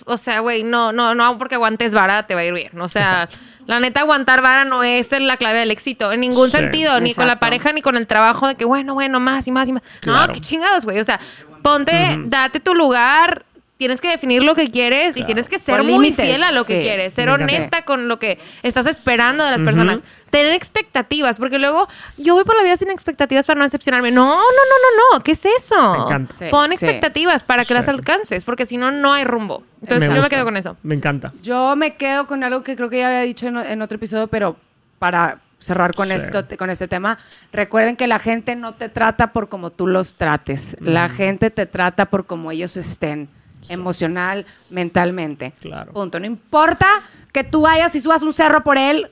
o 0.06 0.18
sea, 0.18 0.40
güey, 0.42 0.64
no, 0.64 0.92
no, 0.92 1.16
no, 1.16 1.38
porque 1.38 1.56
aguantes 1.56 1.94
vara 1.94 2.28
te 2.28 2.36
va 2.36 2.42
a 2.42 2.46
ir 2.46 2.54
bien. 2.54 2.80
O 2.80 2.88
sea, 2.88 3.28
la 3.68 3.80
neta, 3.80 4.02
aguantar 4.02 4.42
vara 4.42 4.64
no 4.66 4.84
es 4.84 5.12
la 5.20 5.38
clave 5.38 5.60
del 5.60 5.72
éxito, 5.72 6.12
en 6.12 6.20
ningún 6.22 6.52
Sí. 6.52 6.58
sentido, 6.58 7.00
ni 7.00 7.14
con 7.14 7.28
la 7.28 7.40
pareja, 7.40 7.74
ni 7.74 7.82
con 7.82 7.98
el 7.98 8.08
trabajo, 8.08 8.48
de 8.48 8.56
que, 8.56 8.66
bueno, 8.66 8.94
bueno, 8.94 9.20
más 9.20 9.48
y 9.48 9.52
más 9.52 9.68
y 9.70 9.74
más. 9.74 9.84
Claro. 10.02 10.28
No, 10.28 10.34
qué 10.34 10.40
chingados, 10.42 10.86
güey. 10.86 11.00
O 11.00 11.04
sea, 11.04 11.20
ponte, 11.62 12.20
date 12.26 12.60
tu 12.60 12.76
lugar, 12.76 13.44
tienes 13.78 14.00
que 14.00 14.08
definir 14.08 14.42
lo 14.44 14.56
que 14.56 14.68
quieres 14.68 15.18
y 15.18 15.24
tienes 15.26 15.50
que 15.50 15.60
ser 15.60 15.80
Con 15.80 15.88
muy 15.88 16.14
fiel 16.14 16.42
a 16.44 16.52
lo 16.52 16.64
que 16.64 16.82
quieres, 16.82 17.14
ser 17.14 17.30
honesta 17.30 17.84
con 17.84 18.08
lo 18.08 18.20
que 18.20 18.40
estás 18.64 18.86
esperando 18.86 19.44
de 19.44 19.52
las 19.52 19.64
personas. 19.64 20.02
Tener 20.30 20.54
expectativas, 20.54 21.38
porque 21.40 21.60
luego 21.60 21.88
yo 22.18 22.36
voy 22.36 22.44
por 22.44 22.56
la 22.58 22.64
vida 22.64 22.76
sin 22.78 22.90
expectativas 22.90 23.46
para 23.46 23.58
no 23.58 23.64
decepcionarme. 23.66 24.12
No, 24.12 24.26
no, 24.36 24.42
no, 24.42 24.42
no, 24.42 25.18
no. 25.18 25.24
¿Qué 25.24 25.32
es 25.34 25.46
eso? 25.46 25.94
Me 25.94 26.04
encanta. 26.04 26.34
Sí, 26.36 26.46
Pon 26.52 26.68
sí. 26.70 26.74
expectativas 26.76 27.44
para 27.44 27.64
que 27.64 27.70
Sí. 27.70 27.74
las 27.74 27.88
alcances, 27.90 28.44
porque 28.46 28.66
si 28.66 28.78
no, 28.78 28.92
no 28.92 29.14
hay 29.14 29.24
rumbo. 29.24 29.64
Entonces, 29.82 30.14
yo 30.14 30.22
me 30.22 30.30
quedo 30.30 30.46
con 30.46 30.58
eso. 30.58 30.78
Me 30.84 30.96
encanta. 30.96 31.32
Yo 31.42 31.76
me 31.76 31.96
quedo 31.96 32.28
con 32.28 32.44
algo 32.44 32.64
que 32.64 32.76
creo 32.76 32.90
que 32.90 33.00
ya 33.00 33.08
había 33.08 33.22
dicho 33.22 33.48
en, 33.48 33.58
en 33.58 33.82
otro 33.82 33.96
episodio, 33.98 34.28
pero 34.28 34.58
para 35.00 35.40
cerrar 35.60 35.94
con 35.96 36.08
Sí. 36.10 36.14
esto, 36.16 36.46
con 36.58 36.70
este 36.70 36.88
tema, 36.88 37.18
recuerden 37.54 37.96
que 37.96 38.08
la 38.08 38.20
gente 38.20 38.56
no 38.56 38.74
te 38.76 38.90
trata 38.90 39.32
por 39.34 39.48
como 39.50 39.70
tú 39.72 39.88
los 39.88 40.16
trates. 40.16 40.76
La 40.82 41.08
gente 41.10 41.50
te 41.50 41.66
trata 41.66 42.06
por 42.08 42.26
como 42.26 42.52
ellos 42.52 42.76
estén, 42.78 43.30
emocional, 43.70 44.46
mentalmente. 44.70 45.54
Claro. 45.60 45.94
Punto. 45.94 46.20
No 46.20 46.26
importa 46.26 46.88
que 47.32 47.44
tú 47.44 47.62
vayas 47.62 47.96
y 47.96 48.02
subas 48.02 48.22
un 48.22 48.34
cerro 48.34 48.64
por 48.64 48.78
él, 48.78 49.08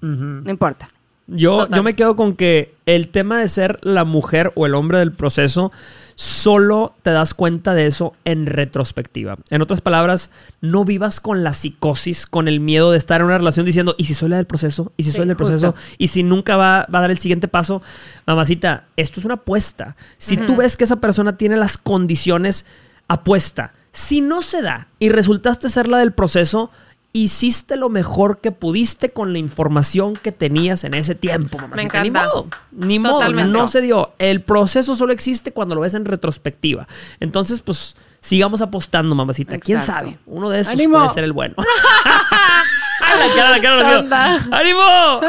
no 0.00 0.50
importa. 0.50 0.88
Yo, 1.30 1.58
Total. 1.58 1.76
yo 1.76 1.82
me 1.82 1.94
quedo 1.94 2.16
con 2.16 2.34
que 2.36 2.74
el 2.86 3.08
tema 3.08 3.38
de 3.38 3.48
ser 3.48 3.78
la 3.82 4.04
mujer 4.04 4.50
o 4.54 4.64
el 4.64 4.74
hombre 4.74 4.98
del 4.98 5.12
proceso, 5.12 5.70
solo 6.14 6.94
te 7.02 7.10
das 7.10 7.34
cuenta 7.34 7.74
de 7.74 7.86
eso 7.86 8.14
en 8.24 8.46
retrospectiva. 8.46 9.36
En 9.50 9.60
otras 9.60 9.82
palabras, 9.82 10.30
no 10.62 10.86
vivas 10.86 11.20
con 11.20 11.44
la 11.44 11.52
psicosis, 11.52 12.26
con 12.26 12.48
el 12.48 12.60
miedo 12.60 12.90
de 12.92 12.96
estar 12.98 13.20
en 13.20 13.26
una 13.26 13.36
relación 13.36 13.66
diciendo, 13.66 13.94
¿y 13.98 14.06
si 14.06 14.14
soy 14.14 14.30
la 14.30 14.36
del 14.36 14.46
proceso? 14.46 14.92
¿Y 14.96 15.02
si 15.02 15.10
Sí, 15.10 15.16
soy 15.16 15.22
el 15.24 15.28
del 15.28 15.36
proceso? 15.36 15.72
justo. 15.72 15.94
¿Y 15.98 16.08
si 16.08 16.22
nunca 16.22 16.56
va, 16.56 16.86
va 16.92 16.98
a 16.98 17.02
dar 17.02 17.10
el 17.10 17.18
siguiente 17.18 17.46
paso? 17.46 17.82
Mamacita, 18.26 18.84
esto 18.96 19.20
es 19.20 19.26
una 19.26 19.34
apuesta. 19.34 19.96
Si 20.16 20.38
tú 20.38 20.56
ves 20.56 20.78
que 20.78 20.84
esa 20.84 20.96
persona 20.96 21.36
tiene 21.36 21.56
las 21.58 21.76
condiciones, 21.76 22.64
apuesta. 23.06 23.72
Si 23.98 24.20
no 24.20 24.42
se 24.42 24.62
da 24.62 24.86
y 25.00 25.08
resultaste 25.08 25.68
ser 25.68 25.88
la 25.88 25.98
del 25.98 26.12
proceso, 26.12 26.70
hiciste 27.12 27.76
lo 27.76 27.88
mejor 27.88 28.38
que 28.38 28.52
pudiste 28.52 29.10
con 29.10 29.32
la 29.32 29.40
información 29.40 30.14
que 30.14 30.30
tenías 30.30 30.84
en 30.84 30.94
ese 30.94 31.16
tiempo, 31.16 31.58
mamacita. 31.58 32.02
Ni 32.02 32.08
encanta. 32.08 32.28
modo, 32.28 32.46
ni 32.70 33.00
modo, 33.00 33.28
no 33.28 33.66
se 33.66 33.80
dio. 33.80 34.12
El 34.20 34.40
proceso 34.40 34.94
solo 34.94 35.12
existe 35.12 35.50
cuando 35.50 35.74
lo 35.74 35.80
ves 35.80 35.94
en 35.94 36.04
retrospectiva. 36.04 36.86
Entonces, 37.18 37.60
pues, 37.60 37.96
sigamos 38.20 38.62
apostando, 38.62 39.16
mamacita. 39.16 39.58
¿Quién 39.58 39.82
sabe? 39.82 40.16
Uno 40.26 40.48
de 40.48 40.60
esos 40.60 40.74
¡Ánimo! 40.74 40.98
puede 40.98 41.14
ser 41.14 41.24
el 41.24 41.32
bueno. 41.32 41.56
la 43.00 43.34
cara, 43.34 43.50
la 43.50 43.60
cara, 43.60 43.76
la 43.76 43.82
cara. 43.82 43.98
Anda. 43.98 44.48
¡Ánimo! 44.52 45.20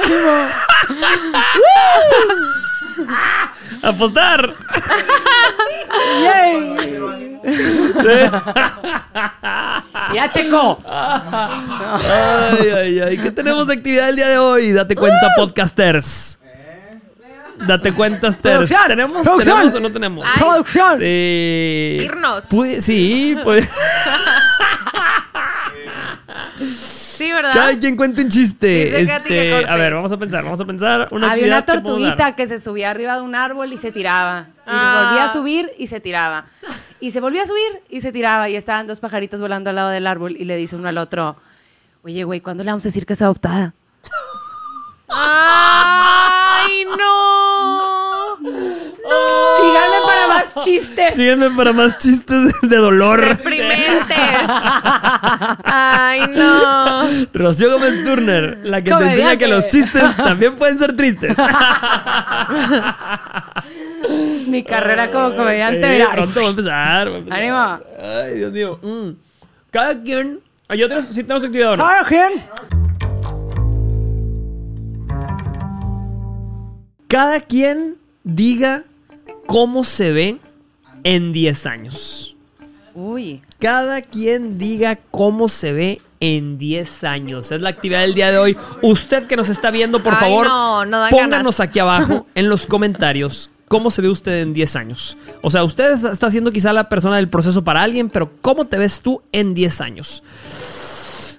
¡Apostar! 3.82 4.56
¡Ya, 10.14 10.30
Checo! 10.30 10.82
Ay, 10.86 12.70
ay, 12.76 13.00
ay. 13.00 13.18
¿Qué 13.18 13.32
tenemos 13.32 13.68
de 13.68 13.74
actividad 13.76 14.10
el 14.10 14.16
día 14.16 14.28
de 14.28 14.38
hoy? 14.38 14.72
Date 14.72 14.96
cuenta, 14.96 15.30
podcasters. 15.36 16.40
Date 17.68 17.92
cuenta, 17.92 18.32
Sters. 18.32 18.54
Producción, 18.56 18.88
¿Tenemos, 18.88 19.28
producción. 19.28 19.58
¿Tenemos 19.58 19.76
o 19.76 19.80
no 19.82 19.92
tenemos? 19.92 20.26
Ay. 20.26 20.40
¡Producción! 20.40 21.00
Sí. 21.00 21.98
Irnos. 22.02 22.46
Pude- 22.50 22.80
sí, 22.82 23.38
puede. 23.44 23.68
Sí, 27.20 27.32
¿verdad? 27.32 27.52
Cada 27.54 27.78
quien 27.80 27.96
cuenta 27.98 28.22
un 28.22 28.30
chiste. 28.30 29.02
Este, 29.02 29.66
a 29.66 29.76
ver, 29.76 29.94
vamos 29.94 30.12
a 30.12 30.18
pensar, 30.18 30.44
vamos 30.44 30.60
a 30.62 30.66
pensar. 30.66 31.08
Una 31.12 31.32
Había 31.32 31.48
una 31.48 31.62
que 31.66 31.72
tortuguita 31.74 32.36
que 32.36 32.48
se 32.48 32.60
subía 32.60 32.90
arriba 32.92 33.16
de 33.16 33.22
un 33.22 33.36
árbol 33.36 33.72
y 33.74 33.78
se 33.78 33.92
tiraba. 33.92 34.48
Y 34.60 34.62
Ah. 34.66 34.96
se 34.98 35.06
volvía 35.06 35.26
a 35.26 35.34
subir 35.34 35.72
y 35.78 35.88
se 35.88 36.00
tiraba. 36.00 36.46
Y 37.02 37.12
se 37.12 37.20
volvía 37.20 37.44
a 37.44 37.46
subir 37.46 37.82
y 37.90 38.02
se 38.02 38.12
tiraba. 38.12 38.48
Y 38.50 38.56
estaban 38.56 38.88
dos 38.88 39.00
pajaritos 39.02 39.42
volando 39.42 39.70
al 39.70 39.76
lado 39.76 39.90
del 39.90 40.08
árbol 40.08 40.36
y 40.38 40.46
le 40.46 40.56
dice 40.56 40.76
uno 40.78 40.88
al 40.88 40.98
otro, 40.98 41.36
oye, 42.04 42.24
güey, 42.24 42.40
¿cuándo 42.40 42.64
le 42.64 42.72
vamos 42.72 42.86
a 42.86 42.88
decir 42.90 43.06
que 43.06 43.14
es 43.14 43.22
adoptada? 43.22 43.74
¡Ay, 45.10 46.86
no! 46.98 48.38
Síganme 49.58 49.98
para 50.06 50.28
más 50.28 50.56
chistes. 50.64 51.16
Síganme 51.16 51.50
para 51.52 51.74
más 51.74 51.98
chistes 51.98 52.54
de 52.62 52.78
dolor. 52.78 53.20
Ay, 55.64 56.22
no. 56.36 57.04
Rocío 57.34 57.72
Gómez 57.72 58.04
Turner, 58.04 58.60
la 58.64 58.82
que 58.82 58.92
te 58.92 59.04
enseña 59.04 59.38
que 59.38 59.48
los 59.48 59.68
chistes 59.68 60.16
también 60.18 60.56
pueden 60.56 60.78
ser 60.80 60.96
tristes. 60.96 61.36
Mi 64.48 64.64
carrera 64.64 65.12
como 65.12 65.36
comediante, 65.36 65.90
mira. 65.90 66.12
pronto 66.12 66.42
va 66.42 66.48
a 66.48 66.50
empezar. 66.50 67.10
va 67.10 67.16
a 67.16 67.18
empezar. 67.18 67.40
Ánimo. 67.40 67.80
Ay, 68.02 68.34
Dios 68.36 68.52
mío. 68.52 68.80
Mm. 68.82 69.10
Cada 69.72 70.02
quien. 70.02 70.40
¿Ya 70.70 70.88
tenemos, 70.88 71.06
sí 71.08 71.24
tenemos 71.24 71.44
actividad 71.44 71.74
o 71.74 71.78
no? 71.78 71.84
Cada 71.84 72.06
quien. 72.06 72.32
Cada 77.08 77.40
quien 77.40 77.96
diga 78.24 78.84
cómo 79.48 79.84
se 79.84 80.12
ve 80.12 80.38
en 81.04 81.34
10 81.34 81.66
años. 81.66 82.36
Uy. 82.94 83.42
Cada 83.60 84.02
quien 84.02 84.58
diga 84.58 84.98
cómo 85.12 85.50
se 85.50 85.74
ve 85.74 86.02
en 86.22 86.58
10 86.58 87.04
años. 87.04 87.52
Es 87.52 87.62
la 87.62 87.70
actividad 87.70 88.02
del 88.02 88.14
día 88.14 88.32
de 88.32 88.38
hoy. 88.38 88.58
Usted 88.82 89.26
que 89.28 89.36
nos 89.36 89.50
está 89.50 89.70
viendo, 89.72 90.02
por 90.02 90.14
Ay, 90.14 90.20
favor, 90.20 90.48
no, 90.48 90.86
no 90.86 91.10
pónganos 91.10 91.58
ganas. 91.58 91.60
aquí 91.60 91.80
abajo 91.80 92.26
en 92.36 92.50
los 92.50 92.68
comentarios 92.68 93.50
cómo 93.68 93.92
se 93.92 94.02
ve 94.02 94.10
usted 94.10 94.42
en 94.42 94.54
10 94.54 94.76
años. 94.78 95.18
O 95.42 95.52
sea, 95.52 95.64
usted 95.64 95.92
está 96.12 96.30
siendo 96.30 96.52
quizá 96.52 96.74
la 96.74 96.90
persona 96.90 97.18
del 97.18 97.28
proceso 97.28 97.64
para 97.64 97.84
alguien, 97.84 98.10
pero 98.10 98.32
¿cómo 98.42 98.66
te 98.66 98.78
ves 98.78 99.02
tú 99.02 99.22
en 99.32 99.54
10 99.54 99.82
años? 99.82 100.24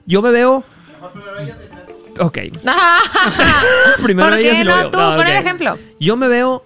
Yo 0.06 0.22
me 0.22 0.30
veo... 0.30 0.64
Ok. 2.18 2.38
Primero 4.02 4.28
¿Por 4.28 4.38
qué 4.38 4.64
no 4.64 4.90
tú? 4.90 4.98
Ah, 4.98 5.16
Pon 5.16 5.26
el 5.26 5.36
ok. 5.36 5.40
ejemplo. 5.40 5.78
Yo 5.98 6.16
me 6.16 6.28
veo 6.28 6.64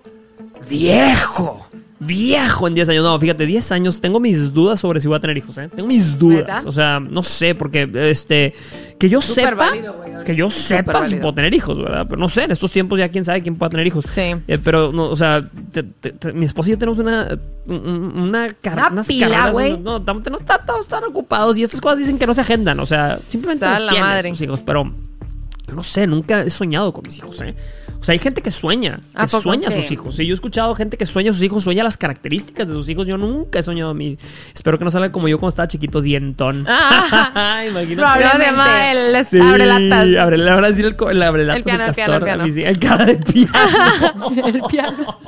viejo. 0.68 1.66
Viejo 2.00 2.66
en 2.68 2.74
10 2.74 2.88
años. 2.88 3.04
No, 3.04 3.18
fíjate, 3.18 3.46
10 3.46 3.72
años. 3.72 4.00
Tengo 4.00 4.18
mis 4.20 4.52
dudas 4.52 4.80
sobre 4.80 5.00
si 5.00 5.06
voy 5.08 5.16
a 5.16 5.20
tener 5.20 5.38
hijos, 5.38 5.56
¿eh? 5.58 5.68
Tengo 5.74 5.86
mis 5.88 6.18
dudas. 6.18 6.66
O 6.66 6.72
sea, 6.72 7.00
no 7.00 7.22
sé, 7.22 7.54
porque 7.54 7.88
este. 8.10 8.52
Que 8.98 9.08
yo 9.08 9.20
Súper 9.20 9.50
sepa. 9.50 9.56
válido, 9.70 9.94
güey, 9.94 10.24
que 10.24 10.34
yo 10.34 10.50
sepa 10.50 11.04
si 11.04 11.14
puedo 11.16 11.34
tener 11.34 11.54
hijos, 11.54 11.78
¿verdad? 11.78 12.06
Pero 12.08 12.20
no 12.20 12.28
sé, 12.28 12.44
en 12.44 12.50
estos 12.50 12.72
tiempos 12.72 12.98
ya 12.98 13.08
quién 13.08 13.24
sabe 13.24 13.42
quién 13.42 13.56
pueda 13.56 13.70
tener 13.70 13.86
hijos. 13.86 14.04
Sí. 14.12 14.34
Eh, 14.48 14.58
pero, 14.62 14.92
no, 14.92 15.08
o 15.08 15.16
sea, 15.16 15.48
te- 15.72 15.82
te- 15.82 16.12
te- 16.12 16.32
mi 16.32 16.46
esposa 16.46 16.68
y 16.68 16.72
yo 16.72 16.78
tenemos 16.78 16.98
una. 16.98 17.28
un- 17.66 18.12
Una, 18.16 18.46
car- 18.60 18.92
Una 18.92 19.02
pila, 19.02 19.50
güey. 19.50 19.78
No, 19.78 20.04
tam- 20.04 20.22
no 20.30 20.36
está- 20.38 20.56
estamos 20.56 20.86
tan 20.88 21.04
ocupados 21.04 21.56
y 21.58 21.62
estas 21.62 21.80
cosas 21.80 21.98
dicen 22.00 22.18
que 22.18 22.26
no 22.26 22.34
se 22.34 22.40
agendan. 22.42 22.78
O 22.80 22.86
sea, 22.86 23.16
simplemente 23.16 23.66
los 23.66 23.80
la 23.82 23.90
tienes, 23.90 24.00
madre. 24.08 24.32
hijos. 24.40 24.60
Pero 24.66 24.92
no 25.72 25.82
sé, 25.82 26.06
nunca 26.06 26.42
he 26.42 26.50
soñado 26.50 26.92
con 26.92 27.02
mis 27.06 27.16
hijos, 27.18 27.40
¿eh? 27.40 27.54
O 28.04 28.06
sea, 28.06 28.12
hay 28.12 28.18
gente 28.18 28.42
que 28.42 28.50
sueña, 28.50 29.00
¿A 29.14 29.24
que 29.24 29.30
poco? 29.30 29.44
sueña 29.44 29.68
a 29.68 29.70
Sí. 29.70 29.80
sus 29.80 29.90
hijos. 29.92 30.14
Sí, 30.14 30.26
yo 30.26 30.32
he 30.32 30.34
escuchado 30.34 30.74
gente 30.74 30.98
que 30.98 31.06
sueña 31.06 31.30
a 31.30 31.32
sus 31.32 31.42
hijos, 31.42 31.64
sueña 31.64 31.82
las 31.82 31.96
características 31.96 32.68
de 32.68 32.74
sus 32.74 32.86
hijos. 32.90 33.06
Yo 33.06 33.16
nunca 33.16 33.60
he 33.60 33.62
soñado 33.62 33.92
a 33.92 33.94
mí. 33.94 34.18
Espero 34.54 34.78
que 34.78 34.84
no 34.84 34.90
salga 34.90 35.10
como 35.10 35.26
yo 35.26 35.38
cuando 35.38 35.48
estaba 35.48 35.68
chiquito, 35.68 36.02
dientón. 36.02 36.66
Ah. 36.68 37.62
Imagínate. 37.66 37.96
Probablemente. 37.96 39.16
el 39.16 39.24
Sí, 39.24 39.40
abre 39.40 39.64
latas. 39.64 40.06
abre, 40.22 40.36
le 40.36 40.50
van 40.50 40.64
a 40.64 40.68
decir 40.68 40.84
el, 40.84 40.96
el 41.10 41.22
abre 41.22 41.44
latas 41.46 41.56
El 41.58 41.64
piano, 41.64 41.78
del 41.80 41.88
el 41.88 41.94
piano, 41.94 42.12
el 42.14 42.20
castor. 42.20 42.36
piano. 42.36 42.54
Sí, 42.54 42.62
El 42.62 42.78
cara 42.78 43.06
de 43.06 43.16
piano. 43.16 44.32
El 44.44 44.62
piano. 44.64 45.18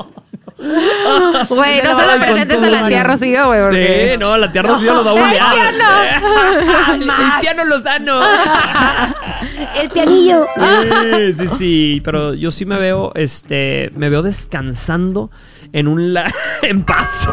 Güey, 1.48 1.82
no 1.82 2.00
se 2.00 2.06
lo 2.06 2.18
presentes 2.18 2.62
a 2.62 2.70
la 2.70 2.88
tía 2.88 3.04
Rocío, 3.04 3.46
güey. 3.48 3.60
porque- 3.60 4.10
Sí, 4.12 4.18
no, 4.18 4.38
la 4.38 4.50
tía 4.50 4.62
Rocío 4.62 4.94
lo 5.02 5.14
va 5.14 5.28
a 5.28 5.32
¡El 5.32 5.38
piano! 5.38 6.94
el, 6.94 7.02
el 7.02 7.10
piano 7.42 7.64
Lozano. 7.66 8.20
El 9.80 9.90
pianillo. 9.90 10.46
Sí, 10.56 11.34
sí, 11.38 11.46
sí, 11.56 12.02
pero 12.04 12.34
yo 12.34 12.50
sí 12.50 12.64
me 12.64 12.78
veo, 12.78 13.12
este, 13.14 13.90
me 13.94 14.08
veo 14.08 14.22
descansando 14.22 15.30
en 15.72 15.88
un 15.88 16.14
la 16.14 16.32
en 16.62 16.82
paz. 16.82 17.28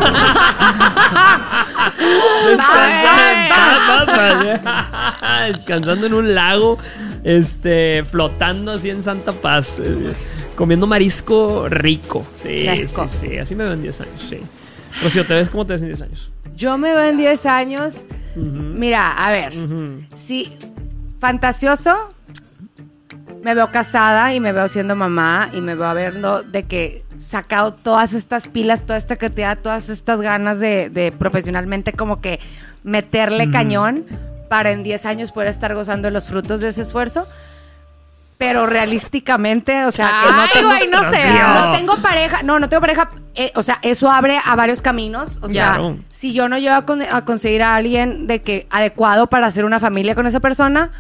descansando 2.50 4.52
en 4.52 4.64
paz, 4.64 5.48
descansando 5.54 6.08
en 6.08 6.14
un 6.14 6.36
lago, 6.36 6.78
este, 7.24 8.04
flotando 8.10 8.74
así 8.74 8.90
en 8.90 9.04
Santa 9.04 9.32
Paz, 9.32 9.80
eh, 9.84 10.14
comiendo 10.56 10.88
marisco 10.88 11.68
rico. 11.70 12.26
Sí, 12.42 12.66
Fresco. 12.66 13.08
sí, 13.08 13.28
sí, 13.30 13.38
así 13.38 13.56
me 13.56 13.64
veo 13.64 13.74
en 13.74 13.82
10 13.82 14.02
años, 14.02 14.26
sí. 14.30 14.40
Rocío, 15.02 15.26
¿te 15.26 15.34
ves 15.34 15.50
cómo 15.50 15.66
te 15.66 15.74
ves 15.74 15.82
en 15.82 15.88
10 15.90 16.02
años? 16.02 16.32
Yo 16.56 16.78
me 16.78 16.94
veo 16.94 17.10
en 17.10 17.18
10 17.18 17.46
años. 17.46 18.08
Mira, 18.36 19.12
a 19.12 19.32
ver. 19.32 19.58
ujú. 19.58 20.02
Sí, 20.16 20.56
fantasioso. 21.24 22.10
Me 23.44 23.56
veo 23.56 23.72
casada 23.72 24.34
y 24.34 24.42
me 24.42 24.52
veo 24.52 24.68
siendo 24.68 24.94
mamá 24.94 25.50
y 25.54 25.62
me 25.62 25.74
veo 25.74 25.86
habiendo 25.86 26.44
de 26.44 26.64
que 26.64 27.06
sacado 27.16 27.74
todas 27.74 28.12
estas 28.12 28.50
pilas, 28.50 28.82
toda 28.82 28.98
esta 28.98 29.16
creatividad, 29.16 29.58
todas 29.60 29.88
estas 29.88 30.20
ganas 30.20 30.60
de, 30.60 30.90
de 30.90 31.14
profesionalmente 31.14 31.94
como 31.94 32.20
que 32.20 32.42
meterle 32.84 33.50
cañón 33.52 34.06
para 34.50 34.72
en 34.72 34.84
10 34.84 35.06
años 35.06 35.32
poder 35.32 35.48
estar 35.48 35.74
gozando 35.74 36.10
de 36.10 36.12
los 36.12 36.28
frutos 36.28 36.60
de 36.60 36.68
ese 36.68 36.82
esfuerzo. 36.82 37.26
Pero 38.44 38.66
realísticamente, 38.68 39.86
o 39.86 39.92
sea, 39.92 40.12
que 40.24 40.32
no 40.32 40.42
Ay, 40.42 40.50
tengo, 40.54 40.68
güey, 40.70 40.88
no 40.88 41.10
sé. 41.10 41.24
no 41.40 41.72
tengo 41.72 41.98
pareja, 41.98 42.44
no, 42.44 42.60
no 42.60 42.70
tengo 42.70 42.82
pareja, 42.82 43.10
eh, 43.36 43.52
o 43.56 43.64
sea, 43.64 43.80
eso 43.82 44.10
abre 44.12 44.40
a 44.44 44.56
varios 44.56 44.82
caminos, 44.82 45.40
o 45.42 45.50
sea, 45.50 45.74
Claro. 45.76 45.98
si 46.10 46.34
yo 46.34 46.48
no 46.50 46.58
llego 46.58 46.76
a, 46.76 46.86
con- 46.86 47.02
a 47.02 47.26
conseguir 47.26 47.64
a 47.64 47.76
alguien 47.76 48.28
de 48.28 48.42
que 48.42 48.68
adecuado 48.70 49.28
para 49.28 49.48
hacer 49.48 49.66
una 49.66 49.80
familia 49.80 50.16
con 50.16 50.28
esa 50.28 50.40
persona, 50.40 50.92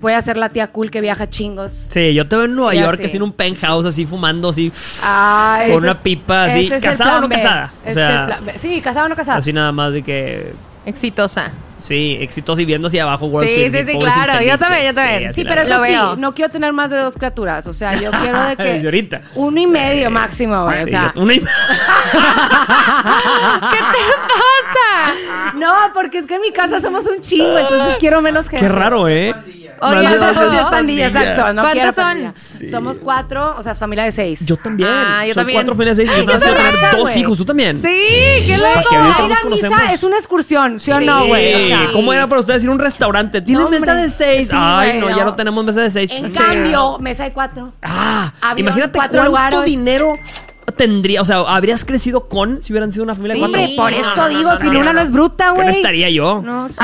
voy 0.00 0.14
a 0.14 0.20
ser 0.20 0.36
la 0.36 0.48
tía 0.48 0.66
cool 0.72 0.90
que 0.90 1.00
viaja 1.00 1.30
chingos. 1.30 1.72
Sí, 1.92 2.12
yo 2.12 2.26
te 2.26 2.34
veo 2.34 2.46
en 2.46 2.56
Nueva 2.56 2.74
Ya 2.74 2.80
York, 2.82 2.98
sé. 2.98 3.06
así 3.06 3.16
en 3.18 3.22
un 3.22 3.32
penthouse, 3.32 3.86
así 3.86 4.04
fumando, 4.04 4.48
así. 4.50 4.72
Ah, 5.02 5.58
Con 5.60 5.66
ese 5.68 5.76
una 5.78 5.92
es- 5.92 5.96
pipa 5.98 6.44
así, 6.44 6.66
ese 6.66 6.76
es 6.78 6.82
el 6.84 6.90
¿casada 6.90 7.10
o 7.10 7.12
plan 7.12 7.20
no 7.22 7.28
B. 7.28 7.36
casada? 7.36 7.72
O 7.72 7.80
Ese 7.82 7.90
es 7.90 7.94
sea, 7.94 8.20
el 8.20 8.26
plan 8.26 8.44
B. 8.46 8.52
Sí, 8.58 8.80
casada 8.80 9.06
o 9.06 9.08
no 9.08 9.14
casada. 9.16 9.38
Así 9.38 9.52
nada 9.52 9.70
más 9.72 9.92
de 9.92 10.02
que. 10.02 10.52
Exitosa. 10.84 11.52
Sí, 11.78 12.16
exitoso 12.20 12.60
y 12.60 12.64
viendo 12.64 12.86
hacia 12.86 13.02
abajo 13.02 13.26
Wall 13.26 13.44
Sí, 13.48 13.68
sí, 13.70 13.84
sí, 13.84 13.98
claro, 13.98 14.40
yo 14.44 14.56
también, 14.56 14.84
yo 14.86 14.94
también. 14.94 15.34
Sí, 15.34 15.44
pero 15.44 15.62
eso 15.62 15.80
veo. 15.80 16.14
sí, 16.14 16.20
no 16.20 16.32
quiero 16.32 16.52
tener 16.52 16.72
más 16.72 16.90
de 16.92 16.98
dos 16.98 17.16
criaturas. 17.16 17.66
O 17.66 17.72
sea, 17.72 17.94
yo 17.96 18.10
quiero 18.22 18.40
de 18.44 18.56
que. 18.56 18.62
Desde 18.62 18.86
ahorita. 18.86 19.22
Uno 19.34 19.60
y 19.60 19.66
medio 19.66 20.08
máximo, 20.10 20.64
güey. 20.64 20.84
O 20.84 20.86
sea. 20.86 21.12
una 21.16 21.34
y- 21.34 21.40
¿Qué 21.40 21.46
te 23.78 24.04
pasa? 24.28 25.52
No, 25.54 25.72
porque 25.92 26.18
es 26.18 26.26
que 26.26 26.34
en 26.36 26.40
mi 26.40 26.52
casa 26.52 26.80
somos 26.80 27.04
un 27.06 27.20
chingo, 27.20 27.58
entonces 27.58 27.96
quiero 27.98 28.22
menos 28.22 28.48
gente. 28.48 28.64
Qué 28.66 28.72
raro, 28.72 29.08
¿eh? 29.08 29.34
Oye, 29.82 30.02
Más 30.02 30.12
de 30.12 30.16
¿a 30.24 30.26
dos 30.26 30.36
poco? 30.36 30.40
Sí, 30.40 30.44
es 30.46 30.50
veces 30.52 30.66
pandilla, 30.70 31.06
exacto. 31.08 31.52
No 31.54 31.62
¿Cuántos 31.62 31.94
son? 31.94 32.04
pandilla. 32.04 32.32
Sí. 32.36 32.70
Somos 32.70 33.00
cuatro, 33.00 33.54
o 33.58 33.62
sea, 33.62 33.74
familia 33.74 34.04
de 34.04 34.12
seis. 34.12 34.38
Yo 34.46 34.56
también. 34.56 34.88
Ah, 34.92 35.22
yo 35.26 35.34
Soy 35.34 35.42
también. 35.42 35.56
cuatro 35.58 35.74
fines 35.74 35.96
de 35.96 36.06
seis 36.06 36.16
y 36.16 36.20
yo 36.20 36.24
también 36.26 36.38
yo 36.40 36.44
quiero 36.46 36.56
tener 36.70 36.80
también, 36.80 37.04
dos 37.04 37.16
hijos. 37.16 37.38
¿Tú 37.38 37.44
también? 37.44 37.78
Sí, 37.78 37.88
qué 38.46 38.56
loco. 38.58 38.88
que 38.90 38.96
nos 38.98 39.18
la 39.28 39.50
misa 39.50 39.92
es 39.92 40.02
una 40.02 40.16
excursión, 40.18 40.78
¿sí 40.78 40.92
o 40.92 41.00
no, 41.00 41.26
güey? 41.26 41.54
O 41.54 41.66
sea, 41.68 41.92
¿Cómo 41.92 42.12
era 42.12 42.26
para 42.26 42.40
ustedes 42.40 42.62
ir 42.64 42.68
a 42.68 42.72
un 42.72 42.78
restaurante? 42.78 43.40
¿Tienes 43.42 43.64
No, 43.64 43.70
mesa 43.70 43.94
de 43.94 44.08
seis? 44.10 44.48
Sí, 44.48 44.56
Ay, 44.58 44.98
no, 45.00 45.08
no. 45.10 45.16
ya 45.16 45.24
no 45.24 45.34
tenemos 45.34 45.64
mesa 45.64 45.80
de 45.80 45.90
seis. 45.90 46.10
En 46.12 46.30
cambio, 46.32 46.98
mesa 46.98 47.24
de 47.24 47.32
cuatro. 47.32 47.72
Ah, 47.82 48.32
imagínate 48.56 48.92
cuatro 48.98 49.18
cuánto 49.18 49.28
lugares. 49.30 49.64
dinero 49.64 50.14
tendría. 50.76 51.20
O 51.22 51.24
sea, 51.24 51.38
habrías 51.40 51.84
crecido 51.84 52.28
con 52.28 52.62
si 52.62 52.72
hubieran 52.72 52.92
sido 52.92 53.04
una 53.04 53.14
familia 53.14 53.34
Sí, 53.34 53.40
de 53.40 53.46
cuatro. 53.46 53.60
Hombre, 53.62 53.76
por 53.76 53.92
eso 53.92 54.16
no, 54.16 54.28
digo, 54.28 54.50
no, 54.52 54.58
si 54.58 54.66
Luna 54.70 54.92
no, 54.92 55.00
es 55.00 55.10
bruta, 55.10 55.46
¿Qué 55.48 55.52
güey. 55.54 55.66
no 55.66 55.72
estaría 55.72 56.10
yo? 56.10 56.42
No, 56.44 56.68
sí. 56.68 56.76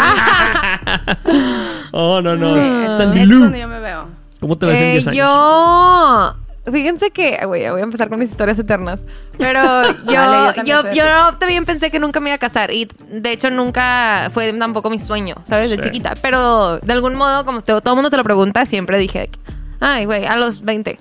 oh, 1.92 2.20
no, 2.20 2.36
no. 2.36 2.54
Sí, 2.54 2.86
Sandy 2.96 3.20
es 3.20 3.28
donde 3.28 3.60
yo 3.60 3.68
me 3.68 3.80
veo. 3.80 4.06
¿Cómo 4.40 4.56
te 4.56 4.66
ves 4.66 4.78
en 4.80 4.86
Eh, 4.86 4.92
10 4.92 5.08
años? 5.08 5.16
yo. 5.16 6.34
Fíjense 6.72 7.10
que. 7.10 7.38
Güey, 7.46 7.68
voy 7.70 7.80
a 7.80 7.84
empezar 7.84 8.08
con 8.08 8.18
mis 8.18 8.30
historias 8.30 8.58
eternas. 8.58 9.00
Pero 9.38 9.60
yo, 10.06 10.12
Dale, 10.12 10.58
yo 10.58 10.64
yo, 10.64 10.82
también 10.82 10.96
yo, 10.96 11.04
así. 11.28 11.36
también 11.38 11.64
pensé 11.64 11.90
que 11.90 11.98
nunca 11.98 12.20
me 12.20 12.28
iba 12.30 12.34
a 12.36 12.38
casar. 12.38 12.70
Y 12.70 12.88
de 13.10 13.32
hecho, 13.32 13.50
nunca 13.50 14.28
fue 14.32 14.52
tampoco 14.52 14.90
mi 14.90 15.00
sueño, 15.00 15.36
¿sabes? 15.46 15.70
De 15.70 15.76
Sí. 15.76 15.82
chiquita. 15.82 16.14
Pero 16.20 16.78
de 16.78 16.92
algún 16.92 17.14
modo, 17.14 17.44
como 17.44 17.62
te- 17.62 17.72
todo 17.80 17.94
el 17.94 17.94
mundo 17.96 18.10
te 18.10 18.16
lo 18.18 18.24
pregunta, 18.24 18.66
siempre 18.66 18.98
dije. 18.98 19.30
Ay, 19.80 20.04
güey, 20.04 20.26
a 20.26 20.36
los 20.36 20.60
20. 20.62 20.98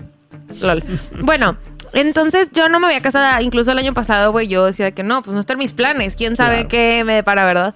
Lol. 0.61 0.83
bueno. 1.21 1.57
Entonces 1.93 2.49
yo 2.53 2.69
no 2.69 2.79
me 2.79 2.87
había 2.87 3.01
casado, 3.01 3.41
incluso 3.41 3.71
el 3.71 3.77
año 3.79 3.93
pasado, 3.93 4.31
güey, 4.31 4.47
yo 4.47 4.65
decía 4.65 4.91
que 4.91 5.03
no, 5.03 5.21
pues 5.23 5.33
no 5.33 5.39
están 5.39 5.57
mis 5.57 5.73
planes, 5.73 6.15
quién 6.15 6.35
sabe 6.35 6.55
Claro. 6.55 6.69
qué 6.69 7.03
me 7.05 7.13
depara, 7.13 7.45
¿verdad? 7.45 7.73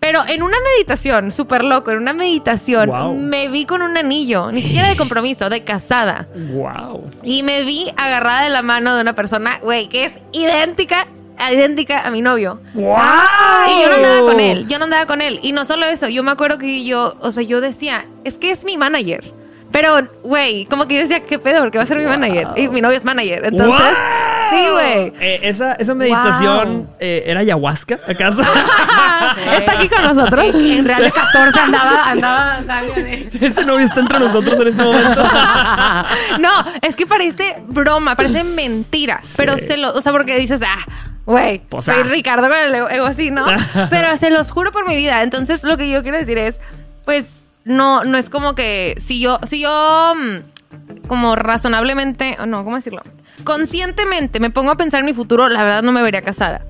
Pero 0.00 0.22
en 0.26 0.42
una 0.42 0.56
meditación, 0.76 1.30
súper 1.30 1.62
loco, 1.62 1.90
en 1.90 1.98
una 1.98 2.14
meditación, 2.14 2.88
Wow. 2.88 3.14
me 3.14 3.48
vi 3.48 3.66
con 3.66 3.82
un 3.82 3.96
anillo, 3.98 4.50
ni 4.50 4.62
siquiera 4.62 4.88
de 4.88 4.96
compromiso, 4.96 5.50
de 5.50 5.62
casada. 5.62 6.26
Wow. 6.34 7.04
Y 7.22 7.42
me 7.42 7.64
vi 7.64 7.92
agarrada 7.98 8.44
de 8.44 8.48
la 8.48 8.62
mano 8.62 8.94
de 8.94 9.02
una 9.02 9.14
persona, 9.14 9.58
güey, 9.62 9.88
que 9.90 10.06
es 10.06 10.18
idéntica, 10.32 11.06
idéntica 11.52 12.00
a 12.06 12.10
mi 12.10 12.22
novio. 12.22 12.60
¡Wow! 12.72 12.96
Y 13.68 13.82
yo 13.82 13.88
no 13.90 13.94
andaba 13.96 14.20
con 14.22 14.40
él, 14.40 14.66
yo 14.68 14.78
no 14.78 14.84
andaba 14.84 15.04
con 15.06 15.20
él. 15.20 15.38
Y 15.42 15.52
no 15.52 15.66
solo 15.66 15.84
eso, 15.84 16.08
yo 16.08 16.22
me 16.22 16.30
acuerdo 16.30 16.56
que 16.56 16.82
yo, 16.84 17.14
o 17.20 17.30
sea, 17.30 17.42
yo 17.42 17.60
decía, 17.60 18.06
es 18.24 18.38
que 18.38 18.50
es 18.50 18.64
mi 18.64 18.78
manager. 18.78 19.34
Pero, 19.72 20.08
güey, 20.22 20.64
como 20.66 20.86
que 20.88 20.94
yo 20.94 21.00
decía, 21.00 21.20
¿qué 21.20 21.38
pedo? 21.38 21.60
Porque 21.60 21.78
va 21.78 21.84
a 21.84 21.86
ser 21.86 21.98
mi 21.98 22.04
manager. 22.04 22.48
Y 22.56 22.68
mi 22.68 22.80
novio 22.80 22.96
es 22.96 23.04
manager. 23.04 23.44
Entonces, 23.44 23.80
¡Wow! 23.80 24.50
sí, 24.50 24.70
güey. 24.72 25.12
Eh, 25.20 25.40
esa, 25.42 25.74
esa 25.74 25.94
meditación 25.94 26.88
eh, 26.98 27.22
era 27.26 27.40
ayahuasca, 27.40 28.00
¿acaso? 28.08 28.42
Está 29.56 29.72
aquí 29.72 29.88
con 29.88 30.02
nosotros. 30.02 30.54
En 30.54 30.84
Real 30.84 31.04
de 31.04 31.12
14 31.12 31.60
andaba, 31.60 32.10
andaba 32.10 32.62
sangre. 32.64 33.28
Ese 33.40 33.64
novio 33.64 33.86
está 33.86 34.00
entre 34.00 34.18
nosotros 34.18 34.54
en 34.60 34.68
este 34.68 34.82
momento. 34.82 35.22
No, 36.40 36.50
es 36.82 36.96
que 36.96 37.06
parece 37.06 37.56
broma, 37.66 38.16
parece 38.16 38.44
mentira. 38.44 39.20
Pero 39.36 39.58
se 39.58 39.76
lo, 39.76 39.92
o 39.92 40.00
sea, 40.00 40.12
porque 40.12 40.38
dices, 40.38 40.62
ah, 40.62 40.78
güey, 41.26 41.60
Pues, 41.68 41.84
soy 41.84 41.96
ah. 42.00 42.04
Ricardo 42.04 42.48
con 42.48 42.58
el 42.58 42.74
ego, 42.74 42.88
ego 42.88 43.06
así, 43.06 43.30
¿no? 43.30 43.46
Pero 43.88 44.16
se 44.16 44.30
los 44.30 44.50
juro 44.50 44.72
por 44.72 44.88
mi 44.88 44.96
vida. 44.96 45.22
Entonces, 45.22 45.62
lo 45.64 45.76
que 45.76 45.90
yo 45.90 46.02
quiero 46.02 46.18
decir 46.18 46.38
es, 46.38 46.60
pues, 47.04 47.39
no, 47.64 48.04
no 48.04 48.18
es 48.18 48.28
como 48.30 48.54
que 48.54 48.96
si 49.00 49.20
yo, 49.20 49.38
si 49.44 49.60
yo, 49.60 50.14
mm, 50.16 51.06
como 51.08 51.36
razonablemente, 51.36 52.36
o 52.40 52.46
no, 52.46 52.64
¿cómo 52.64 52.76
decirlo? 52.76 53.02
Conscientemente 53.44 54.38
me 54.38 54.50
pongo 54.50 54.70
a 54.70 54.76
pensar 54.76 55.00
en 55.00 55.06
mi 55.06 55.14
futuro, 55.14 55.48
la 55.48 55.62
verdad 55.64 55.82
no 55.82 55.92
me 55.92 56.02
vería 56.02 56.20
casada. 56.22 56.60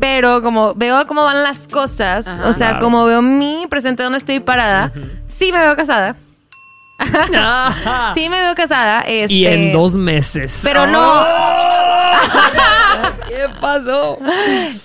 Pero 0.00 0.40
como 0.40 0.72
veo 0.74 1.04
cómo 1.08 1.24
van 1.24 1.42
las 1.42 1.66
cosas, 1.66 2.28
Ajá. 2.28 2.48
o 2.48 2.52
sea, 2.52 2.68
Claro. 2.70 2.84
como 2.84 3.04
veo 3.06 3.22
mi 3.22 3.66
presente 3.68 4.02
donde 4.04 4.18
estoy 4.18 4.38
parada, 4.40 4.92
sí 5.26 5.50
me 5.52 5.58
veo 5.58 5.74
casada. 5.76 6.16
Sí 8.14 8.28
me 8.28 8.40
veo 8.42 8.54
casada. 8.54 9.00
Este, 9.00 9.32
Y 9.34 9.46
en 9.46 9.72
dos 9.72 9.94
meses. 9.94 10.60
Pero 10.62 10.86
no. 10.86 11.24
¿Qué 13.28 13.36
pasó? 13.60 14.18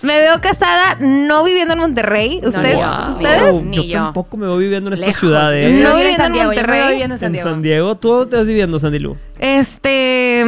Me 0.01 0.19
veo 0.19 0.39
casada 0.41 0.95
no 0.99 1.43
viviendo 1.43 1.73
en 1.73 1.79
Monterrey. 1.79 2.39
¿Ustedes? 2.43 2.75
Wow. 2.75 3.09
¿Ustedes? 3.15 3.51
Wow, 3.51 3.63
Ni 3.65 3.75
yo, 3.77 3.83
yo. 3.83 3.93
tampoco 4.03 4.37
me 4.37 4.47
voy 4.47 4.63
viviendo 4.63 4.89
en 4.89 4.93
esta 4.93 5.05
Lejos. 5.07 5.19
ciudad, 5.19 5.55
¿eh? 5.57 5.69
No 5.71 5.95
viviendo 5.95 6.09
en 6.09 6.15
San 6.17 6.33
Diego, 6.33 6.51
yo 6.53 6.55
me 6.61 6.67
Monterrey. 6.67 6.81
voy 6.83 6.91
viviendo 6.91 7.15
en 7.15 7.19
San 7.19 7.27
en 7.27 7.33
Diego. 7.33 7.49
San 7.49 7.61
Diego. 7.61 7.95
¿Tú 7.97 8.09
dónde 8.09 8.29
te 8.31 8.37
vas 8.37 8.47
viviendo, 8.47 8.79
Sandy 8.79 8.99
Lu? 8.99 9.17
Este. 9.39 10.45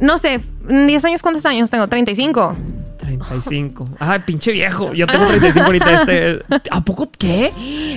No 0.00 0.18
sé. 0.18 0.40
¿10 0.68 1.04
años 1.04 1.22
cuántos 1.22 1.44
años 1.46 1.70
tengo? 1.70 1.86
35. 1.88 2.56
35. 3.28 3.88
Ay, 3.98 4.20
pinche 4.26 4.52
viejo. 4.52 4.92
Yo 4.92 5.06
tengo 5.06 5.26
35 5.26 5.66
ahorita. 5.66 6.02
Este. 6.02 6.42
¿A 6.70 6.80
poco 6.84 7.10
qué? 7.16 7.52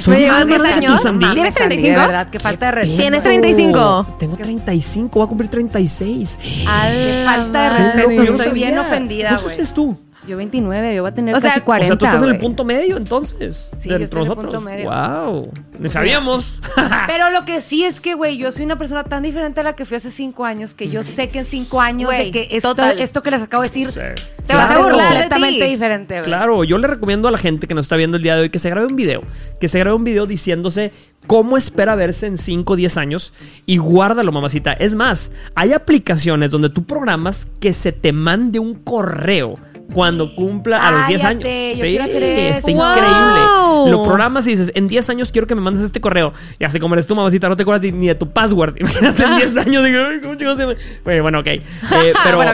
¿Me 0.08 0.20
llevas 0.20 0.40
más 0.40 0.48
10 0.48 0.60
grande 0.60 0.80
que 0.80 0.86
años? 0.88 1.02
Sandy. 1.02 1.26
¿Tienes 1.26 1.38
Mames, 1.38 1.54
Sandy, 1.54 1.76
35? 1.76 2.00
De 2.02 2.08
verdad, 2.08 2.30
qué 2.30 2.40
falta 2.40 2.66
de 2.68 2.72
respeto. 2.72 2.98
¿Tienes 3.02 3.20
Pedo. 3.22 3.30
35? 3.30 4.08
Tengo 4.20 4.36
35. 4.38 5.20
Voy 5.20 5.26
a 5.26 5.30
cumplir 5.30 5.50
36. 5.50 6.40
Qué 6.42 7.22
falta 7.26 7.64
de 7.64 7.78
respeto. 7.78 8.22
Estoy 8.24 8.52
bien 8.54 8.78
ofendida, 8.78 9.28
¿Cuántos 9.30 9.44
güey. 9.44 9.56
tienes 9.56 9.74
tú? 9.74 9.98
Yo 10.28 10.38
29, 10.38 10.96
yo 10.96 11.02
voy 11.04 11.12
a 11.12 11.14
tener 11.14 11.36
O 11.36 11.40
sea, 11.40 11.50
casi 11.52 11.60
o 11.60 11.62
sea, 11.62 11.66
40. 11.66 11.86
o 11.86 11.88
sea, 11.88 11.98
tú 11.98 12.06
estás 12.06 12.22
en 12.22 12.30
el 12.36 12.40
punto 12.40 12.64
medio, 12.66 12.98
entonces. 12.98 13.70
Sí, 13.78 13.90
yo 13.90 13.96
estoy 13.98 14.20
en 14.20 14.24
el 14.24 14.30
nosotros. 14.30 14.46
punto 14.46 14.62
medio. 14.62 14.90
Wow. 14.90 15.52
Ni 15.80 15.90
sabíamos. 15.90 16.60
Pero 17.08 17.30
lo 17.32 17.46
que 17.46 17.62
sí 17.62 17.84
es 17.84 18.02
que, 18.02 18.14
güey, 18.16 18.38
yo 18.38 18.52
soy 18.52 18.66
una 18.66 18.78
persona 18.78 19.04
tan 19.04 19.24
diferente 19.24 19.60
a 19.60 19.64
la 19.64 19.76
que 19.76 19.86
fui 19.86 19.98
hace 19.98 20.12
cinco 20.12 20.46
años 20.46 20.74
que 20.74 20.90
yo 20.90 21.04
sé 21.04 21.30
que 21.30 21.40
en 21.40 21.46
cinco 21.46 21.82
años 21.82 22.10
Güey, 22.10 22.32
de 22.32 22.32
que 22.32 22.56
esto, 22.56 22.76
esto 22.98 23.22
que 23.22 23.32
les 23.32 23.42
acabo 23.42 23.64
de 23.64 23.70
decir 23.70 23.90
Sí. 23.92 24.00
Te 24.48 24.54
vas 24.56 24.70
a 24.70 24.78
burlar 24.78 25.14
de 25.14 25.20
completamente 25.22 25.66
ti. 25.66 25.72
diferente, 25.72 26.14
güey. 26.16 26.26
Claro, 26.26 26.64
yo 26.64 26.78
le 26.78 26.88
recomiendo 26.88 27.28
a 27.28 27.32
la 27.32 27.38
gente 27.40 27.68
que 27.68 27.74
nos 27.74 27.86
está 27.86 27.96
viendo 27.96 28.18
el 28.18 28.24
día 28.24 28.36
de 28.36 28.44
hoy 28.44 28.50
que 28.50 28.60
se 28.60 28.70
grabe 28.70 28.86
un 28.88 28.96
video. 28.96 29.22
Que 29.60 29.68
se 29.68 29.80
grabe 29.80 29.96
un 29.96 30.04
video 30.04 30.28
diciéndose 30.28 30.92
cómo 31.26 31.58
espera 31.58 31.96
verse 31.96 32.28
en 32.28 32.38
5 32.38 32.74
o 32.74 32.76
10 32.76 32.98
años 32.98 33.34
y 33.66 33.78
guárdalo, 33.78 34.32
mamacita. 34.32 34.74
Es 34.74 34.94
más, 34.94 35.32
hay 35.56 35.74
aplicaciones 35.74 36.52
donde 36.52 36.70
tú 36.70 36.84
programas 36.84 37.48
que 37.60 37.74
se 37.74 37.92
te 37.92 38.14
mande 38.14 38.60
un 38.60 38.76
correo 38.76 39.56
cuando 39.94 40.34
cumpla 40.36 40.86
a 40.88 40.92
los 40.92 41.08
10 41.08 41.24
años. 41.24 41.44
Yo 41.44 41.82
quiero 41.82 42.04
hacer 42.04 42.24
está 42.24 42.72
increíble. 42.72 43.92
Lo 43.92 44.04
programas 44.04 44.48
y 44.48 44.52
dices, 44.52 44.72
en 44.76 44.88
10 44.88 45.10
años 45.10 45.32
quiero 45.32 45.48
que 45.48 45.56
me 45.56 45.62
mandes 45.62 45.84
este 45.84 46.02
correo. 46.02 46.34
Y 46.60 46.64
así 46.64 46.80
como 46.80 46.96
eres 46.96 47.06
tú, 47.08 47.16
mamacita, 47.16 47.48
no 47.50 47.56
te 47.56 47.64
acuerdas 47.64 47.92
ni- 47.94 48.08
de 48.08 48.16
tu 48.16 48.30
password. 48.30 48.76
Imagínate 48.80 49.24
en 49.24 49.38
10 49.38 49.58
años, 49.58 49.84
digo, 49.86 50.00
¿cómo 50.24 50.36
chicos 50.36 50.58
se 50.58 50.66
me...? 50.66 51.22
Bueno, 51.22 51.40
ok. 51.40 51.48
Eh, 51.48 51.62
pero 52.24 52.38
Bueno, 52.38 52.52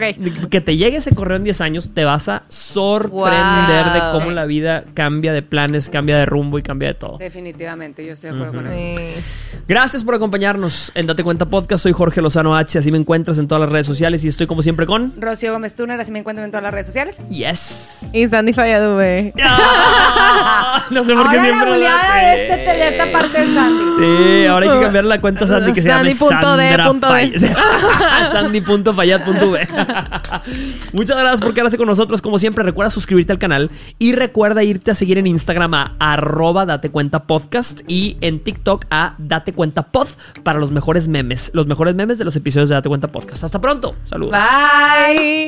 que 0.49 0.61
te 0.61 0.75
llegue 0.77 0.97
ese 0.97 1.15
correo 1.15 1.37
en 1.37 1.43
10 1.43 1.61
años, 1.61 1.91
te 1.93 2.03
vas 2.05 2.27
a 2.27 2.43
sorprender 2.49 3.11
Wow. 3.85 3.93
de 3.93 3.99
cómo 4.13 4.29
Sí. 4.29 4.35
la 4.35 4.45
vida 4.45 4.83
cambia 4.93 5.33
de 5.33 5.41
planes, 5.41 5.89
cambia 5.89 6.17
de 6.17 6.25
rumbo 6.25 6.59
y 6.59 6.63
cambia 6.63 6.89
de 6.89 6.93
todo. 6.95 7.17
Definitivamente, 7.17 8.05
yo 8.05 8.13
estoy 8.13 8.31
de 8.31 8.35
acuerdo 8.35 8.53
con 8.55 8.67
eso. 8.67 8.75
Sí. 8.75 9.61
Gracias 9.67 10.03
por 10.03 10.15
acompañarnos 10.15 10.91
en 10.95 11.07
Date 11.07 11.23
Cuenta 11.23 11.45
Podcast. 11.45 11.83
Soy 11.83 11.91
Jorge 11.93 12.21
Lozano 12.21 12.55
H. 12.55 12.77
Así 12.79 12.91
me 12.91 12.97
encuentras 12.97 13.37
en 13.39 13.47
todas 13.47 13.61
las 13.61 13.69
redes 13.71 13.85
sociales 13.85 14.23
y 14.25 14.27
estoy 14.27 14.47
como 14.47 14.61
siempre 14.61 14.85
con. 14.85 15.13
Rocío 15.19 15.53
Gómez 15.53 15.75
Tuner, 15.75 15.99
así 15.99 16.11
me 16.11 16.19
encuentran 16.19 16.45
en 16.45 16.51
todas 16.51 16.63
las 16.63 16.73
redes 16.73 16.87
sociales. 16.87 17.20
Yes. 17.29 17.87
Y 18.13 18.27
Sandy 18.27 18.51
güey. 18.95 19.31
Ah, 19.41 20.85
no 20.89 21.03
sé 21.05 21.13
por 21.13 21.29
qué 21.29 21.37
Ahora 21.37 21.37
la 21.37 21.43
siempre. 21.43 21.69
buleada 21.71 21.99
hace. 22.15 22.25
de, 22.25 22.43
este, 22.49 22.71
de 22.77 22.87
esta 22.89 23.11
parte 23.11 23.39
del 23.39 23.53
Sandy. 23.53 23.83
Sí, 23.99 24.45
ahora 24.47 24.65
hay 24.71 24.77
que 24.77 24.83
cambiar 24.83 25.05
la 25.05 25.21
cuenta 25.21 25.47
Sandy 25.47 25.73
que 25.73 25.81
se 25.81 25.89
Fay- 25.89 27.37
Sandy.fayad.v 28.33 29.67
Muchas 30.93 31.17
gracias 31.17 31.41
por 31.41 31.53
quedarse 31.53 31.77
con 31.77 31.87
nosotros. 31.87 32.21
Como 32.21 32.37
siempre, 32.39 32.63
recuerda 32.63 32.89
suscribirte 32.89 33.31
al 33.31 33.39
canal 33.39 33.71
y 33.97 34.13
recuerda 34.13 34.63
irte 34.63 34.91
a 34.91 34.95
seguir 34.95 35.17
en 35.17 35.27
Instagram 35.27 35.73
a 35.73 35.95
arroba 35.99 36.65
date 36.65 36.89
cuenta 36.89 37.23
podcast 37.23 37.81
y 37.87 38.17
en 38.21 38.39
TikTok 38.43 38.85
a 38.89 39.15
date 39.19 39.53
cuenta 39.53 39.83
pod 39.83 40.07
para 40.43 40.59
los 40.59 40.71
mejores 40.71 41.07
memes, 41.07 41.51
los 41.53 41.65
mejores 41.67 41.95
memes 41.95 42.17
de 42.17 42.25
los 42.25 42.35
episodios 42.35 42.67
de 42.69 42.75
Date 42.75 42.89
Cuenta 42.89 43.07
Podcast. 43.07 43.43
Hasta 43.43 43.61
pronto. 43.61 43.95
Saludos. 44.05 44.37
Bye. 44.37 45.47